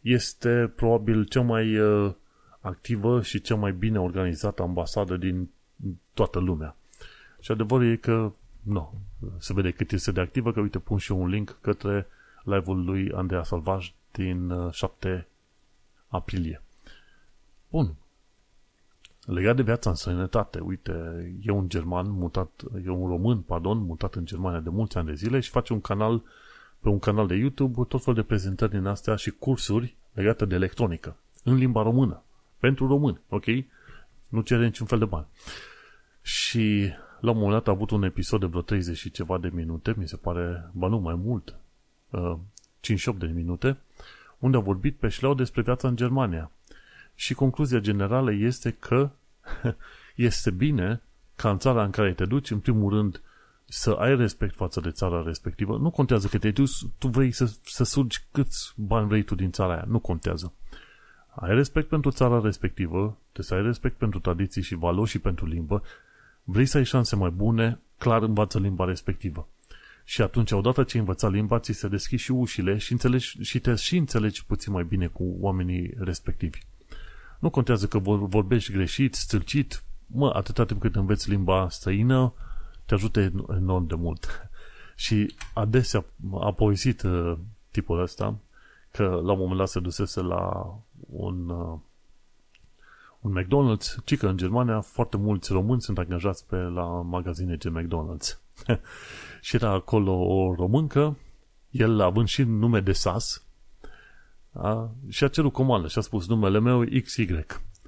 este 0.00 0.72
probabil 0.76 1.24
cea 1.24 1.40
mai 1.40 1.78
uh, 1.78 2.12
activă 2.60 3.22
și 3.22 3.40
cea 3.40 3.54
mai 3.54 3.72
bine 3.72 4.00
organizată 4.00 4.62
ambasadă 4.62 5.16
din 5.16 5.50
toată 6.14 6.38
lumea. 6.38 6.76
Și 7.40 7.50
adevărul 7.50 7.90
e 7.90 7.96
că, 7.96 8.32
nu, 8.62 8.94
se 9.38 9.52
vede 9.52 9.70
cât 9.70 9.92
este 9.92 10.12
de 10.12 10.20
activă, 10.20 10.52
că 10.52 10.60
uite, 10.60 10.78
pun 10.78 10.98
și 10.98 11.12
eu 11.12 11.20
un 11.20 11.28
link 11.28 11.58
către 11.60 12.06
live-ul 12.44 12.84
lui 12.84 13.12
Andreea 13.12 13.42
Salvaj 13.42 13.94
din 14.10 14.52
7 14.70 15.08
uh, 15.08 15.24
aprilie. 16.08 16.60
Bun. 17.76 17.94
Legat 19.24 19.56
de 19.56 19.62
viața 19.62 19.90
în 19.90 19.96
sănătate, 19.96 20.58
uite, 20.58 20.92
e 21.42 21.50
un 21.50 21.68
german 21.68 22.10
mutat, 22.10 22.62
e 22.84 22.88
un 22.88 23.08
român, 23.08 23.40
pardon, 23.40 23.78
mutat 23.78 24.14
în 24.14 24.24
Germania 24.24 24.60
de 24.60 24.70
mulți 24.70 24.96
ani 24.96 25.06
de 25.06 25.14
zile 25.14 25.40
și 25.40 25.50
face 25.50 25.72
un 25.72 25.80
canal 25.80 26.22
pe 26.80 26.88
un 26.88 26.98
canal 26.98 27.26
de 27.26 27.34
YouTube 27.34 27.84
tot 27.88 28.02
fel 28.02 28.14
de 28.14 28.22
prezentări 28.22 28.70
din 28.70 28.86
astea 28.86 29.16
și 29.16 29.30
cursuri 29.30 29.96
legate 30.12 30.44
de 30.44 30.54
electronică 30.54 31.16
în 31.44 31.54
limba 31.54 31.82
română. 31.82 32.22
Pentru 32.58 32.86
români, 32.86 33.20
ok? 33.28 33.44
Nu 34.28 34.40
cere 34.40 34.64
niciun 34.64 34.86
fel 34.86 34.98
de 34.98 35.04
bani. 35.04 35.26
Și 36.22 36.92
la 37.20 37.30
un 37.30 37.36
moment 37.36 37.52
dat 37.52 37.68
a 37.68 37.70
avut 37.70 37.90
un 37.90 38.02
episod 38.02 38.40
de 38.40 38.46
vreo 38.46 38.62
30 38.62 38.96
și 38.96 39.10
ceva 39.10 39.38
de 39.38 39.50
minute, 39.52 39.94
mi 39.96 40.08
se 40.08 40.16
pare, 40.16 40.70
ba 40.72 40.88
nu, 40.88 40.98
mai 40.98 41.14
mult, 41.14 41.54
uh, 42.10 42.36
5-8 42.80 43.18
de 43.18 43.26
minute, 43.26 43.78
unde 44.38 44.56
a 44.56 44.60
vorbit 44.60 44.96
pe 44.96 45.08
șleau 45.08 45.34
despre 45.34 45.62
viața 45.62 45.88
în 45.88 45.96
Germania. 45.96 46.50
Și 47.16 47.34
concluzia 47.34 47.78
generală 47.78 48.32
este 48.32 48.70
că 48.70 49.10
este 50.14 50.50
bine 50.50 51.02
ca 51.36 51.50
în 51.50 51.58
țara 51.58 51.84
în 51.84 51.90
care 51.90 52.12
te 52.12 52.24
duci, 52.24 52.50
în 52.50 52.58
primul 52.58 52.92
rând, 52.92 53.20
să 53.64 53.90
ai 53.90 54.16
respect 54.16 54.54
față 54.54 54.80
de 54.80 54.90
țara 54.90 55.22
respectivă. 55.22 55.78
Nu 55.78 55.90
contează 55.90 56.28
că 56.28 56.38
te 56.38 56.50
dus, 56.50 56.86
tu 56.98 57.08
vrei 57.08 57.32
să, 57.32 57.52
să 57.62 57.84
surgi 57.84 58.18
câți 58.30 58.72
bani 58.76 59.08
vrei 59.08 59.22
tu 59.22 59.34
din 59.34 59.50
țara 59.50 59.72
aia. 59.72 59.84
Nu 59.88 59.98
contează. 59.98 60.52
Ai 61.28 61.54
respect 61.54 61.88
pentru 61.88 62.10
țara 62.10 62.40
respectivă, 62.40 63.16
trebuie 63.32 63.46
să 63.46 63.54
ai 63.54 63.62
respect 63.62 63.96
pentru 63.96 64.20
tradiții 64.20 64.62
și 64.62 64.74
valori 64.74 65.10
și 65.10 65.18
pentru 65.18 65.46
limbă. 65.46 65.82
Vrei 66.44 66.66
să 66.66 66.76
ai 66.76 66.84
șanse 66.84 67.16
mai 67.16 67.30
bune, 67.30 67.80
clar 67.98 68.22
învață 68.22 68.58
limba 68.58 68.84
respectivă. 68.84 69.48
Și 70.04 70.22
atunci, 70.22 70.50
odată 70.50 70.82
ce 70.82 70.94
ai 70.94 71.00
învățat 71.00 71.32
limba, 71.32 71.58
ți 71.58 71.72
se 71.72 71.88
deschid 71.88 72.18
și 72.18 72.30
ușile 72.30 72.78
și, 72.78 72.92
înțelegi, 72.92 73.42
și 73.42 73.60
te 73.60 73.74
și 73.74 73.96
înțelegi 73.96 74.44
puțin 74.44 74.72
mai 74.72 74.84
bine 74.84 75.06
cu 75.06 75.36
oamenii 75.40 75.94
respectivi. 75.98 76.58
Nu 77.38 77.50
contează 77.50 77.86
că 77.86 77.98
vorbești 77.98 78.72
greșit, 78.72 79.14
stâlcit, 79.14 79.82
mă, 80.06 80.30
atâta 80.34 80.64
timp 80.64 80.80
cât 80.80 80.96
înveți 80.96 81.30
limba 81.30 81.68
străină, 81.68 82.32
te 82.84 82.94
ajută 82.94 83.20
enorm 83.56 83.86
de 83.86 83.94
mult. 83.94 84.26
Și 85.04 85.34
adesea 85.54 86.04
a 86.40 86.52
poesit 86.52 87.02
uh, 87.02 87.38
tipul 87.70 88.00
ăsta 88.00 88.38
că 88.90 89.02
la 89.02 89.32
un 89.32 89.38
moment 89.38 89.58
dat 89.58 89.68
se 89.68 89.80
dusese 89.80 90.20
la 90.20 90.74
un, 91.10 91.48
uh, 91.48 91.78
un 93.20 93.42
McDonald's, 93.42 94.04
ci 94.04 94.16
că 94.16 94.26
în 94.26 94.36
Germania 94.36 94.80
foarte 94.80 95.16
mulți 95.16 95.52
români 95.52 95.82
sunt 95.82 95.98
angajați 95.98 96.46
pe 96.46 96.56
la 96.56 96.84
magazine 96.84 97.56
de 97.56 97.70
McDonald's. 97.70 98.40
și 99.40 99.56
era 99.56 99.70
acolo 99.70 100.12
o 100.12 100.54
româncă, 100.54 101.16
el 101.70 102.00
având 102.00 102.28
și 102.28 102.42
nume 102.42 102.80
de 102.80 102.92
sas, 102.92 103.45
a, 104.58 104.90
și 105.08 105.24
a 105.24 105.28
cerut 105.28 105.52
comandă 105.52 105.88
și 105.88 105.98
a 105.98 106.00
spus 106.00 106.28
numele 106.28 106.60
meu 106.60 106.84
XY. 107.02 107.26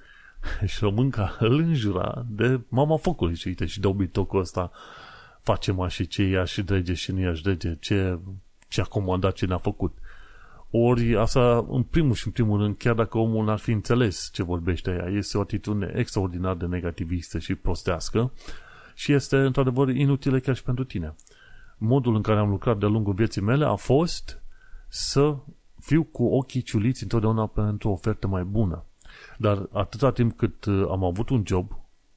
și 0.66 0.78
românca 0.80 1.36
îl 1.38 1.58
înjura 1.58 2.24
de 2.28 2.60
mama 2.68 2.96
focului 2.96 3.34
și 3.34 3.46
uite 3.46 3.66
și 3.66 3.80
dobitocul 3.80 4.40
ăsta 4.40 4.70
face 5.42 5.72
ma 5.72 5.88
și 5.88 6.06
ce 6.06 6.22
ia 6.22 6.44
și 6.44 6.62
drege 6.62 6.94
și 6.94 7.12
nu 7.12 7.20
ia 7.20 7.34
și 7.34 7.42
drege, 7.42 7.76
ce, 7.80 8.18
ce 8.68 8.80
a 8.80 8.84
comandat, 8.84 9.32
ce 9.32 9.46
ne-a 9.46 9.58
făcut. 9.58 9.98
Ori 10.70 11.16
asta, 11.16 11.66
în 11.68 11.82
primul 11.82 12.14
și 12.14 12.26
în 12.26 12.32
primul 12.32 12.60
rând, 12.60 12.76
chiar 12.76 12.94
dacă 12.94 13.18
omul 13.18 13.44
n-ar 13.44 13.58
fi 13.58 13.70
înțeles 13.70 14.30
ce 14.32 14.42
vorbește 14.42 14.90
ea, 14.90 15.08
este 15.08 15.38
o 15.38 15.40
atitudine 15.40 15.92
extraordinar 15.94 16.54
de 16.54 16.66
negativistă 16.66 17.38
și 17.38 17.54
prostească 17.54 18.32
și 18.94 19.12
este, 19.12 19.36
într-adevăr, 19.36 19.88
inutilă 19.88 20.38
chiar 20.38 20.56
și 20.56 20.62
pentru 20.62 20.84
tine. 20.84 21.14
Modul 21.78 22.14
în 22.14 22.22
care 22.22 22.38
am 22.38 22.48
lucrat 22.48 22.78
de-a 22.78 22.88
lungul 22.88 23.14
vieții 23.14 23.42
mele 23.42 23.64
a 23.64 23.74
fost 23.74 24.42
să 24.88 25.36
fiu 25.80 26.02
cu 26.02 26.24
ochii 26.24 26.62
ciuliți 26.62 27.02
întotdeauna 27.02 27.46
pentru 27.46 27.88
o 27.88 27.92
ofertă 27.92 28.26
mai 28.26 28.44
bună. 28.44 28.84
Dar 29.38 29.68
atâta 29.72 30.12
timp 30.12 30.36
cât 30.36 30.64
uh, 30.64 30.86
am 30.90 31.04
avut 31.04 31.28
un 31.28 31.42
job, 31.46 31.72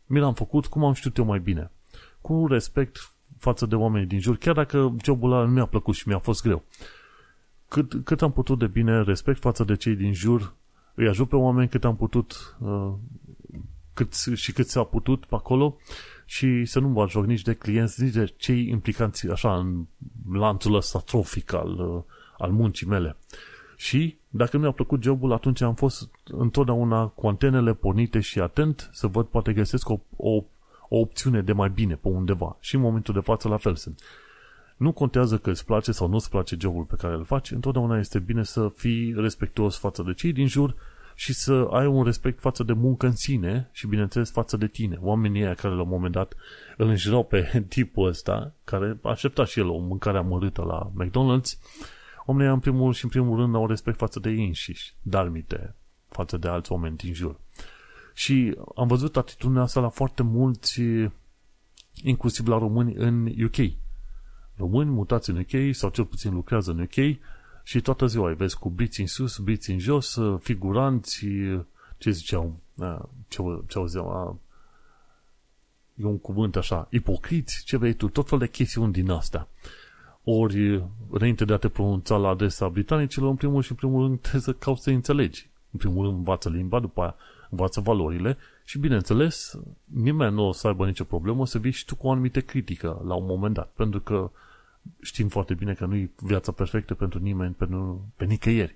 mi 0.05 0.19
l-am 0.19 0.33
făcut 0.33 0.65
cum 0.65 0.83
am 0.83 0.93
știut 0.93 1.17
eu 1.17 1.25
mai 1.25 1.39
bine. 1.39 1.71
Cu 2.21 2.47
respect 2.47 3.11
față 3.37 3.65
de 3.65 3.75
oamenii 3.75 4.07
din 4.07 4.19
jur, 4.19 4.37
chiar 4.37 4.53
dacă 4.53 4.95
jobul 5.03 5.31
ăla 5.31 5.45
nu 5.45 5.51
mi-a 5.51 5.65
plăcut 5.65 5.95
și 5.95 6.07
mi-a 6.07 6.19
fost 6.19 6.41
greu. 6.41 6.63
Cât, 7.67 7.93
cât 8.03 8.21
am 8.21 8.31
putut 8.31 8.59
de 8.59 8.67
bine, 8.67 9.03
respect 9.03 9.39
față 9.39 9.63
de 9.63 9.75
cei 9.75 9.95
din 9.95 10.13
jur, 10.13 10.53
îi 10.93 11.07
ajut 11.07 11.29
pe 11.29 11.35
oameni 11.35 11.69
cât 11.69 11.83
am 11.83 11.95
putut 11.95 12.57
uh, 12.59 12.93
cât, 13.93 14.13
și 14.33 14.51
cât 14.51 14.67
s-a 14.67 14.83
putut 14.83 15.25
pe 15.25 15.35
acolo 15.35 15.77
și 16.25 16.65
să 16.65 16.79
nu 16.79 16.87
mă 16.87 17.07
joc 17.09 17.25
nici 17.25 17.41
de 17.41 17.53
clienți, 17.53 18.03
nici 18.03 18.13
de 18.13 18.33
cei 18.37 18.69
implicanți 18.69 19.27
așa 19.27 19.57
în 19.57 19.85
lanțul 20.33 20.75
ăsta 20.75 20.99
trofic 20.99 21.53
al, 21.53 21.79
uh, 21.79 22.03
al 22.37 22.51
muncii 22.51 22.87
mele. 22.87 23.17
Și 23.81 24.17
dacă 24.29 24.57
mi-a 24.57 24.71
plăcut 24.71 25.03
jobul, 25.03 25.33
atunci 25.33 25.61
am 25.61 25.73
fost 25.73 26.09
întotdeauna 26.23 27.07
cu 27.07 27.27
antenele 27.27 27.73
pornite 27.73 28.19
și 28.19 28.39
atent 28.39 28.89
să 28.93 29.07
văd, 29.07 29.25
poate 29.25 29.53
găsesc 29.53 29.89
o, 29.89 29.99
o, 30.15 30.43
o 30.89 30.97
opțiune 30.97 31.41
de 31.41 31.53
mai 31.53 31.69
bine 31.69 31.95
pe 31.95 32.07
undeva. 32.07 32.57
Și 32.59 32.75
în 32.75 32.81
momentul 32.81 33.13
de 33.13 33.19
față 33.19 33.47
la 33.47 33.57
fel 33.57 33.75
sunt. 33.75 33.99
Nu 34.77 34.91
contează 34.91 35.37
că 35.37 35.49
îți 35.49 35.65
place 35.65 35.91
sau 35.91 36.07
nu 36.07 36.15
îți 36.15 36.29
place 36.29 36.55
jobul 36.59 36.83
pe 36.83 36.95
care 36.97 37.13
îl 37.13 37.23
faci, 37.23 37.51
întotdeauna 37.51 37.99
este 37.99 38.19
bine 38.19 38.43
să 38.43 38.71
fii 38.75 39.13
respectuos 39.17 39.77
față 39.77 40.03
de 40.03 40.13
cei 40.13 40.31
din 40.31 40.47
jur 40.47 40.75
și 41.15 41.33
să 41.33 41.67
ai 41.71 41.85
un 41.85 42.03
respect 42.03 42.39
față 42.39 42.63
de 42.63 42.73
muncă 42.73 43.05
în 43.05 43.15
sine 43.15 43.69
și, 43.71 43.87
bineînțeles, 43.87 44.31
față 44.31 44.57
de 44.57 44.67
tine. 44.67 44.97
Oamenii 45.01 45.43
aia 45.43 45.53
care 45.53 45.73
la 45.73 45.81
un 45.81 45.89
moment 45.89 46.13
dat 46.13 46.33
îl 46.77 46.87
înjurau 46.87 47.23
pe 47.23 47.63
tipul 47.75 48.07
ăsta, 48.07 48.53
care 48.63 48.97
aștepta 49.03 49.45
și 49.45 49.59
el 49.59 49.67
o 49.67 49.77
mâncare 49.77 50.17
amărâtă 50.17 50.63
la 50.63 50.91
McDonald's, 51.03 51.59
oamenii 52.25 52.53
în 52.53 52.59
primul 52.59 52.93
și 52.93 53.03
în 53.03 53.09
primul 53.09 53.37
rând 53.37 53.55
au 53.55 53.67
respect 53.67 53.97
față 53.97 54.19
de 54.19 54.29
ei 54.29 54.45
înșiși, 54.45 54.93
darmite 55.01 55.75
față 56.09 56.37
de 56.37 56.47
alți 56.47 56.71
oameni 56.71 56.97
din 56.97 57.13
jur. 57.13 57.39
Și 58.13 58.57
am 58.75 58.87
văzut 58.87 59.17
atitudinea 59.17 59.61
asta 59.61 59.79
la 59.79 59.89
foarte 59.89 60.23
mulți, 60.23 60.81
inclusiv 62.03 62.47
la 62.47 62.57
români 62.57 62.93
în 62.93 63.25
UK. 63.43 63.71
Români 64.55 64.89
mutați 64.89 65.29
în 65.29 65.37
UK 65.37 65.75
sau 65.75 65.89
cel 65.89 66.05
puțin 66.05 66.33
lucrează 66.33 66.71
în 66.71 66.79
UK 66.79 67.17
și 67.63 67.81
toată 67.81 68.05
ziua 68.05 68.29
îi 68.29 68.35
vezi 68.35 68.57
cu 68.57 68.69
briți 68.69 69.01
în 69.01 69.07
sus, 69.07 69.37
briți 69.37 69.71
în 69.71 69.79
jos, 69.79 70.17
figuranți, 70.39 71.25
ce 71.97 72.11
ziceau, 72.11 72.59
ce, 73.27 73.41
ce 73.67 73.77
auzeau, 73.77 74.39
e 75.95 76.05
un 76.05 76.19
cuvânt 76.19 76.55
așa, 76.55 76.87
ipocriți, 76.89 77.63
ce 77.65 77.77
vrei 77.77 77.93
tu, 77.93 78.07
tot 78.07 78.27
fel 78.27 78.37
de 78.37 78.47
chestiuni 78.47 78.91
din 78.91 79.09
astea. 79.09 79.47
Ori, 80.23 80.83
înainte 81.09 81.45
de 81.45 81.53
a 81.53 81.57
te 81.57 81.69
pronunța 81.69 82.15
la 82.17 82.29
adresa 82.29 82.69
britanicilor, 82.69 83.29
în 83.29 83.35
primul 83.35 83.61
și 83.61 83.71
în 83.71 83.77
primul 83.77 84.05
rând 84.05 84.19
trebuie 84.19 84.41
să 84.41 84.53
cauți 84.53 84.83
să 84.83 84.89
înțelegi. 84.89 85.49
În 85.71 85.79
primul 85.79 86.05
rând 86.05 86.17
învață 86.17 86.49
limba, 86.49 86.79
după 86.79 87.01
aia 87.01 87.15
învață 87.49 87.81
valorile 87.81 88.37
și, 88.63 88.79
bineînțeles, 88.79 89.59
nimeni 89.83 90.33
nu 90.33 90.47
o 90.47 90.51
să 90.51 90.67
aibă 90.67 90.85
nicio 90.85 91.03
problemă 91.03 91.45
să 91.45 91.59
vii 91.59 91.71
și 91.71 91.85
tu 91.85 91.95
cu 91.95 92.07
o 92.07 92.11
anumită 92.11 92.41
critică 92.41 93.01
la 93.05 93.15
un 93.15 93.25
moment 93.25 93.53
dat, 93.53 93.71
pentru 93.75 93.99
că 93.99 94.31
știm 95.01 95.27
foarte 95.27 95.53
bine 95.53 95.73
că 95.73 95.85
nu 95.85 95.95
e 95.95 96.09
viața 96.15 96.51
perfectă 96.51 96.93
pentru 96.93 97.19
nimeni, 97.19 97.53
pentru, 97.53 98.07
pe 98.15 98.25
nicăieri. 98.25 98.75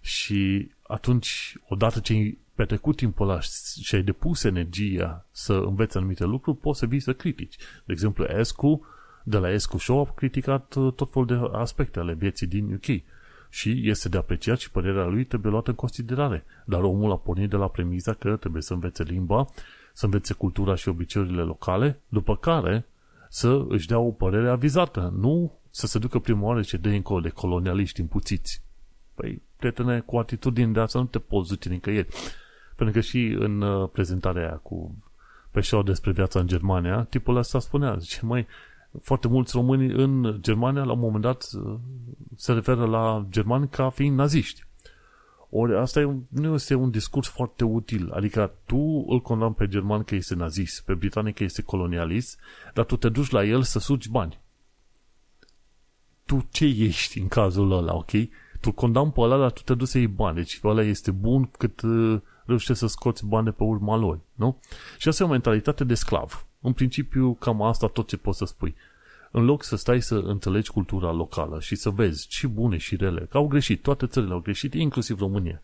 Și 0.00 0.70
atunci, 0.82 1.56
odată 1.68 2.00
ce 2.00 2.12
ai 2.12 2.38
petrecut 2.54 2.96
timpul 2.96 3.28
ăla 3.28 3.40
și 3.82 3.94
ai 3.94 4.02
depus 4.02 4.44
energia 4.44 5.26
să 5.30 5.52
înveți 5.52 5.96
anumite 5.96 6.24
lucruri, 6.24 6.58
poți 6.58 6.78
să 6.78 6.86
vii 6.86 7.00
să 7.00 7.12
critici. 7.12 7.56
De 7.84 7.92
exemplu, 7.92 8.24
Escu, 8.24 8.86
de 9.28 9.38
la 9.38 9.50
Escu 9.50 9.78
Show, 9.78 10.00
a 10.00 10.12
criticat 10.14 10.74
uh, 10.74 10.92
tot 10.92 11.12
felul 11.12 11.26
de 11.26 11.58
aspecte 11.58 11.98
ale 11.98 12.14
vieții 12.14 12.46
din 12.46 12.72
UK. 12.72 13.02
Și 13.50 13.80
este 13.82 14.08
de 14.08 14.16
apreciat 14.16 14.58
și 14.58 14.70
părerea 14.70 15.04
lui 15.04 15.24
trebuie 15.24 15.52
luată 15.52 15.70
în 15.70 15.76
considerare. 15.76 16.44
Dar 16.64 16.82
omul 16.82 17.12
a 17.12 17.16
pornit 17.16 17.50
de 17.50 17.56
la 17.56 17.68
premiza 17.68 18.12
că 18.12 18.36
trebuie 18.36 18.62
să 18.62 18.72
învețe 18.72 19.02
limba, 19.02 19.46
să 19.92 20.04
învețe 20.04 20.34
cultura 20.34 20.74
și 20.74 20.88
obiceiurile 20.88 21.42
locale, 21.42 22.00
după 22.08 22.36
care 22.36 22.86
să 23.28 23.64
își 23.68 23.86
dea 23.86 23.98
o 23.98 24.10
părere 24.10 24.48
avizată, 24.48 25.12
nu 25.16 25.58
să 25.70 25.86
se 25.86 25.98
ducă 25.98 26.18
prima 26.18 26.46
oară 26.46 26.62
ce 26.62 26.76
dă 26.76 26.88
încolo 26.88 27.20
de 27.20 27.28
colonialiști 27.28 28.00
împuțiți. 28.00 28.62
Păi, 29.14 29.42
prietene, 29.56 30.00
cu 30.00 30.16
atitudine 30.16 30.72
de 30.72 30.80
asta 30.80 30.98
nu 30.98 31.04
te 31.04 31.18
poți 31.18 31.48
duce 31.48 31.68
nicăieri. 31.68 32.08
Pentru 32.76 32.94
că 32.94 33.00
și 33.00 33.36
în 33.38 33.60
uh, 33.60 33.88
prezentarea 33.92 34.42
aia 34.42 34.56
cu 34.56 34.94
pe 35.50 35.60
show 35.60 35.82
despre 35.82 36.12
viața 36.12 36.40
în 36.40 36.46
Germania, 36.46 37.02
tipul 37.02 37.36
ăsta 37.36 37.58
spunea, 37.58 37.96
zice, 37.96 38.20
mai 38.22 38.46
foarte 39.02 39.28
mulți 39.28 39.52
români 39.56 39.92
în 39.92 40.38
Germania 40.40 40.84
la 40.84 40.92
un 40.92 40.98
moment 40.98 41.22
dat 41.22 41.48
uh, 41.52 41.74
se 42.36 42.52
referă 42.52 42.86
la 42.86 43.26
germani 43.30 43.68
ca 43.68 43.90
fiind 43.90 44.16
naziști. 44.16 44.64
Ori 45.50 45.76
asta 45.76 46.00
e, 46.00 46.16
nu 46.28 46.54
este 46.54 46.74
un 46.74 46.90
discurs 46.90 47.28
foarte 47.28 47.64
util. 47.64 48.10
Adică 48.12 48.54
tu 48.64 49.04
îl 49.08 49.20
condamn 49.20 49.54
pe 49.54 49.68
german 49.68 50.02
că 50.02 50.14
este 50.14 50.34
nazist, 50.34 50.84
pe 50.84 50.94
britanic 50.94 51.34
că 51.34 51.44
este 51.44 51.62
colonialist, 51.62 52.38
dar 52.74 52.84
tu 52.84 52.96
te 52.96 53.08
duci 53.08 53.30
la 53.30 53.44
el 53.44 53.62
să 53.62 53.78
sugi 53.78 54.10
bani. 54.10 54.40
Tu 56.24 56.46
ce 56.50 56.64
ești 56.64 57.18
în 57.18 57.28
cazul 57.28 57.72
ăla, 57.72 57.94
ok? 57.94 58.10
Tu 58.60 58.72
condamn 58.72 59.10
pe 59.10 59.20
ăla, 59.20 59.38
dar 59.38 59.52
tu 59.52 59.62
te 59.62 59.74
duci 59.74 59.88
să 59.88 59.98
iei 59.98 60.06
bani. 60.06 60.36
Deci 60.36 60.60
ăla 60.64 60.82
este 60.82 61.10
bun 61.10 61.50
cât 61.58 61.80
uh, 61.82 62.20
reușește 62.46 62.74
să 62.74 62.86
scoți 62.86 63.26
bani 63.26 63.44
de 63.44 63.50
pe 63.50 63.62
urma 63.62 63.96
lor, 63.96 64.20
nu? 64.34 64.60
Și 64.98 65.08
asta 65.08 65.22
e 65.22 65.26
o 65.26 65.30
mentalitate 65.30 65.84
de 65.84 65.94
sclav. 65.94 66.46
În 66.66 66.72
principiu, 66.72 67.34
cam 67.34 67.62
asta 67.62 67.86
tot 67.86 68.08
ce 68.08 68.16
poți 68.16 68.38
să 68.38 68.44
spui. 68.44 68.74
În 69.30 69.44
loc 69.44 69.62
să 69.62 69.76
stai 69.76 70.02
să 70.02 70.14
înțelegi 70.14 70.70
cultura 70.70 71.12
locală 71.12 71.60
și 71.60 71.74
să 71.74 71.90
vezi 71.90 72.26
și 72.28 72.46
bune 72.46 72.76
și 72.76 72.96
rele, 72.96 73.26
că 73.30 73.36
au 73.36 73.46
greșit, 73.46 73.82
toate 73.82 74.06
țările 74.06 74.32
au 74.32 74.40
greșit, 74.40 74.74
inclusiv 74.74 75.18
România. 75.18 75.62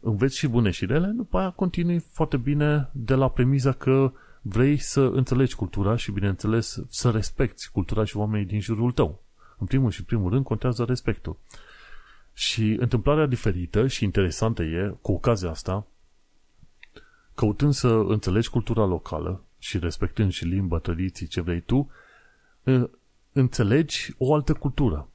Înveți 0.00 0.36
și 0.36 0.46
bune 0.46 0.70
și 0.70 0.86
rele, 0.86 1.06
după 1.06 1.38
aia 1.38 1.50
continui 1.50 1.98
foarte 1.98 2.36
bine 2.36 2.88
de 2.92 3.14
la 3.14 3.28
premiza 3.28 3.72
că 3.72 4.12
vrei 4.42 4.76
să 4.76 5.00
înțelegi 5.00 5.54
cultura 5.54 5.96
și, 5.96 6.10
bineînțeles, 6.10 6.82
să 6.88 7.10
respecti 7.10 7.68
cultura 7.68 8.04
și 8.04 8.16
oamenii 8.16 8.46
din 8.46 8.60
jurul 8.60 8.92
tău. 8.92 9.22
În 9.58 9.66
primul 9.66 9.90
și 9.90 10.04
primul 10.04 10.30
rând 10.30 10.44
contează 10.44 10.84
respectul. 10.84 11.36
Și 12.32 12.76
întâmplarea 12.80 13.26
diferită 13.26 13.86
și 13.86 14.04
interesantă 14.04 14.62
e, 14.62 14.96
cu 15.00 15.12
ocazia 15.12 15.50
asta, 15.50 15.86
căutând 17.34 17.72
să 17.72 17.88
înțelegi 17.88 18.50
cultura 18.50 18.84
locală 18.84 19.40
și 19.58 19.78
respectând 19.78 20.32
și 20.32 20.44
limba, 20.44 20.78
tradiții, 20.78 21.26
ce 21.26 21.40
vrei 21.40 21.60
tu, 21.60 21.90
înțelegi 23.32 24.14
o 24.18 24.34
altă 24.34 24.52
cultură. 24.52 25.08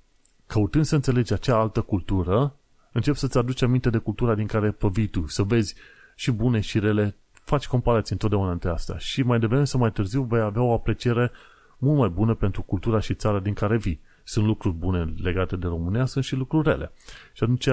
Căutând 0.48 0.86
să 0.86 0.96
înțelegi 0.96 1.34
acea 1.34 1.60
altă 1.60 1.82
cultură, 1.82 2.56
începi 2.92 3.18
să-ți 3.18 3.38
aduci 3.38 3.62
aminte 3.62 3.90
de 3.90 3.98
cultura 3.98 4.36
din 4.36 4.48
care 4.48 4.72
provii 4.72 5.08
tu, 5.08 5.28
să 5.28 5.44
vezi 5.44 5.76
și 6.16 6.32
bune 6.32 6.60
și 6.60 6.80
rele, 6.80 7.16
faci 7.32 7.68
comparații 7.68 8.14
întotdeauna 8.14 8.52
între 8.52 8.70
astea 8.70 8.98
și 8.98 9.24
mai 9.24 9.40
devreme 9.40 9.64
sau 9.64 9.80
mai 9.80 9.92
târziu 9.92 10.24
vei 10.24 10.42
avea 10.42 10.62
o 10.62 10.74
apreciere 10.74 11.32
mult 11.78 11.98
mai 11.98 12.10
bună 12.10 12.34
pentru 12.34 12.62
cultura 12.62 13.00
și 13.00 13.14
țara 13.14 13.40
din 13.40 13.54
care 13.54 13.78
vii. 13.78 14.02
Sunt 14.24 14.46
lucruri 14.46 14.76
bune 14.76 15.14
legate 15.22 15.56
de 15.56 15.68
România, 15.68 16.06
sunt 16.06 16.24
și 16.24 16.36
lucruri 16.36 16.70
rele. 16.70 16.92
Și 17.34 17.44
atunci 17.44 17.68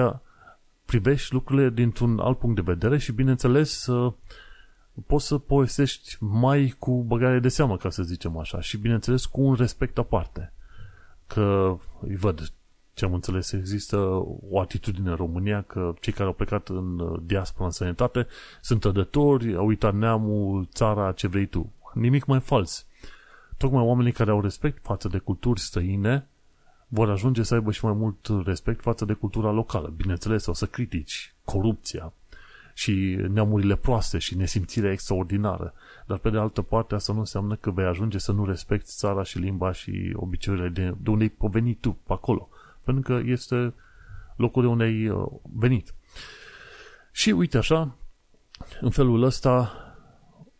privești 0.85 1.33
lucrurile 1.33 1.69
dintr-un 1.69 2.19
alt 2.19 2.37
punct 2.37 2.55
de 2.55 2.71
vedere 2.71 2.97
și, 2.97 3.11
bineînțeles, 3.11 3.87
poți 5.07 5.25
să 5.25 5.37
povestești 5.37 6.17
mai 6.19 6.75
cu 6.79 7.03
băgare 7.03 7.39
de 7.39 7.47
seamă, 7.47 7.77
ca 7.77 7.89
să 7.89 8.03
zicem 8.03 8.37
așa, 8.37 8.61
și 8.61 8.77
bineînțeles 8.77 9.25
cu 9.25 9.41
un 9.41 9.53
respect 9.53 9.97
aparte. 9.97 10.53
Că 11.27 11.77
îi 12.01 12.15
văd 12.15 12.51
ce 12.93 13.05
am 13.05 13.13
înțeles, 13.13 13.51
există 13.51 13.97
o 14.49 14.59
atitudine 14.59 15.09
în 15.09 15.15
România 15.15 15.61
că 15.61 15.93
cei 15.99 16.13
care 16.13 16.27
au 16.27 16.33
plecat 16.33 16.67
în 16.69 17.19
diaspora 17.25 17.65
în 17.65 17.71
sănătate 17.71 18.27
sunt 18.61 18.79
trădători, 18.79 19.55
au 19.55 19.65
uitat 19.65 19.93
neamul, 19.93 20.67
țara, 20.73 21.11
ce 21.11 21.27
vrei 21.27 21.45
tu. 21.45 21.73
Nimic 21.93 22.25
mai 22.25 22.39
fals. 22.39 22.85
Tocmai 23.57 23.83
oamenii 23.83 24.11
care 24.11 24.31
au 24.31 24.41
respect 24.41 24.83
față 24.83 25.07
de 25.07 25.17
culturi 25.17 25.59
străine 25.59 26.27
vor 26.87 27.09
ajunge 27.09 27.43
să 27.43 27.53
aibă 27.53 27.71
și 27.71 27.85
mai 27.85 27.93
mult 27.93 28.27
respect 28.45 28.81
față 28.81 29.05
de 29.05 29.13
cultura 29.13 29.51
locală. 29.51 29.93
Bineînțeles, 29.95 30.45
o 30.45 30.53
să 30.53 30.65
critici 30.65 31.33
corupția, 31.43 32.13
și 32.73 33.17
neamurile 33.29 33.75
proaste 33.75 34.17
și 34.17 34.37
nesimțirea 34.37 34.91
extraordinară. 34.91 35.73
Dar 36.07 36.17
pe 36.17 36.29
de 36.29 36.37
altă 36.37 36.61
parte 36.61 36.95
asta 36.95 37.13
nu 37.13 37.19
înseamnă 37.19 37.55
că 37.55 37.71
vei 37.71 37.85
ajunge 37.85 38.17
să 38.17 38.31
nu 38.31 38.45
respecti 38.45 38.91
țara 38.91 39.23
și 39.23 39.37
limba 39.39 39.71
și 39.71 40.13
obiceiurile 40.15 40.69
de, 40.69 40.93
de 41.01 41.09
unde 41.09 41.23
ai 41.23 41.29
provenit 41.29 41.81
tu 41.81 41.91
pe 41.91 42.13
acolo. 42.13 42.49
Pentru 42.83 43.03
că 43.03 43.21
este 43.25 43.73
locul 44.35 44.61
de 44.61 44.67
unde 44.67 44.83
ai 44.83 45.07
uh, 45.07 45.25
venit. 45.41 45.93
Și 47.11 47.31
uite 47.31 47.57
așa, 47.57 47.95
în 48.81 48.89
felul 48.89 49.23
ăsta 49.23 49.73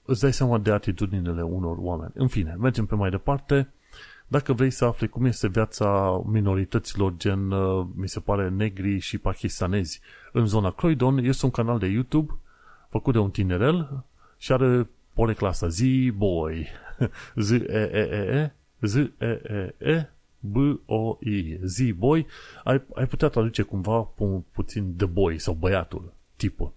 îți 0.06 0.22
dai 0.22 0.34
seama 0.34 0.58
de 0.58 0.72
atitudinile 0.72 1.42
unor 1.42 1.78
oameni. 1.80 2.12
În 2.16 2.28
fine, 2.28 2.56
mergem 2.60 2.86
pe 2.86 2.96
mai 2.96 3.10
departe. 3.10 3.74
Dacă 4.32 4.54
vrei 4.54 4.72
să 4.72 4.86
afli 4.86 5.08
cum 5.08 5.26
este 5.26 5.48
viața 5.48 6.22
minorităților 6.26 7.14
gen, 7.18 7.52
uh, 7.52 7.88
mi 7.96 8.10
se 8.10 8.20
pare, 8.20 8.50
negri 8.50 9.00
și 9.00 9.18
pakistanezi 9.18 10.02
în 10.32 10.46
zona 10.46 10.72
Croydon, 10.72 11.18
este 11.18 11.46
un 11.46 11.52
canal 11.52 11.80
de 11.80 11.88
YouTube 11.88 12.34
făcut 12.90 13.14
de 13.14 13.20
un 13.20 13.32
tinerel 13.32 14.04
și 14.38 14.52
are 14.52 14.90
poreclasa 15.14 15.68
Z-Boy. 15.68 16.68
Z-E-E-E, 17.46 18.54
Z-E-E-E, 18.82 20.10
B-O-I, 20.40 21.60
Z-Boy. 21.64 22.28
Ai, 22.64 22.82
ai 22.96 23.06
putea 23.08 23.28
traduce 23.28 23.62
cumva 23.62 24.00
pu- 24.00 24.46
puțin 24.52 24.96
The 24.96 25.06
Boy 25.06 25.40
sau 25.40 25.54
băiatul, 25.54 26.14
tipul. 26.36 26.74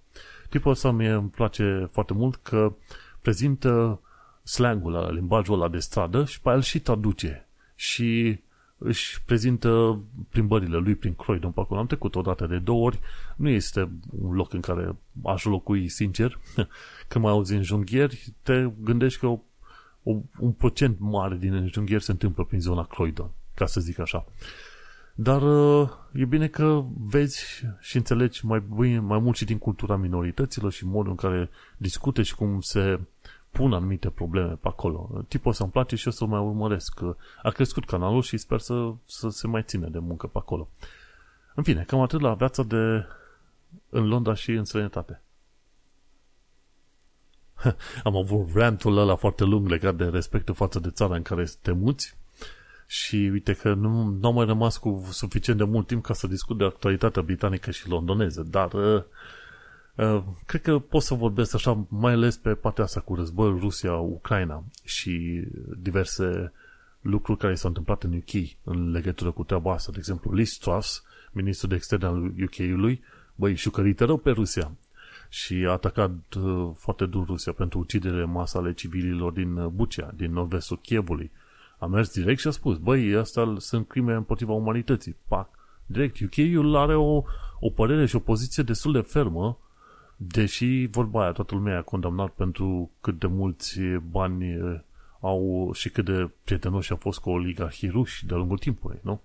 Tipul 0.48 0.70
ăsta 0.70 0.90
mie 0.90 1.10
îmi 1.10 1.28
place 1.28 1.88
foarte 1.92 2.12
mult 2.12 2.36
că 2.36 2.72
prezintă 3.20 4.00
slangul 4.42 5.14
limbajul 5.14 5.54
ăla 5.54 5.68
de 5.68 5.78
stradă 5.78 6.24
și 6.24 6.40
pe 6.40 6.50
el 6.50 6.62
și 6.62 6.80
traduce. 6.80 7.46
Și 7.74 8.40
își 8.84 9.22
prezintă 9.22 10.00
plimbările 10.28 10.76
lui 10.76 10.94
prin 10.94 11.14
Croydon 11.14 11.50
pe 11.50 11.60
acolo. 11.60 11.80
Am 11.80 11.86
trecut 11.86 12.14
o 12.14 12.20
dată 12.20 12.46
de 12.46 12.58
două 12.58 12.84
ori. 12.84 13.00
Nu 13.36 13.48
este 13.48 13.90
un 14.20 14.34
loc 14.34 14.52
în 14.52 14.60
care 14.60 14.96
aș 15.24 15.44
locui, 15.44 15.88
sincer. 15.88 16.38
Când 17.08 17.24
mai 17.24 17.32
auzi 17.32 17.54
înjunghieri, 17.54 18.32
te 18.42 18.70
gândești 18.80 19.20
că 19.20 19.26
o, 19.26 19.38
o, 20.02 20.16
un 20.38 20.52
procent 20.52 20.96
mare 21.00 21.36
din 21.36 21.54
înjunghieri 21.54 22.02
se 22.02 22.10
întâmplă 22.10 22.44
prin 22.44 22.60
zona 22.60 22.84
Croydon, 22.84 23.30
ca 23.54 23.66
să 23.66 23.80
zic 23.80 23.98
așa. 23.98 24.24
Dar 25.14 25.42
uh, 25.42 25.90
e 26.12 26.24
bine 26.24 26.48
că 26.48 26.84
vezi 26.98 27.64
și 27.80 27.96
înțelegi 27.96 28.46
mai, 28.46 28.62
bine, 28.76 28.98
mai 28.98 29.18
mult 29.18 29.36
și 29.36 29.44
din 29.44 29.58
cultura 29.58 29.96
minorităților 29.96 30.72
și 30.72 30.86
modul 30.86 31.10
în 31.10 31.16
care 31.16 31.50
discute 31.76 32.22
și 32.22 32.34
cum 32.34 32.60
se 32.60 33.00
pun 33.52 33.72
anumite 33.72 34.10
probleme 34.10 34.52
pe 34.52 34.68
acolo. 34.68 35.24
Tipul 35.28 35.52
să-mi 35.52 35.70
place 35.70 35.96
și 35.96 36.08
o 36.08 36.10
să-l 36.10 36.26
mai 36.26 36.40
urmăresc. 36.40 37.00
A 37.42 37.50
crescut 37.50 37.84
canalul 37.84 38.22
și 38.22 38.36
sper 38.36 38.58
să, 38.58 38.92
să 39.06 39.28
se 39.28 39.46
mai 39.46 39.62
ține 39.62 39.88
de 39.88 39.98
muncă 39.98 40.26
pe 40.26 40.38
acolo. 40.38 40.68
În 41.54 41.62
fine, 41.62 41.84
cam 41.86 42.00
atât 42.00 42.20
la 42.20 42.34
viața 42.34 42.62
de 42.62 43.06
în 43.88 44.08
Londra 44.08 44.34
și 44.34 44.50
în 44.50 44.64
străinătate. 44.64 45.22
Am 48.04 48.16
avut 48.16 48.48
rantul 48.54 48.96
ăla 48.96 49.16
foarte 49.16 49.44
lung 49.44 49.68
legat 49.68 49.94
de 49.94 50.04
respectul 50.04 50.54
față 50.54 50.78
de 50.78 50.90
țara 50.90 51.14
în 51.14 51.22
care 51.22 51.44
te 51.62 51.72
muți 51.72 52.16
și 52.86 53.16
uite 53.32 53.52
că 53.52 53.74
nu, 53.74 54.02
nu 54.02 54.28
am 54.28 54.34
mai 54.34 54.46
rămas 54.46 54.76
cu 54.76 55.08
suficient 55.10 55.58
de 55.58 55.64
mult 55.64 55.86
timp 55.86 56.02
ca 56.02 56.14
să 56.14 56.26
discut 56.26 56.58
de 56.58 56.64
actualitatea 56.64 57.22
britanică 57.22 57.70
și 57.70 57.88
londoneză, 57.88 58.42
dar 58.42 58.72
uh, 58.72 59.02
uh, 59.94 60.22
cred 60.46 60.62
că 60.62 60.78
pot 60.78 61.02
să 61.02 61.14
vorbesc 61.14 61.54
așa 61.54 61.86
mai 61.88 62.12
ales 62.12 62.36
pe 62.36 62.54
partea 62.54 62.84
asta 62.84 63.00
cu 63.00 63.14
războiul 63.14 63.58
Rusia-Ucraina 63.58 64.64
și 64.84 65.44
diverse 65.78 66.52
lucruri 67.00 67.38
care 67.38 67.54
s-au 67.54 67.68
întâmplat 67.68 68.02
în 68.02 68.14
UK 68.14 68.48
în 68.62 68.90
legătură 68.90 69.30
cu 69.30 69.44
treaba 69.44 69.72
asta. 69.72 69.92
De 69.92 69.98
exemplu, 69.98 70.32
Liz 70.32 70.52
Truss, 70.52 71.04
ministrul 71.32 71.68
de 71.68 71.74
externe 71.74 72.06
al 72.06 72.32
UK-ului, 72.42 73.02
băi, 73.34 73.54
șucărită 73.54 74.04
rău 74.04 74.16
pe 74.16 74.30
Rusia 74.30 74.72
și 75.28 75.64
a 75.68 75.70
atacat 75.70 76.34
uh, 76.34 76.70
foarte 76.76 77.06
dur 77.06 77.26
Rusia 77.26 77.52
pentru 77.52 77.78
ucidere 77.78 78.24
masă 78.24 78.58
ale 78.58 78.72
civililor 78.72 79.32
din 79.32 79.56
uh, 79.56 79.66
Bucea, 79.66 80.12
din 80.16 80.32
nord-vestul 80.32 80.78
Chievului. 80.82 81.30
A 81.78 81.86
mers 81.86 82.12
direct 82.12 82.40
și 82.40 82.46
a 82.46 82.50
spus, 82.50 82.78
băi, 82.78 83.14
astea 83.14 83.54
sunt 83.58 83.88
crime 83.88 84.14
împotriva 84.14 84.52
umanității. 84.52 85.16
Pac, 85.28 85.48
direct. 85.86 86.16
UK-ul 86.20 86.76
are 86.76 86.96
o, 86.96 87.22
o 87.60 87.70
părere 87.74 88.06
și 88.06 88.16
o 88.16 88.18
poziție 88.18 88.62
destul 88.62 88.92
de 88.92 89.00
fermă, 89.00 89.58
deși 90.26 90.86
vorba 90.90 91.22
aia, 91.22 91.32
toată 91.32 91.54
lumea 91.54 91.78
a 91.78 91.82
condamnat 91.82 92.30
pentru 92.30 92.90
cât 93.00 93.18
de 93.18 93.26
mulți 93.26 93.80
bani 94.10 94.56
uh, 94.56 94.78
au 95.20 95.70
și 95.74 95.90
cât 95.90 96.04
de 96.04 96.30
prietenoși 96.44 96.90
au 96.90 96.96
fost 96.96 97.18
cu 97.18 97.30
oligarhii 97.30 97.88
ruși 97.88 98.26
de-a 98.26 98.36
lungul 98.36 98.58
timpului, 98.58 98.98
nu? 99.02 99.20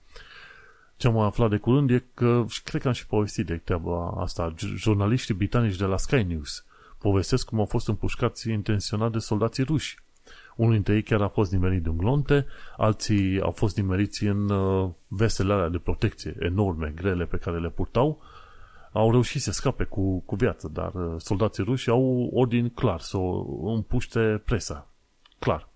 Ce 0.98 1.08
am 1.08 1.18
aflat 1.18 1.50
de 1.50 1.58
curând 1.58 1.90
e 1.90 2.04
că, 2.14 2.46
și 2.50 2.64
cred 2.64 2.82
că 2.82 2.88
am 2.88 2.94
și 2.94 3.08
povestit 3.08 3.46
de 3.46 3.58
treaba 3.58 4.10
asta, 4.10 4.54
jurnaliștii 4.76 5.34
britanici 5.34 5.76
de 5.76 5.86
la 5.86 5.98
Sky 5.98 6.24
News 6.24 6.66
povestesc 6.98 7.46
cum 7.46 7.60
au 7.60 7.66
fost 7.66 7.88
împușcați 7.88 8.50
intenționat 8.50 9.12
de 9.12 9.20
soldații 9.20 9.64
ruși. 9.64 9.98
Unul 10.56 10.74
dintre 10.74 10.94
ei 10.94 11.04
chiar 11.04 11.22
a 11.22 11.28
fost 11.28 11.52
nimerit 11.52 11.84
de 11.84 11.90
un 11.90 11.98
glonte, 11.98 12.46
alții 12.78 13.42
au 13.42 13.52
fost 13.52 13.78
nimeriți 13.78 14.24
în 14.24 14.50
uh, 14.50 14.90
vesele 15.08 15.54
alea 15.54 15.70
de 15.70 15.78
protecție 15.78 16.36
enorme, 16.40 16.92
grele 16.96 17.26
pe 17.26 17.38
care 17.38 17.60
le 17.60 17.70
purtau, 17.70 18.22
au 18.98 19.12
reușit 19.12 19.42
să 19.42 19.52
scape 19.52 19.84
cu, 19.84 20.20
cu 20.20 20.36
viață, 20.36 20.68
dar 20.74 20.94
uh, 20.94 21.16
soldații 21.18 21.64
ruși 21.64 21.90
au 21.90 22.30
ordin 22.34 22.70
clar 22.70 23.00
să 23.00 23.18
o 23.18 23.70
împuște 23.70 24.42
presa. 24.46 24.90
Clar. 25.40 25.70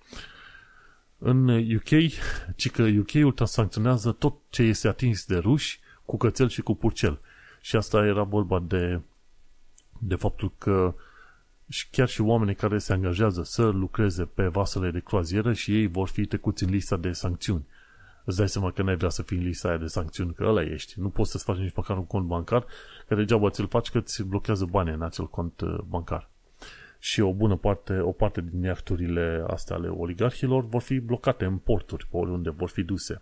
În 1.17 1.47
UK, 1.76 2.11
ci 2.55 2.72
că 2.72 2.84
UK-ul 2.84 3.45
sancționează 3.45 4.11
tot 4.11 4.36
ce 4.49 4.63
este 4.63 4.88
atins 4.88 5.26
de 5.26 5.38
ruși 5.38 5.80
cu 6.05 6.17
cățel 6.17 6.49
și 6.49 6.61
cu 6.61 6.76
purcel. 6.76 7.19
Și 7.61 7.76
asta 7.76 8.05
era 8.05 8.24
vorba 8.24 8.59
de, 8.59 9.01
de 9.99 10.15
faptul 10.15 10.53
că 10.57 10.95
și 11.69 11.89
chiar 11.89 12.07
și 12.07 12.22
oamenii 12.22 12.55
care 12.55 12.78
se 12.78 12.93
angajează 12.93 13.43
să 13.43 13.67
lucreze 13.67 14.26
pe 14.26 14.47
vasele 14.47 14.91
de 14.91 14.99
croazieră 14.99 15.53
și 15.53 15.76
ei 15.76 15.88
vor 15.88 16.07
fi 16.07 16.26
trecuți 16.26 16.63
în 16.63 16.69
lista 16.69 16.97
de 16.97 17.11
sancțiuni. 17.11 17.65
Îți 18.32 18.40
dai 18.40 18.50
seama 18.50 18.72
că 18.72 18.82
n-ai 18.82 18.96
vrea 18.96 19.10
să 19.10 19.22
fii 19.22 19.38
în 19.38 19.44
lista 19.44 19.68
aia 19.68 19.78
de 19.78 19.86
sancțiuni, 19.86 20.34
că 20.34 20.44
ăla 20.44 20.62
ești. 20.62 21.00
Nu 21.00 21.10
poți 21.10 21.32
să-ți 21.32 21.44
faci 21.44 21.58
nici 21.58 21.74
măcar 21.76 21.98
un 21.98 22.06
cont 22.06 22.26
bancar, 22.26 22.66
că 23.08 23.16
degeaba 23.16 23.50
ți-l 23.50 23.68
faci 23.68 23.90
că 23.90 24.00
ți 24.00 24.24
blochează 24.24 24.66
banii 24.66 24.94
în 24.94 25.02
acel 25.02 25.28
cont 25.28 25.62
uh, 25.62 25.78
bancar 25.88 26.30
și 27.00 27.22
o 27.22 27.34
bună 27.34 27.56
parte, 27.56 28.00
o 28.00 28.12
parte 28.12 28.42
din 28.42 28.62
iahturile 28.64 29.44
astea 29.48 29.76
ale 29.76 29.88
oligarhilor 29.88 30.66
vor 30.66 30.82
fi 30.82 31.00
blocate 31.00 31.46
în 31.46 31.58
porturi, 31.58 32.08
pe 32.12 32.18
oriunde 32.18 32.50
vor 32.50 32.70
fi 32.70 32.84
duse. 32.84 33.22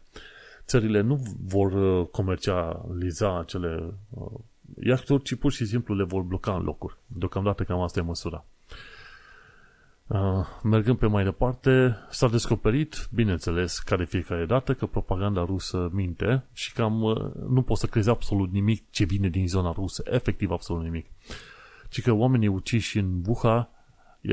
Țările 0.66 1.02
nu 1.02 1.22
vor 1.46 1.72
uh, 1.72 2.08
comercializa 2.08 3.40
acele 3.40 3.94
uh, 4.10 4.40
iahturi, 4.84 5.24
ci 5.24 5.36
pur 5.36 5.52
și 5.52 5.66
simplu 5.66 5.96
le 5.96 6.04
vor 6.04 6.22
bloca 6.22 6.56
în 6.56 6.64
locuri. 6.64 6.98
Deocamdată 7.06 7.64
cam 7.64 7.82
asta 7.82 8.00
e 8.00 8.04
măsura. 8.04 8.46
Uh, 10.10 10.46
mergând 10.64 10.98
pe 10.98 11.08
mai 11.08 11.24
departe, 11.24 11.98
s-a 12.10 12.28
descoperit, 12.28 13.08
bineînțeles, 13.14 13.80
ca 13.80 13.98
de 13.98 14.06
fiecare 14.06 14.46
dată, 14.46 14.74
că 14.74 14.86
propaganda 14.86 15.46
rusă 15.46 15.90
minte 15.92 16.44
și 16.54 16.74
cam 16.74 17.02
uh, 17.02 17.34
nu 17.50 17.62
poți 17.62 17.80
să 17.80 17.88
crezi 17.88 18.10
absolut 18.10 18.52
nimic 18.52 18.90
ce 18.90 19.04
vine 19.04 19.30
din 19.30 19.48
zona 19.48 19.72
rusă, 19.72 20.04
efectiv 20.06 20.52
absolut 20.52 20.84
nimic 20.84 21.06
ci 21.90 22.02
că 22.02 22.12
oamenii 22.12 22.48
uciși 22.48 22.98
în 22.98 23.22
Buha, 23.22 23.70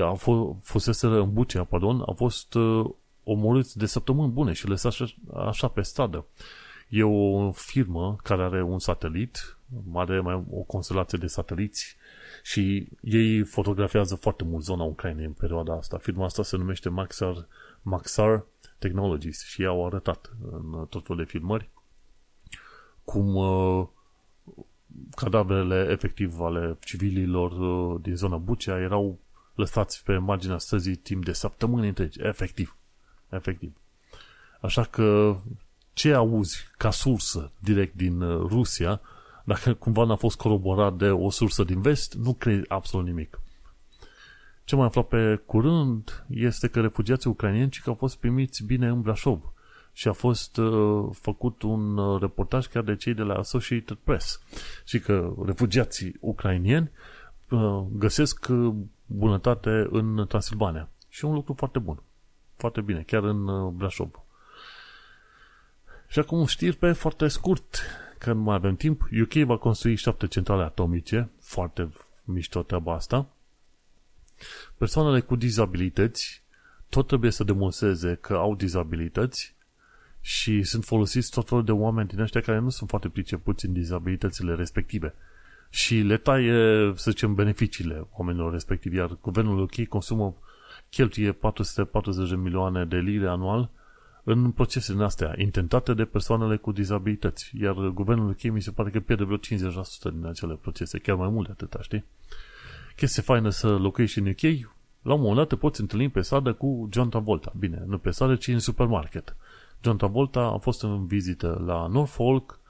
a 0.00 0.12
fost, 0.12 0.64
fuseseră 0.64 1.20
în 1.20 1.32
Bucea, 1.32 1.64
pardon, 1.64 2.02
au 2.06 2.14
fost 2.16 2.54
uh, 2.54 2.90
omorâți 3.24 3.78
de 3.78 3.86
săptămâni 3.86 4.32
bune 4.32 4.52
și 4.52 4.68
lăsați 4.68 5.02
așa, 5.02 5.14
așa 5.46 5.68
pe 5.68 5.82
stradă. 5.82 6.26
E 6.88 7.02
o 7.02 7.50
firmă 7.52 8.16
care 8.22 8.42
are 8.42 8.62
un 8.62 8.78
satelit, 8.78 9.58
are 9.94 10.20
mai 10.20 10.44
o 10.50 10.60
constelație 10.60 11.18
de 11.18 11.26
sateliți 11.26 11.96
și 12.42 12.88
ei 13.00 13.42
fotografiază 13.42 14.14
foarte 14.14 14.44
mult 14.44 14.64
zona 14.64 14.82
Ucrainei 14.82 15.24
în 15.24 15.32
perioada 15.32 15.74
asta. 15.74 15.98
Firma 15.98 16.24
asta 16.24 16.42
se 16.42 16.56
numește 16.56 16.88
Maxar, 16.88 17.46
Maxar 17.82 18.44
Technologies 18.78 19.44
și 19.44 19.60
ei 19.60 19.66
au 19.66 19.86
arătat 19.86 20.32
în 20.50 20.86
tot 20.88 21.06
felul 21.06 21.24
de 21.24 21.30
filmări 21.30 21.68
cum 23.06 23.34
uh, 23.34 23.86
cadavrele 25.16 25.86
efectiv 25.90 26.40
ale 26.40 26.76
civililor 26.84 27.50
uh, 27.50 28.00
din 28.02 28.16
zona 28.16 28.36
Bucea 28.36 28.78
erau 28.78 29.18
lăsați 29.54 30.04
pe 30.04 30.16
marginea 30.16 30.58
străzii 30.58 30.96
timp 30.96 31.24
de 31.24 31.32
săptămâni 31.32 31.88
întregi, 31.88 32.22
efectiv. 32.22 32.76
Efectiv. 33.28 33.72
Așa 34.60 34.84
că 34.84 35.36
ce 35.92 36.12
auzi 36.12 36.68
ca 36.76 36.90
sursă 36.90 37.50
direct 37.58 37.94
din 37.94 38.20
uh, 38.20 38.46
Rusia, 38.48 39.00
dacă 39.46 39.74
cumva 39.74 40.04
n-a 40.04 40.16
fost 40.16 40.36
coroborat 40.36 40.94
de 40.96 41.10
o 41.10 41.30
sursă 41.30 41.64
din 41.64 41.80
vest, 41.80 42.14
nu 42.14 42.34
crezi 42.34 42.68
absolut 42.68 43.06
nimic. 43.06 43.40
Ce 44.64 44.76
mai 44.76 44.86
aflat 44.86 45.06
pe 45.06 45.42
curând 45.46 46.24
este 46.28 46.68
că 46.68 46.80
refugiații 46.80 47.30
ucrainieni 47.30 47.70
că 47.82 47.88
au 47.88 47.94
fost 47.94 48.16
primiți 48.16 48.64
bine 48.64 48.86
în 48.86 49.00
Brașov 49.00 49.52
și 49.92 50.08
a 50.08 50.12
fost 50.12 50.56
uh, 50.56 51.08
făcut 51.12 51.62
un 51.62 51.96
uh, 51.96 52.20
reportaj 52.20 52.66
chiar 52.66 52.82
de 52.82 52.96
cei 52.96 53.14
de 53.14 53.22
la 53.22 53.34
Associated 53.34 53.96
Press 54.04 54.40
și 54.84 54.98
că 54.98 55.34
refugiații 55.44 56.16
ucrainieni 56.20 56.90
uh, 57.50 57.84
găsesc 57.92 58.46
uh, 58.50 58.74
bunătate 59.06 59.86
în 59.90 60.26
Transilvania. 60.28 60.88
Și 61.08 61.24
un 61.24 61.34
lucru 61.34 61.54
foarte 61.56 61.78
bun. 61.78 62.02
Foarte 62.56 62.80
bine, 62.80 63.02
chiar 63.02 63.24
în 63.24 63.48
uh, 63.48 63.72
Brașov. 63.72 64.20
Și 66.08 66.18
acum 66.18 66.46
știri 66.46 66.76
pe 66.76 66.92
foarte 66.92 67.28
scurt, 67.28 67.80
că 68.18 68.32
nu 68.32 68.40
mai 68.40 68.54
avem 68.54 68.76
timp. 68.76 69.02
UK 69.22 69.32
va 69.32 69.56
construi 69.56 69.94
șapte 69.94 70.26
centrale 70.26 70.62
atomice, 70.62 71.30
foarte 71.40 71.92
mișto 72.24 72.62
treaba 72.62 72.94
asta. 72.94 73.28
Persoanele 74.76 75.20
cu 75.20 75.36
dizabilități 75.36 76.42
tot 76.88 77.06
trebuie 77.06 77.30
să 77.30 77.44
demonstreze 77.44 78.18
că 78.20 78.34
au 78.34 78.54
dizabilități 78.54 79.54
și 80.20 80.62
sunt 80.62 80.84
folosiți 80.84 81.30
tot 81.30 81.48
felul 81.48 81.64
de 81.64 81.72
oameni 81.72 82.08
din 82.08 82.20
ăștia 82.20 82.40
care 82.40 82.58
nu 82.58 82.68
sunt 82.68 82.88
foarte 82.88 83.08
pricepuți 83.08 83.66
în 83.66 83.72
dizabilitățile 83.72 84.54
respective 84.54 85.14
și 85.70 85.96
le 85.96 86.16
taie, 86.16 86.92
să 86.96 87.10
zicem, 87.10 87.34
beneficiile 87.34 88.06
oamenilor 88.12 88.52
respectivi, 88.52 88.96
iar 88.96 89.18
guvernul 89.20 89.60
UK 89.60 89.86
consumă, 89.88 90.36
cheltuie 90.90 91.32
440 91.32 92.28
de 92.28 92.36
milioane 92.36 92.84
de 92.84 92.96
lire 92.96 93.28
anual 93.28 93.70
în 94.28 94.50
procese 94.50 94.92
din 94.92 95.02
astea, 95.02 95.34
intentate 95.36 95.94
de 95.94 96.04
persoanele 96.04 96.56
cu 96.56 96.72
dizabilități, 96.72 97.50
iar 97.60 97.74
guvernul 97.74 98.28
UK 98.28 98.42
mi 98.42 98.62
se 98.62 98.70
pare 98.70 98.90
că 98.90 99.00
pierde 99.00 99.24
vreo 99.24 99.36
50% 99.36 99.40
din 100.12 100.26
acele 100.26 100.54
procese, 100.54 100.98
chiar 100.98 101.16
mai 101.16 101.28
mult 101.28 101.46
de 101.46 101.52
atâta, 101.52 101.82
știi? 101.82 102.04
Chestie 102.96 103.22
faină 103.22 103.50
să 103.50 103.68
locuiești 103.76 104.18
în 104.18 104.26
UK, 104.26 104.70
la 105.02 105.14
un 105.14 105.20
moment 105.20 105.36
dat 105.36 105.48
te 105.48 105.56
poți 105.56 105.80
întâlni 105.80 106.08
pe 106.08 106.20
stradă 106.20 106.52
cu 106.52 106.88
John 106.92 107.08
Travolta. 107.08 107.52
Bine, 107.58 107.82
nu 107.86 107.98
pe 107.98 108.10
stradă, 108.10 108.36
ci 108.36 108.46
în 108.46 108.58
supermarket. 108.58 109.36
John 109.80 109.96
Travolta 109.96 110.40
a 110.40 110.58
fost 110.58 110.82
în 110.82 111.06
vizită 111.06 111.62
la 111.66 111.86
Norfolk, 111.86 112.60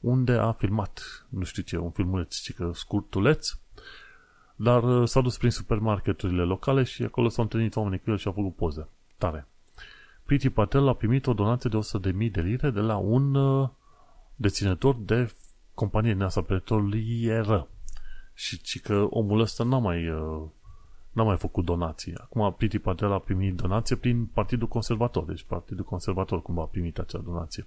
unde 0.00 0.32
a 0.32 0.52
filmat, 0.52 1.26
nu 1.28 1.44
știu 1.44 1.62
ce, 1.62 1.78
un 1.78 1.90
filmuleț, 1.90 2.36
ci 2.36 2.54
că 2.54 2.70
scurtuleț, 2.74 3.48
dar 4.56 4.82
uh, 4.82 5.08
s-a 5.08 5.20
dus 5.20 5.36
prin 5.36 5.50
supermarketurile 5.50 6.42
locale 6.42 6.82
și 6.82 7.02
acolo 7.02 7.28
s-au 7.28 7.44
întâlnit 7.44 7.76
oamenii 7.76 7.98
cu 7.98 8.10
el 8.10 8.18
și 8.18 8.26
au 8.26 8.32
făcut 8.32 8.54
poze. 8.54 8.88
Tare. 9.18 9.46
Priti 10.26 10.50
Patel 10.50 10.88
a 10.88 10.94
primit 10.94 11.26
o 11.26 11.32
donație 11.32 11.70
de 11.70 12.10
100.000 12.26 12.30
de 12.30 12.40
lire 12.40 12.70
de 12.70 12.80
la 12.80 12.96
un 12.96 13.34
uh, 13.34 13.68
deținător 14.34 14.96
de 14.96 15.34
companie 15.74 16.12
NASA 16.12 16.42
petrolieră. 16.42 17.68
Și, 18.34 18.60
și 18.62 18.80
că 18.80 19.06
omul 19.10 19.40
ăsta 19.40 19.64
n-a 19.64 19.78
mai 19.78 20.08
uh, 20.08 20.42
n-a 21.12 21.22
mai 21.22 21.36
făcut 21.36 21.64
donații. 21.64 22.14
Acum 22.16 22.54
Priti 22.56 22.78
Patel 22.78 23.12
a 23.12 23.18
primit 23.18 23.54
donație 23.54 23.96
prin 23.96 24.26
Partidul 24.26 24.68
Conservator, 24.68 25.24
deci 25.24 25.42
Partidul 25.42 25.84
Conservator 25.84 26.42
cum 26.42 26.58
a 26.58 26.64
primit 26.64 26.98
acea 26.98 27.18
donație. 27.18 27.66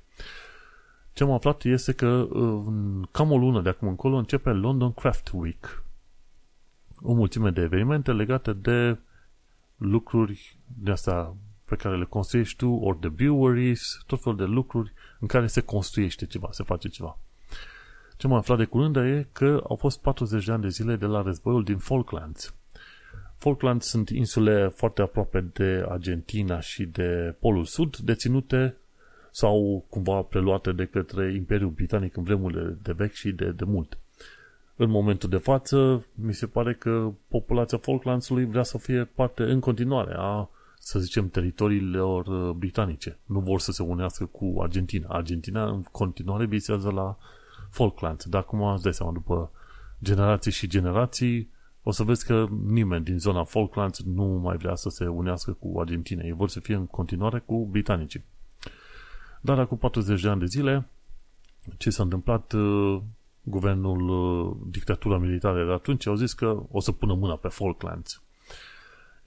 Ce 1.14 1.24
am 1.24 1.32
aflat 1.32 1.64
este 1.64 1.92
că 1.92 2.28
în 2.66 3.08
cam 3.12 3.32
o 3.32 3.38
lună 3.38 3.62
de 3.62 3.70
acum 3.70 3.88
încolo 3.88 4.16
începe 4.16 4.50
London 4.50 4.94
Craft 4.94 5.30
Week. 5.34 5.84
O 7.02 7.14
mulțime 7.14 7.50
de 7.50 7.62
evenimente 7.62 8.12
legate 8.12 8.54
de 8.54 8.98
lucruri 9.78 10.58
de 10.66 10.92
astea 10.92 11.34
pe 11.70 11.76
care 11.76 11.98
le 11.98 12.06
construiești 12.06 12.58
tu, 12.58 12.70
ori 12.70 13.00
de 13.00 13.08
breweries, 13.08 14.04
tot 14.08 14.22
felul 14.22 14.38
de 14.38 14.44
lucruri 14.44 14.94
în 15.20 15.28
care 15.28 15.48
se 15.48 15.62
construiește 15.62 16.26
ceva, 16.26 16.48
se 16.52 16.64
face 16.64 16.88
ceva. 16.88 17.18
Ce 18.18 18.28
m-am 18.28 18.38
aflat 18.38 18.58
de 18.58 18.66
curând 18.66 18.96
e 18.96 19.28
că 19.32 19.64
au 19.68 19.76
fost 19.76 20.02
40 20.02 20.46
de 20.46 20.52
ani 20.52 20.62
de 20.62 20.70
zile 20.70 20.96
de 20.96 21.06
la 21.06 21.22
războiul 21.22 21.64
din 21.64 21.78
Falklands. 21.78 22.54
Falklands 23.38 23.88
sunt 23.88 24.10
insule 24.10 24.68
foarte 24.68 25.02
aproape 25.02 25.42
de 25.54 25.86
Argentina 25.90 26.60
și 26.60 26.86
de 26.86 27.36
Polul 27.40 27.66
Sud, 27.66 27.98
deținute 27.98 28.76
sau 29.32 29.86
cumva 29.90 30.22
preluate 30.22 30.72
de 30.72 30.86
către 30.86 31.34
Imperiul 31.34 31.70
Britanic 31.70 32.18
în 32.18 32.24
vremurile 32.24 32.78
de 32.82 32.92
vechi 32.92 33.14
și 33.14 33.32
de, 33.32 33.52
de 33.52 33.64
mult. 33.64 33.98
În 34.76 34.90
momentul 34.90 35.30
de 35.30 35.38
față, 35.38 36.06
mi 36.16 36.34
se 36.34 36.48
pare 36.48 36.74
că 36.74 37.12
populația 37.28 37.78
Falklandsului 37.78 38.46
vrea 38.46 38.64
să 38.64 38.78
fie 38.78 39.04
parte 39.04 39.44
în 39.44 39.60
continuare 39.60 40.14
a, 40.18 40.50
să 40.90 41.00
zicem, 41.00 41.30
teritoriilor 41.30 42.26
uh, 42.28 42.56
britanice. 42.56 43.20
Nu 43.26 43.40
vor 43.40 43.60
să 43.60 43.72
se 43.72 43.84
unească 43.84 44.26
cu 44.26 44.56
Argentina. 44.62 45.08
Argentina 45.08 45.70
în 45.70 45.84
continuare 45.84 46.46
visează 46.46 46.92
la 46.92 47.18
Falklands. 47.70 48.26
Dar 48.26 48.42
acum 48.42 48.62
îți 48.62 48.84
dai 48.84 48.94
seama, 48.94 49.12
după 49.12 49.52
generații 50.04 50.52
și 50.52 50.68
generații, 50.68 51.50
o 51.84 51.92
să 51.92 52.04
vezi 52.04 52.26
că 52.26 52.48
nimeni 52.66 53.04
din 53.04 53.20
zona 53.20 53.44
Falklands 53.44 54.04
nu 54.04 54.24
mai 54.24 54.58
vrea 54.58 54.76
să 54.76 54.90
se 54.90 55.08
unească 55.08 55.52
cu 55.52 55.80
Argentina. 55.80 56.24
Ei 56.24 56.32
vor 56.32 56.50
să 56.50 56.60
fie 56.60 56.76
în 56.76 56.88
continuare 56.88 57.40
cu 57.40 57.66
britanicii. 57.66 58.26
Dar 59.42 59.60
acum 59.60 59.78
40 59.78 60.22
de 60.22 60.30
ani 60.30 60.40
de 60.40 60.46
zile, 60.46 60.90
ce 61.78 61.90
s-a 61.90 62.04
întâmplat, 62.04 62.54
uh, 62.54 63.02
guvernul, 63.44 64.10
uh, 64.10 64.58
dictatura 64.72 65.18
militară 65.18 65.66
de 65.66 65.72
atunci 65.72 66.06
au 66.06 66.16
zis 66.16 66.34
că 66.34 66.64
o 66.72 66.80
să 66.80 66.92
pună 66.92 67.14
mâna 67.14 67.36
pe 67.36 67.48
Falklands. 67.48 68.24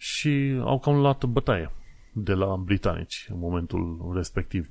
Și 0.03 0.61
au 0.61 0.79
cam 0.79 1.01
luat 1.01 1.25
bătaie 1.25 1.71
de 2.13 2.33
la 2.33 2.57
britanici 2.57 3.27
în 3.31 3.39
momentul 3.39 4.11
respectiv. 4.15 4.71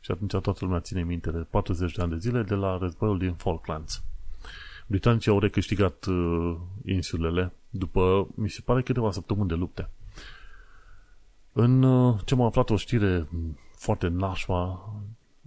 Și 0.00 0.10
atunci 0.10 0.30
toată 0.30 0.58
lumea 0.60 0.80
ține 0.80 1.02
minte 1.02 1.30
de 1.30 1.38
40 1.38 1.92
de 1.92 2.02
ani 2.02 2.10
de 2.10 2.18
zile 2.18 2.42
de 2.42 2.54
la 2.54 2.76
războiul 2.76 3.18
din 3.18 3.34
Falklands. 3.34 4.02
Britanicii 4.86 5.30
au 5.30 5.38
recâștigat 5.38 6.04
uh, 6.04 6.56
insulele 6.84 7.52
după, 7.70 8.28
mi 8.34 8.50
se 8.50 8.60
pare, 8.64 8.82
câteva 8.82 9.10
săptămâni 9.10 9.48
de 9.48 9.54
lupte. 9.54 9.88
În 11.52 11.82
uh, 11.82 12.18
ce 12.24 12.34
m-a 12.34 12.46
aflat 12.46 12.70
o 12.70 12.76
știre 12.76 13.28
foarte 13.76 14.08
nașma 14.08 14.94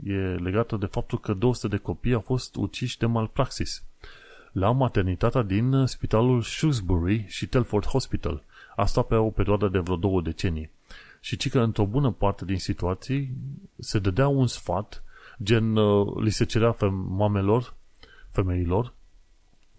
e 0.04 0.16
legată 0.18 0.76
de 0.78 0.86
faptul 0.86 1.20
că 1.20 1.34
200 1.34 1.68
de 1.68 1.82
copii 1.82 2.14
au 2.14 2.22
fost 2.22 2.56
uciși 2.56 2.98
de 2.98 3.06
malpraxis 3.06 3.84
la 4.52 4.72
maternitatea 4.72 5.42
din 5.42 5.86
spitalul 5.86 6.42
Shrewsbury 6.42 7.26
și 7.28 7.48
Telford 7.48 7.86
Hospital. 7.86 8.44
Asta 8.76 9.02
pe 9.02 9.16
o 9.16 9.30
perioadă 9.30 9.68
de 9.68 9.80
vreo 9.80 9.96
două 9.96 10.22
decenii. 10.22 10.70
Și 11.20 11.38
ci 11.38 11.50
că 11.50 11.60
într-o 11.60 11.86
bună 11.86 12.12
parte 12.12 12.46
din 12.46 12.60
situații 12.60 13.34
se 13.80 14.00
dădea 14.00 14.28
un 14.28 14.48
sfat, 14.48 15.04
gen 15.44 15.76
uh, 15.76 16.24
li 16.24 16.30
se 16.30 16.46
cerea 16.46 16.76
mamelor, 17.08 17.74
femeilor, 18.32 18.94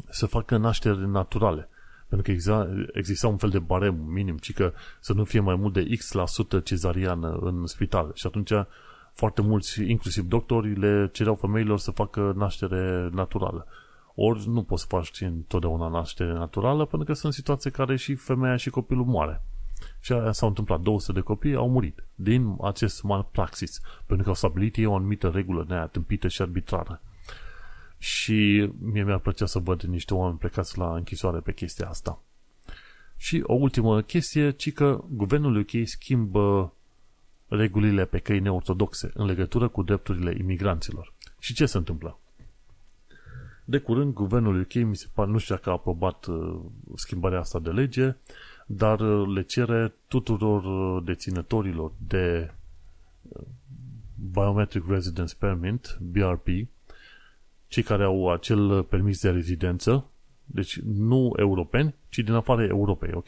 să 0.08 0.26
facă 0.26 0.56
nașteri 0.56 1.08
naturale. 1.08 1.68
Pentru 2.08 2.26
că 2.26 2.30
exista, 2.30 2.68
exista 2.92 3.28
un 3.28 3.36
fel 3.36 3.50
de 3.50 3.58
barem 3.58 3.94
minim, 3.94 4.36
ci 4.36 4.52
că 4.52 4.72
să 5.00 5.12
nu 5.12 5.24
fie 5.24 5.40
mai 5.40 5.54
mult 5.54 5.72
de 5.72 5.82
X% 5.82 6.12
la 6.12 6.26
sută 6.26 6.60
cezariană 6.60 7.38
în 7.40 7.66
spital. 7.66 8.10
Și 8.14 8.26
atunci 8.26 8.52
foarte 9.14 9.42
mulți, 9.42 9.82
inclusiv 9.82 10.24
doctorii, 10.24 10.74
le 10.74 11.10
cereau 11.12 11.34
femeilor 11.34 11.78
să 11.78 11.90
facă 11.90 12.32
naștere 12.36 13.08
naturală. 13.12 13.66
Ori 14.18 14.48
nu 14.48 14.62
poți 14.62 14.82
să 14.82 14.88
faci 14.88 15.20
întotdeauna 15.20 15.88
naștere 15.88 16.32
naturală, 16.32 16.84
pentru 16.84 17.06
că 17.06 17.12
sunt 17.12 17.32
situații 17.32 17.70
care 17.70 17.96
și 17.96 18.14
femeia 18.14 18.56
și 18.56 18.70
copilul 18.70 19.04
moare. 19.04 19.42
Și 20.00 20.12
aia 20.12 20.32
s-au 20.32 20.48
întâmplat. 20.48 20.80
200 20.80 21.12
de 21.12 21.20
copii 21.20 21.54
au 21.54 21.70
murit 21.70 22.04
din 22.14 22.56
acest 22.60 23.02
malpraxis, 23.02 23.80
pentru 24.06 24.24
că 24.24 24.28
au 24.28 24.34
stabilit 24.34 24.76
ei 24.76 24.86
o 24.86 24.94
anumită 24.94 25.28
regulă 25.28 25.64
neaia 25.68 25.86
tâmpită 25.86 26.28
și 26.28 26.42
arbitrară. 26.42 27.00
Și 27.98 28.70
mie 28.78 29.04
mi-ar 29.04 29.18
plăcea 29.18 29.46
să 29.46 29.58
văd 29.58 29.82
niște 29.82 30.14
oameni 30.14 30.38
plecați 30.38 30.78
la 30.78 30.94
închisoare 30.94 31.38
pe 31.38 31.52
chestia 31.52 31.88
asta. 31.88 32.22
Și 33.16 33.42
o 33.46 33.54
ultimă 33.54 34.00
chestie, 34.00 34.50
ci 34.50 34.72
că 34.72 35.04
guvernul 35.08 35.56
UK 35.56 35.70
schimbă 35.84 36.72
regulile 37.48 38.04
pe 38.04 38.18
căi 38.18 38.40
neortodoxe 38.40 39.10
în 39.14 39.26
legătură 39.26 39.68
cu 39.68 39.82
drepturile 39.82 40.36
imigranților. 40.38 41.12
Și 41.38 41.54
ce 41.54 41.66
se 41.66 41.76
întâmplă? 41.76 42.18
De 43.68 43.78
curând, 43.78 44.12
guvernul 44.12 44.60
UK, 44.60 44.74
mi 44.74 44.96
se 44.96 45.06
pare, 45.14 45.30
nu 45.30 45.38
știu 45.38 45.54
dacă 45.54 45.68
a 45.68 45.72
aprobat 45.72 46.26
uh, 46.26 46.60
schimbarea 46.94 47.38
asta 47.38 47.58
de 47.58 47.70
lege, 47.70 48.16
dar 48.66 49.00
uh, 49.00 49.34
le 49.34 49.42
cere 49.42 49.94
tuturor 50.08 50.64
uh, 50.64 51.02
deținătorilor 51.04 51.92
de 52.06 52.50
uh, 53.22 53.42
Biometric 54.32 54.84
Residence 54.88 55.34
Permit, 55.38 55.98
BRP, 56.00 56.46
cei 57.68 57.82
care 57.82 58.04
au 58.04 58.32
acel 58.32 58.82
permis 58.82 59.20
de 59.20 59.30
rezidență, 59.30 60.04
deci 60.44 60.80
nu 60.80 61.32
europeni, 61.36 61.94
ci 62.08 62.18
din 62.18 62.32
afara 62.32 62.64
Europei, 62.64 63.10
ok? 63.14 63.26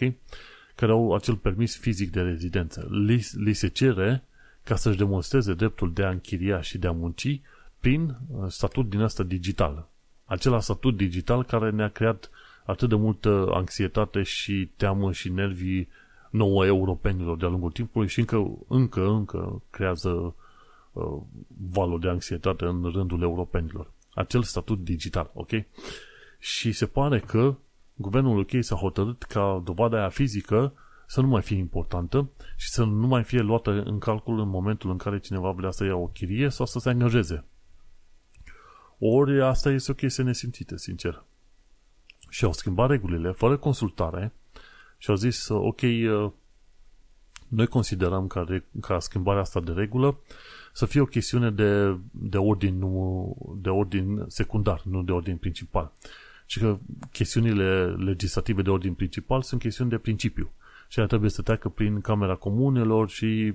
Care 0.74 0.92
au 0.92 1.14
acel 1.14 1.36
permis 1.36 1.76
fizic 1.76 2.10
de 2.10 2.20
rezidență. 2.20 2.88
Li, 2.90 3.26
li 3.32 3.52
se 3.52 3.68
cere 3.68 4.24
ca 4.62 4.76
să-și 4.76 4.98
demonstreze 4.98 5.54
dreptul 5.54 5.92
de 5.92 6.04
a 6.04 6.10
închiria 6.10 6.60
și 6.60 6.78
de 6.78 6.86
a 6.86 6.92
munci 6.92 7.40
prin 7.80 8.16
statut 8.48 8.88
din 8.88 9.00
asta 9.00 9.22
digital. 9.22 9.88
Acela 10.28 10.60
statut 10.60 10.96
digital 10.96 11.44
care 11.44 11.70
ne-a 11.70 11.88
creat 11.88 12.30
atât 12.64 12.88
de 12.88 12.94
multă 12.94 13.48
anxietate 13.52 14.22
și 14.22 14.70
teamă 14.76 15.12
și 15.12 15.28
nervii 15.28 15.88
nouă 16.30 16.66
europenilor 16.66 17.36
de-a 17.36 17.48
lungul 17.48 17.70
timpului 17.70 18.08
și 18.08 18.18
încă, 18.18 18.50
încă, 18.68 19.06
încă 19.06 19.62
creează 19.70 20.34
uh, 20.92 21.16
valul 21.70 22.00
de 22.00 22.08
anxietate 22.08 22.64
în 22.64 22.90
rândul 22.92 23.22
europenilor 23.22 23.90
acel 24.18 24.42
statut 24.42 24.84
digital, 24.84 25.30
ok? 25.34 25.50
Și 26.38 26.72
se 26.72 26.86
pare 26.86 27.20
că 27.20 27.56
guvernul 27.94 28.38
UK 28.38 28.50
s-a 28.60 28.76
hotărât 28.76 29.22
ca 29.22 29.62
dovada 29.64 29.98
aia 29.98 30.08
fizică 30.08 30.72
să 31.06 31.20
nu 31.20 31.26
mai 31.26 31.42
fie 31.42 31.56
importantă 31.56 32.30
și 32.56 32.68
să 32.68 32.84
nu 32.84 33.06
mai 33.06 33.22
fie 33.22 33.40
luată 33.40 33.82
în 33.82 33.98
calcul 33.98 34.40
în 34.40 34.48
momentul 34.48 34.90
în 34.90 34.96
care 34.96 35.18
cineva 35.18 35.50
vrea 35.50 35.70
să 35.70 35.84
ia 35.84 35.96
o 35.96 36.06
chirie 36.06 36.48
sau 36.48 36.66
să 36.66 36.78
se 36.78 36.88
angajeze. 36.88 37.44
Ori 38.98 39.42
asta 39.42 39.70
este 39.70 39.90
o 39.90 39.94
chestie 39.94 40.22
nesimțită, 40.22 40.76
sincer. 40.76 41.24
Și 42.28 42.44
au 42.44 42.52
schimbat 42.52 42.88
regulile 42.88 43.30
fără 43.30 43.56
consultare 43.56 44.32
și 44.98 45.10
au 45.10 45.16
zis, 45.16 45.48
ok, 45.48 45.80
noi 47.48 47.66
considerăm 47.66 48.26
că, 48.26 48.44
ca 48.80 48.98
schimbarea 48.98 49.40
asta 49.40 49.60
de 49.60 49.72
regulă 49.72 50.18
să 50.72 50.86
fie 50.86 51.00
o 51.00 51.04
chestiune 51.04 51.50
de, 51.50 51.98
de, 52.10 52.36
ordin, 52.36 52.78
nu, 52.78 53.36
de 53.60 53.68
ordin 53.68 54.24
secundar, 54.26 54.82
nu 54.84 55.02
de 55.02 55.12
ordin 55.12 55.36
principal. 55.36 55.92
Și 56.46 56.58
că 56.58 56.78
chestiunile 57.12 57.86
legislative 57.86 58.62
de 58.62 58.70
ordin 58.70 58.94
principal 58.94 59.42
sunt 59.42 59.60
chestiuni 59.60 59.90
de 59.90 59.98
principiu. 59.98 60.50
Și 60.88 60.98
aia 60.98 61.08
trebuie 61.08 61.30
să 61.30 61.42
treacă 61.42 61.68
prin 61.68 62.00
Camera 62.00 62.34
Comunelor 62.34 63.08
și 63.08 63.54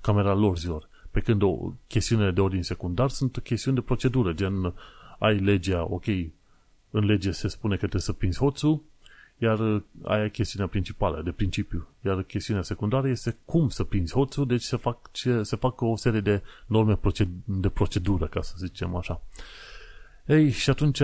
Camera 0.00 0.34
Lorzilor. 0.34 0.88
Pe 1.16 1.22
când 1.22 1.42
o 1.42 1.72
chestiune 1.86 2.30
de 2.30 2.40
ordin 2.40 2.62
secundar 2.62 3.08
sunt 3.08 3.38
chestiuni 3.38 3.76
de 3.76 3.82
procedură, 3.82 4.32
gen 4.32 4.74
ai 5.18 5.38
legea, 5.38 5.86
ok, 5.90 6.04
în 6.90 7.04
lege 7.04 7.30
se 7.30 7.48
spune 7.48 7.72
că 7.72 7.78
trebuie 7.78 8.00
să 8.00 8.12
prinzi 8.12 8.38
hoțul, 8.38 8.82
iar 9.38 9.58
uh, 9.58 9.82
aia 10.04 10.24
e 10.24 10.28
chestiunea 10.28 10.68
principală, 10.68 11.22
de 11.22 11.30
principiu. 11.30 11.88
Iar 12.04 12.22
chestiunea 12.22 12.62
secundară 12.62 13.08
este 13.08 13.36
cum 13.44 13.68
să 13.68 13.84
prinzi 13.84 14.12
hoțul, 14.12 14.46
deci 14.46 14.62
se 14.62 14.76
fac, 14.76 15.10
ce, 15.12 15.42
se 15.42 15.56
fac 15.56 15.80
o 15.80 15.96
serie 15.96 16.20
de 16.20 16.42
norme 16.66 16.98
de 17.44 17.68
procedură, 17.68 18.26
ca 18.26 18.42
să 18.42 18.54
zicem 18.58 18.96
așa. 18.96 19.22
Ei, 20.26 20.50
și 20.50 20.70
atunci 20.70 21.00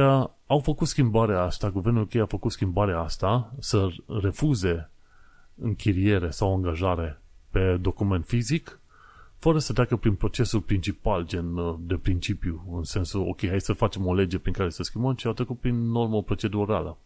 au 0.47 0.61
făcut 0.63 0.89
schimbarea 0.89 1.43
asta, 1.43 1.71
guvernul 1.71 2.03
UK 2.03 2.15
a 2.15 2.27
făcut 2.27 2.53
schimbarea 2.53 3.01
asta, 3.01 3.55
să 3.59 3.89
refuze 4.07 4.91
închiriere 5.55 6.31
sau 6.31 6.55
angajare 6.55 7.21
pe 7.51 7.77
document 7.77 8.27
fizic, 8.27 8.81
fără 9.43 9.59
să 9.59 9.73
treacă 9.73 9.97
prin 9.97 10.15
procesul 10.15 10.61
principal, 10.61 11.27
gen 11.27 11.57
uh, 11.57 11.79
de 11.81 11.97
principiu, 11.97 12.65
în 12.77 12.85
sensul, 12.85 13.29
ok, 13.29 13.47
hai 13.47 13.61
să 13.61 13.73
facem 13.73 14.07
o 14.07 14.15
lege 14.15 14.39
prin 14.39 14.53
care 14.53 14.71
să 14.71 14.83
schimbăm, 14.83 15.15
ci 15.15 15.25
au 15.25 15.33
trecut 15.33 15.59
prin 15.59 15.91
normă 15.91 16.23
procedurală. 16.23 16.99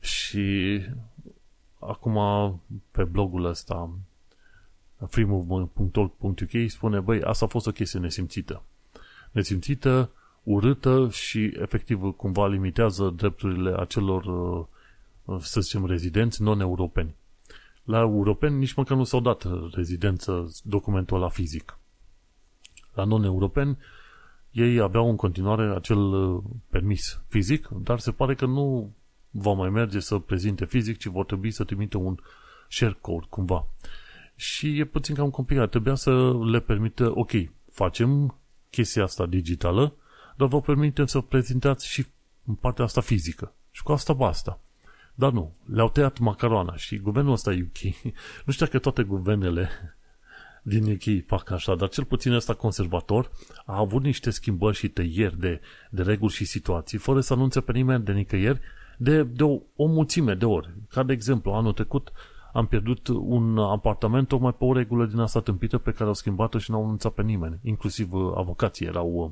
Și 0.00 0.80
acum 1.78 2.18
pe 2.90 3.04
blogul 3.04 3.44
ăsta 3.44 3.90
freemovement.org.uk 5.08 6.50
spune, 6.70 7.00
băi, 7.00 7.22
asta 7.22 7.44
a 7.44 7.48
fost 7.48 7.66
o 7.66 7.70
chestie 7.72 7.98
nesimțită. 7.98 8.62
Nesimțită, 9.30 10.10
urâtă 10.42 11.08
și 11.10 11.52
efectiv 11.60 12.00
cumva 12.16 12.46
limitează 12.46 13.12
drepturile 13.16 13.74
acelor, 13.78 14.24
uh, 15.24 15.40
să 15.40 15.60
zicem, 15.60 15.86
rezidenți 15.86 16.42
non-europeni. 16.42 17.14
La 17.82 17.98
europeni 17.98 18.58
nici 18.58 18.74
măcar 18.74 18.96
nu 18.96 19.04
s-au 19.04 19.20
dat 19.20 19.44
rezidență 19.74 20.52
documentul 20.62 21.18
la 21.18 21.28
fizic. 21.28 21.78
La 22.94 23.04
non-europeni 23.04 23.78
ei 24.50 24.80
aveau 24.80 25.08
în 25.08 25.16
continuare 25.16 25.74
acel 25.74 25.98
uh, 25.98 26.42
permis 26.68 27.22
fizic, 27.28 27.68
dar 27.68 27.98
se 27.98 28.10
pare 28.10 28.34
că 28.34 28.46
nu 28.46 28.94
va 29.30 29.52
mai 29.52 29.70
merge 29.70 30.00
să 30.00 30.18
prezinte 30.18 30.64
fizic, 30.64 30.98
ci 30.98 31.06
vor 31.06 31.24
trebui 31.24 31.50
să 31.50 31.64
trimite 31.64 31.96
un 31.96 32.18
share 32.68 32.98
code 33.00 33.26
cumva. 33.28 33.66
Și 34.36 34.78
e 34.78 34.84
puțin 34.84 35.14
cam 35.14 35.30
complicat. 35.30 35.70
Trebuia 35.70 35.94
să 35.94 36.32
le 36.44 36.60
permită, 36.60 37.12
ok, 37.14 37.30
facem 37.70 38.38
chestia 38.70 39.02
asta 39.02 39.26
digitală, 39.26 39.94
dar 40.36 40.42
dar 40.42 40.48
vă 40.48 40.60
permitem 40.60 41.06
să 41.06 41.20
prezentați 41.20 41.88
și 41.88 42.06
în 42.44 42.54
partea 42.54 42.84
asta 42.84 43.00
fizică. 43.00 43.54
Și 43.70 43.82
cu 43.82 43.92
asta 43.92 44.12
basta. 44.12 44.60
Dar 45.14 45.32
nu, 45.32 45.54
le-au 45.64 45.88
tăiat 45.88 46.18
macaroana 46.18 46.76
și 46.76 46.98
guvernul 46.98 47.32
ăsta 47.32 47.50
UK, 47.50 47.82
nu 48.44 48.52
știu 48.52 48.66
dacă 48.66 48.78
toate 48.78 49.02
guvernele 49.02 49.68
din 50.62 50.92
UK 50.92 51.26
fac 51.26 51.50
așa, 51.50 51.74
dar 51.74 51.88
cel 51.88 52.04
puțin 52.04 52.32
ăsta 52.32 52.54
conservator 52.54 53.30
a 53.64 53.78
avut 53.78 54.02
niște 54.02 54.30
schimbări 54.30 54.76
și 54.76 54.88
tăieri 54.88 55.38
de, 55.38 55.60
de 55.90 56.02
reguli 56.02 56.32
și 56.32 56.44
situații, 56.44 56.98
fără 56.98 57.20
să 57.20 57.32
anunțe 57.32 57.60
pe 57.60 57.72
nimeni 57.72 58.04
de 58.04 58.12
nicăieri, 58.12 58.60
de, 58.98 59.22
de 59.22 59.42
o, 59.42 59.58
o 59.76 59.86
mulțime 59.86 60.34
de 60.34 60.44
ori. 60.44 60.74
Ca 60.88 61.02
de 61.02 61.12
exemplu, 61.12 61.52
anul 61.52 61.72
trecut 61.72 62.12
am 62.52 62.66
pierdut 62.66 63.08
un 63.08 63.58
apartament 63.58 64.28
tocmai 64.28 64.54
pe 64.54 64.64
o 64.64 64.72
regulă 64.72 65.06
din 65.06 65.18
asta 65.18 65.40
tâmpită 65.40 65.78
pe 65.78 65.90
care 65.90 66.04
au 66.04 66.14
schimbat-o 66.14 66.58
și 66.58 66.70
n-au 66.70 66.84
anunțat 66.84 67.12
pe 67.12 67.22
nimeni. 67.22 67.58
Inclusiv 67.62 68.12
uh, 68.12 68.32
avocații 68.36 68.86
erau, 68.86 69.08
uh, 69.12 69.30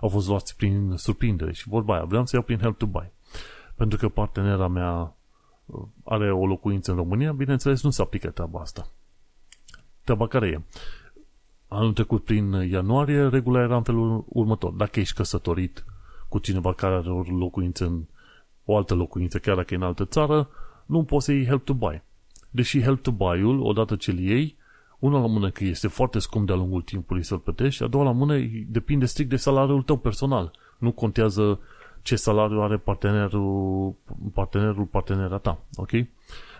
au 0.00 0.08
fost 0.08 0.28
luați 0.28 0.56
prin 0.56 0.94
surprindere 0.96 1.52
și 1.52 1.68
vorba 1.68 1.94
aia, 1.94 2.04
vreau 2.04 2.26
să 2.26 2.30
iau 2.36 2.44
prin 2.44 2.58
Help 2.58 2.78
to 2.78 2.86
Buy. 2.86 3.12
Pentru 3.74 3.98
că 3.98 4.08
partenera 4.08 4.68
mea 4.68 5.14
uh, 5.66 5.82
are 6.04 6.32
o 6.32 6.46
locuință 6.46 6.90
în 6.90 6.96
România, 6.96 7.32
bineînțeles 7.32 7.82
nu 7.82 7.90
se 7.90 8.02
aplică 8.02 8.30
treaba 8.30 8.60
asta. 8.60 8.88
Treaba 10.02 10.26
care 10.26 10.46
e? 10.46 10.60
Anul 11.68 11.92
trecut, 11.92 12.24
prin 12.24 12.52
ianuarie, 12.52 13.28
regula 13.28 13.60
era 13.60 13.76
în 13.76 13.82
felul 13.82 14.24
următor. 14.28 14.72
Dacă 14.72 15.00
ești 15.00 15.14
căsătorit 15.14 15.84
cu 16.28 16.38
cineva 16.38 16.72
care 16.72 16.94
are 16.94 17.10
o 17.10 17.20
locuință 17.20 17.84
în 17.84 18.02
o 18.64 18.76
altă 18.76 18.94
locuință, 18.94 19.38
chiar 19.38 19.56
dacă 19.56 19.74
e 19.74 19.76
în 19.76 19.82
altă 19.82 20.04
țară, 20.04 20.48
nu 20.86 21.04
poți 21.04 21.24
să 21.24 21.32
iei 21.32 21.46
help 21.46 21.64
to 21.64 21.74
buy. 21.74 22.02
Deși 22.50 22.80
help 22.80 23.02
to 23.02 23.10
buy-ul, 23.10 23.60
odată 23.60 23.96
ce 23.96 24.10
îl 24.10 24.18
iei, 24.18 24.56
una 24.98 25.20
la 25.20 25.26
mână 25.26 25.50
că 25.50 25.64
este 25.64 25.88
foarte 25.88 26.18
scump 26.18 26.46
de-a 26.46 26.54
lungul 26.54 26.82
timpului 26.82 27.22
să-l 27.22 27.38
plătești, 27.38 27.82
a 27.82 27.86
doua 27.86 28.04
la 28.04 28.10
mână 28.10 28.38
depinde 28.66 29.06
strict 29.06 29.30
de 29.30 29.36
salariul 29.36 29.82
tău 29.82 29.96
personal. 29.96 30.50
Nu 30.78 30.92
contează 30.92 31.60
ce 32.04 32.16
salariu 32.16 32.60
are 32.60 32.76
partenerul, 32.76 33.94
partenerul 34.34 34.84
partenera 34.84 35.38
ta, 35.38 35.58
ok? 35.76 35.90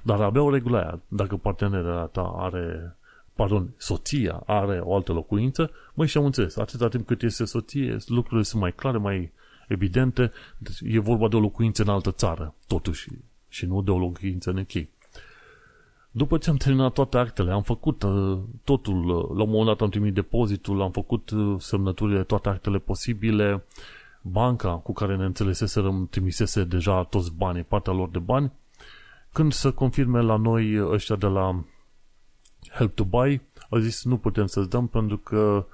Dar 0.03 0.21
avea 0.21 0.43
o 0.43 0.51
regulă 0.51 0.79
aia. 0.79 1.01
Dacă 1.09 1.37
partenera 1.37 2.05
ta 2.05 2.35
are 2.37 2.97
pardon, 3.35 3.75
soția 3.77 4.43
are 4.47 4.79
o 4.79 4.95
altă 4.95 5.13
locuință, 5.13 5.71
măi, 5.95 6.07
și 6.07 6.17
am 6.17 6.25
înțeles, 6.25 6.57
atâta 6.57 6.89
timp 6.89 7.07
cât 7.07 7.23
este 7.23 7.45
soție, 7.45 7.97
lucrurile 8.07 8.43
sunt 8.43 8.63
mai 8.63 8.73
clare, 8.73 8.99
mai 8.99 9.33
evidente, 9.69 10.33
deci 10.59 10.95
e 10.95 10.99
vorba 10.99 11.29
de 11.29 11.37
o 11.37 11.41
locuință 11.41 11.83
în 11.83 11.89
altă 11.89 12.11
țară, 12.11 12.55
totuși, 12.67 13.09
și 13.49 13.67
nu 13.67 13.83
de 13.83 13.91
o 13.91 13.99
locuință 13.99 14.51
în 14.51 14.57
UK. 14.57 14.87
După 16.11 16.39
ce 16.39 16.51
am 16.51 16.57
terminat 16.57 16.93
toate 16.93 17.17
actele, 17.17 17.53
am 17.53 17.63
făcut 17.63 18.03
uh, 18.03 18.39
totul, 18.65 19.09
uh, 19.09 19.37
la 19.37 19.43
un 19.43 19.51
moment 19.51 19.67
dat 19.67 19.81
am 19.81 19.89
trimis 19.89 20.13
depozitul, 20.13 20.83
am 20.83 20.91
făcut 20.91 21.31
uh, 21.31 21.55
semnăturile, 21.59 22.23
toate 22.23 22.49
actele 22.49 22.79
posibile, 22.79 23.65
banca 24.27 24.77
cu 24.77 24.93
care 24.93 25.17
ne 25.17 25.25
înțeleseserăm 25.25 26.07
trimisese 26.11 26.65
deja 26.65 27.03
toți 27.03 27.33
banii, 27.35 27.63
partea 27.63 27.93
lor 27.93 28.09
de 28.09 28.19
bani, 28.19 28.53
când 29.33 29.53
să 29.53 29.73
confirme 29.73 30.21
la 30.21 30.37
noi 30.37 30.81
ăștia 30.81 31.17
de 31.17 31.27
la 31.27 31.65
Help 32.71 32.95
to 32.95 33.05
Buy, 33.05 33.41
au 33.71 33.79
zis 33.79 34.05
nu 34.05 34.17
putem 34.17 34.47
să-ți 34.47 34.69
dăm 34.69 34.87
pentru 34.87 35.19
că 35.19 35.67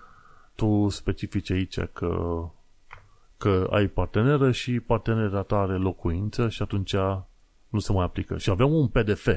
tu 0.54 0.88
specifici 0.88 1.50
aici 1.50 1.78
că, 1.92 2.42
că 3.36 3.68
ai 3.70 3.86
parteneră 3.86 4.50
și 4.50 4.80
partenera 4.80 5.42
ta 5.42 5.56
are 5.56 5.76
locuință 5.76 6.48
și 6.48 6.62
atunci 6.62 6.94
nu 7.68 7.78
se 7.78 7.92
mai 7.92 8.04
aplică. 8.04 8.38
Și 8.38 8.50
aveam 8.50 8.72
un 8.72 8.88
PDF 8.88 9.28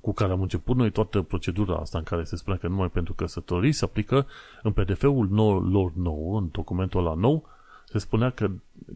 cu 0.00 0.12
care 0.12 0.32
am 0.32 0.42
început 0.42 0.76
noi 0.76 0.90
toată 0.90 1.22
procedura 1.22 1.76
asta 1.76 1.98
în 1.98 2.04
care 2.04 2.24
se 2.24 2.36
spune 2.36 2.56
că 2.56 2.68
numai 2.68 2.90
pentru 2.90 3.14
căsătorii 3.14 3.72
se 3.72 3.84
aplică 3.84 4.26
în 4.62 4.72
PDF-ul 4.72 5.28
nou, 5.30 5.60
lor 5.60 5.92
nou, 5.94 6.36
în 6.36 6.48
documentul 6.52 7.00
ăla 7.00 7.14
nou, 7.14 7.48
se 7.88 7.98
spunea 7.98 8.30
că 8.30 8.50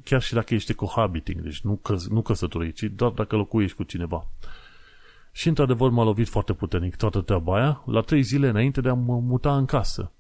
chiar 0.05 0.23
și 0.23 0.35
dacă 0.35 0.55
ești 0.55 0.75
cohabiting, 0.75 1.41
deci 1.41 1.61
nu, 1.61 1.77
că, 1.77 1.97
nu 2.09 2.23
căsătorii, 2.23 2.73
ci 2.73 2.83
doar 2.83 3.11
dacă 3.11 3.37
locuiești 3.37 3.77
cu 3.77 3.83
cineva. 3.83 4.27
Și 5.33 5.49
într-adevăr 5.49 5.91
m-a 5.91 6.05
lovit 6.05 6.29
foarte 6.29 6.53
puternic 6.53 6.97
toată 6.97 7.21
treaba 7.21 7.57
aia, 7.57 7.83
la 7.87 8.01
trei 8.01 8.23
zile 8.23 8.49
înainte 8.49 8.81
de 8.81 8.89
a 8.89 8.95
mă 8.95 9.19
muta 9.19 9.57
în 9.57 9.65
casă. 9.65 10.13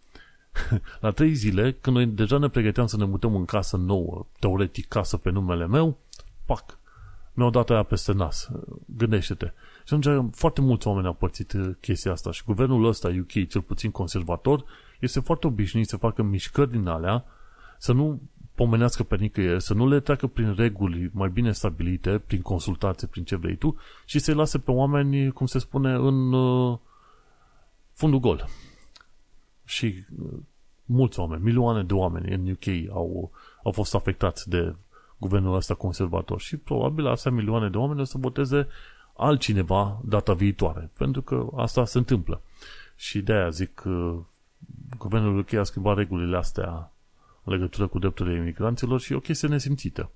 la 1.00 1.10
trei 1.10 1.34
zile, 1.34 1.72
când 1.72 1.96
noi 1.96 2.06
deja 2.06 2.38
ne 2.38 2.48
pregăteam 2.48 2.86
să 2.86 2.96
ne 2.96 3.04
mutăm 3.04 3.34
în 3.34 3.44
casă 3.44 3.76
nouă, 3.76 4.26
teoretic 4.38 4.88
casă 4.88 5.16
pe 5.16 5.30
numele 5.30 5.66
meu, 5.66 5.98
pac, 6.44 6.78
mi-au 7.32 7.50
dat 7.50 7.70
aia 7.70 7.82
peste 7.82 8.12
nas. 8.12 8.50
Gândește-te. 8.96 9.52
Și 9.84 9.94
atunci 9.94 10.34
foarte 10.34 10.60
mulți 10.60 10.86
oameni 10.86 11.06
au 11.06 11.12
părțit 11.12 11.52
uh, 11.52 11.70
chestia 11.80 12.12
asta 12.12 12.30
și 12.30 12.42
guvernul 12.46 12.84
ăsta 12.84 13.08
UK, 13.08 13.48
cel 13.48 13.60
puțin 13.60 13.90
conservator, 13.90 14.64
este 15.00 15.20
foarte 15.20 15.46
obișnuit 15.46 15.88
să 15.88 15.96
facă 15.96 16.22
mișcări 16.22 16.70
din 16.70 16.86
alea, 16.86 17.24
să 17.78 17.92
nu 17.92 18.20
pomenească 18.60 19.02
pe 19.02 19.16
nicăieri, 19.16 19.62
să 19.62 19.74
nu 19.74 19.88
le 19.88 20.00
treacă 20.00 20.26
prin 20.26 20.54
reguli 20.54 21.10
mai 21.12 21.28
bine 21.28 21.52
stabilite, 21.52 22.18
prin 22.18 22.42
consultație, 22.42 23.08
prin 23.08 23.24
ce 23.24 23.36
vrei 23.36 23.56
tu, 23.56 23.76
și 24.04 24.18
să-i 24.18 24.34
lase 24.34 24.58
pe 24.58 24.70
oameni, 24.70 25.30
cum 25.30 25.46
se 25.46 25.58
spune, 25.58 25.92
în 25.92 26.32
uh, 26.32 26.78
fundul 27.92 28.20
gol. 28.20 28.48
Și 29.64 30.04
uh, 30.22 30.38
mulți 30.84 31.20
oameni, 31.20 31.42
milioane 31.42 31.82
de 31.82 31.94
oameni 31.94 32.34
în 32.34 32.50
UK 32.50 32.94
au, 32.94 33.30
au 33.62 33.72
fost 33.72 33.94
afectați 33.94 34.48
de 34.48 34.74
guvernul 35.18 35.54
ăsta 35.54 35.74
conservator 35.74 36.40
și 36.40 36.56
probabil 36.56 37.06
astea 37.06 37.30
milioane 37.30 37.68
de 37.68 37.76
oameni 37.76 38.00
o 38.00 38.04
să 38.04 38.18
voteze 38.18 38.68
altcineva 39.16 40.00
data 40.04 40.32
viitoare, 40.32 40.90
pentru 40.98 41.22
că 41.22 41.46
asta 41.56 41.84
se 41.84 41.98
întâmplă. 41.98 42.42
Și 42.96 43.20
de 43.20 43.32
aia 43.32 43.50
zic 43.50 43.74
că 43.74 44.22
guvernul 44.98 45.38
UK 45.38 45.52
a 45.52 45.62
schimbat 45.62 45.96
regulile 45.96 46.36
astea 46.36 46.92
în 47.44 47.52
legătură 47.52 47.86
cu 47.86 47.98
drepturile 47.98 48.36
imigranților 48.36 49.00
și 49.00 49.12
e 49.12 49.16
o 49.16 49.20
chestie 49.20 49.48
nesimțită. 49.48 50.10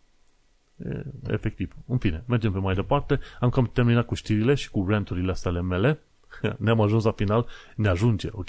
E, 0.77 1.05
efectiv. 1.27 1.75
În 1.87 1.99
fine, 1.99 2.25
mergem 2.27 2.53
pe 2.53 2.59
mai 2.59 2.75
departe. 2.75 3.21
Am 3.41 3.51
cam 3.51 3.71
terminat 3.73 4.07
cu 4.07 4.15
știrile 4.15 4.55
și 4.55 4.71
cu 4.71 4.87
renturile 4.89 5.31
astea 5.31 5.51
ale 5.51 5.63
mele. 5.63 6.01
Ne-am 6.59 6.81
ajuns 6.81 7.05
la 7.05 7.13
final. 7.13 7.47
Ne 7.77 7.89
ajunge, 7.89 8.29
ok? 8.33 8.49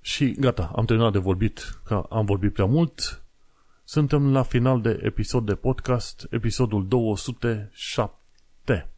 Și 0.00 0.32
gata, 0.32 0.72
am 0.76 0.84
terminat 0.84 1.12
de 1.12 1.18
vorbit, 1.18 1.80
că 1.84 2.06
am 2.10 2.24
vorbit 2.24 2.52
prea 2.52 2.64
mult. 2.64 3.22
Suntem 3.84 4.32
la 4.32 4.42
final 4.42 4.80
de 4.80 5.00
episod 5.02 5.46
de 5.46 5.54
podcast, 5.54 6.26
episodul 6.30 6.88
207. 6.88 8.88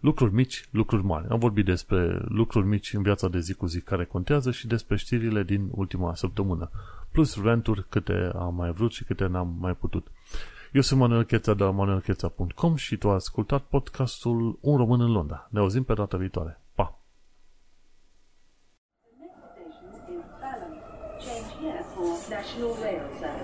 Lucruri 0.00 0.32
mici, 0.32 0.68
lucruri 0.70 1.04
mari. 1.04 1.28
Am 1.28 1.38
vorbit 1.38 1.64
despre 1.64 2.20
lucruri 2.24 2.66
mici 2.66 2.92
în 2.92 3.02
viața 3.02 3.28
de 3.28 3.40
zi 3.40 3.54
cu 3.54 3.66
zi 3.66 3.80
care 3.80 4.04
contează 4.04 4.50
și 4.50 4.66
despre 4.66 4.96
știrile 4.96 5.42
din 5.42 5.68
ultima 5.70 6.14
săptămână 6.14 6.70
plus 7.12 7.42
renturi 7.42 7.86
câte 7.88 8.30
am 8.34 8.54
mai 8.54 8.72
vrut 8.72 8.92
și 8.92 9.04
câte 9.04 9.26
n-am 9.26 9.56
mai 9.58 9.74
putut. 9.74 10.06
Eu 10.72 10.80
sunt 10.80 11.00
Manuel 11.00 11.24
Cheța 11.24 11.54
de 11.54 11.64
la 11.64 11.70
manuelcheța.com 11.70 12.74
și 12.76 12.96
tu 12.96 13.08
ai 13.08 13.14
ascultat 13.14 13.62
podcastul 13.62 14.58
Un 14.60 14.76
român 14.76 15.00
în 15.00 15.12
Londra. 15.12 15.48
Ne 15.50 15.60
auzim 15.60 15.82
pe 15.82 15.94
data 15.94 16.16
viitoare. 16.16 16.60
Pa! 16.74 16.98
Change 21.26 21.50
here 21.60 21.84
for 21.94 22.10
National 22.36 22.72
Rail 22.82 23.02
Services. 23.20 23.39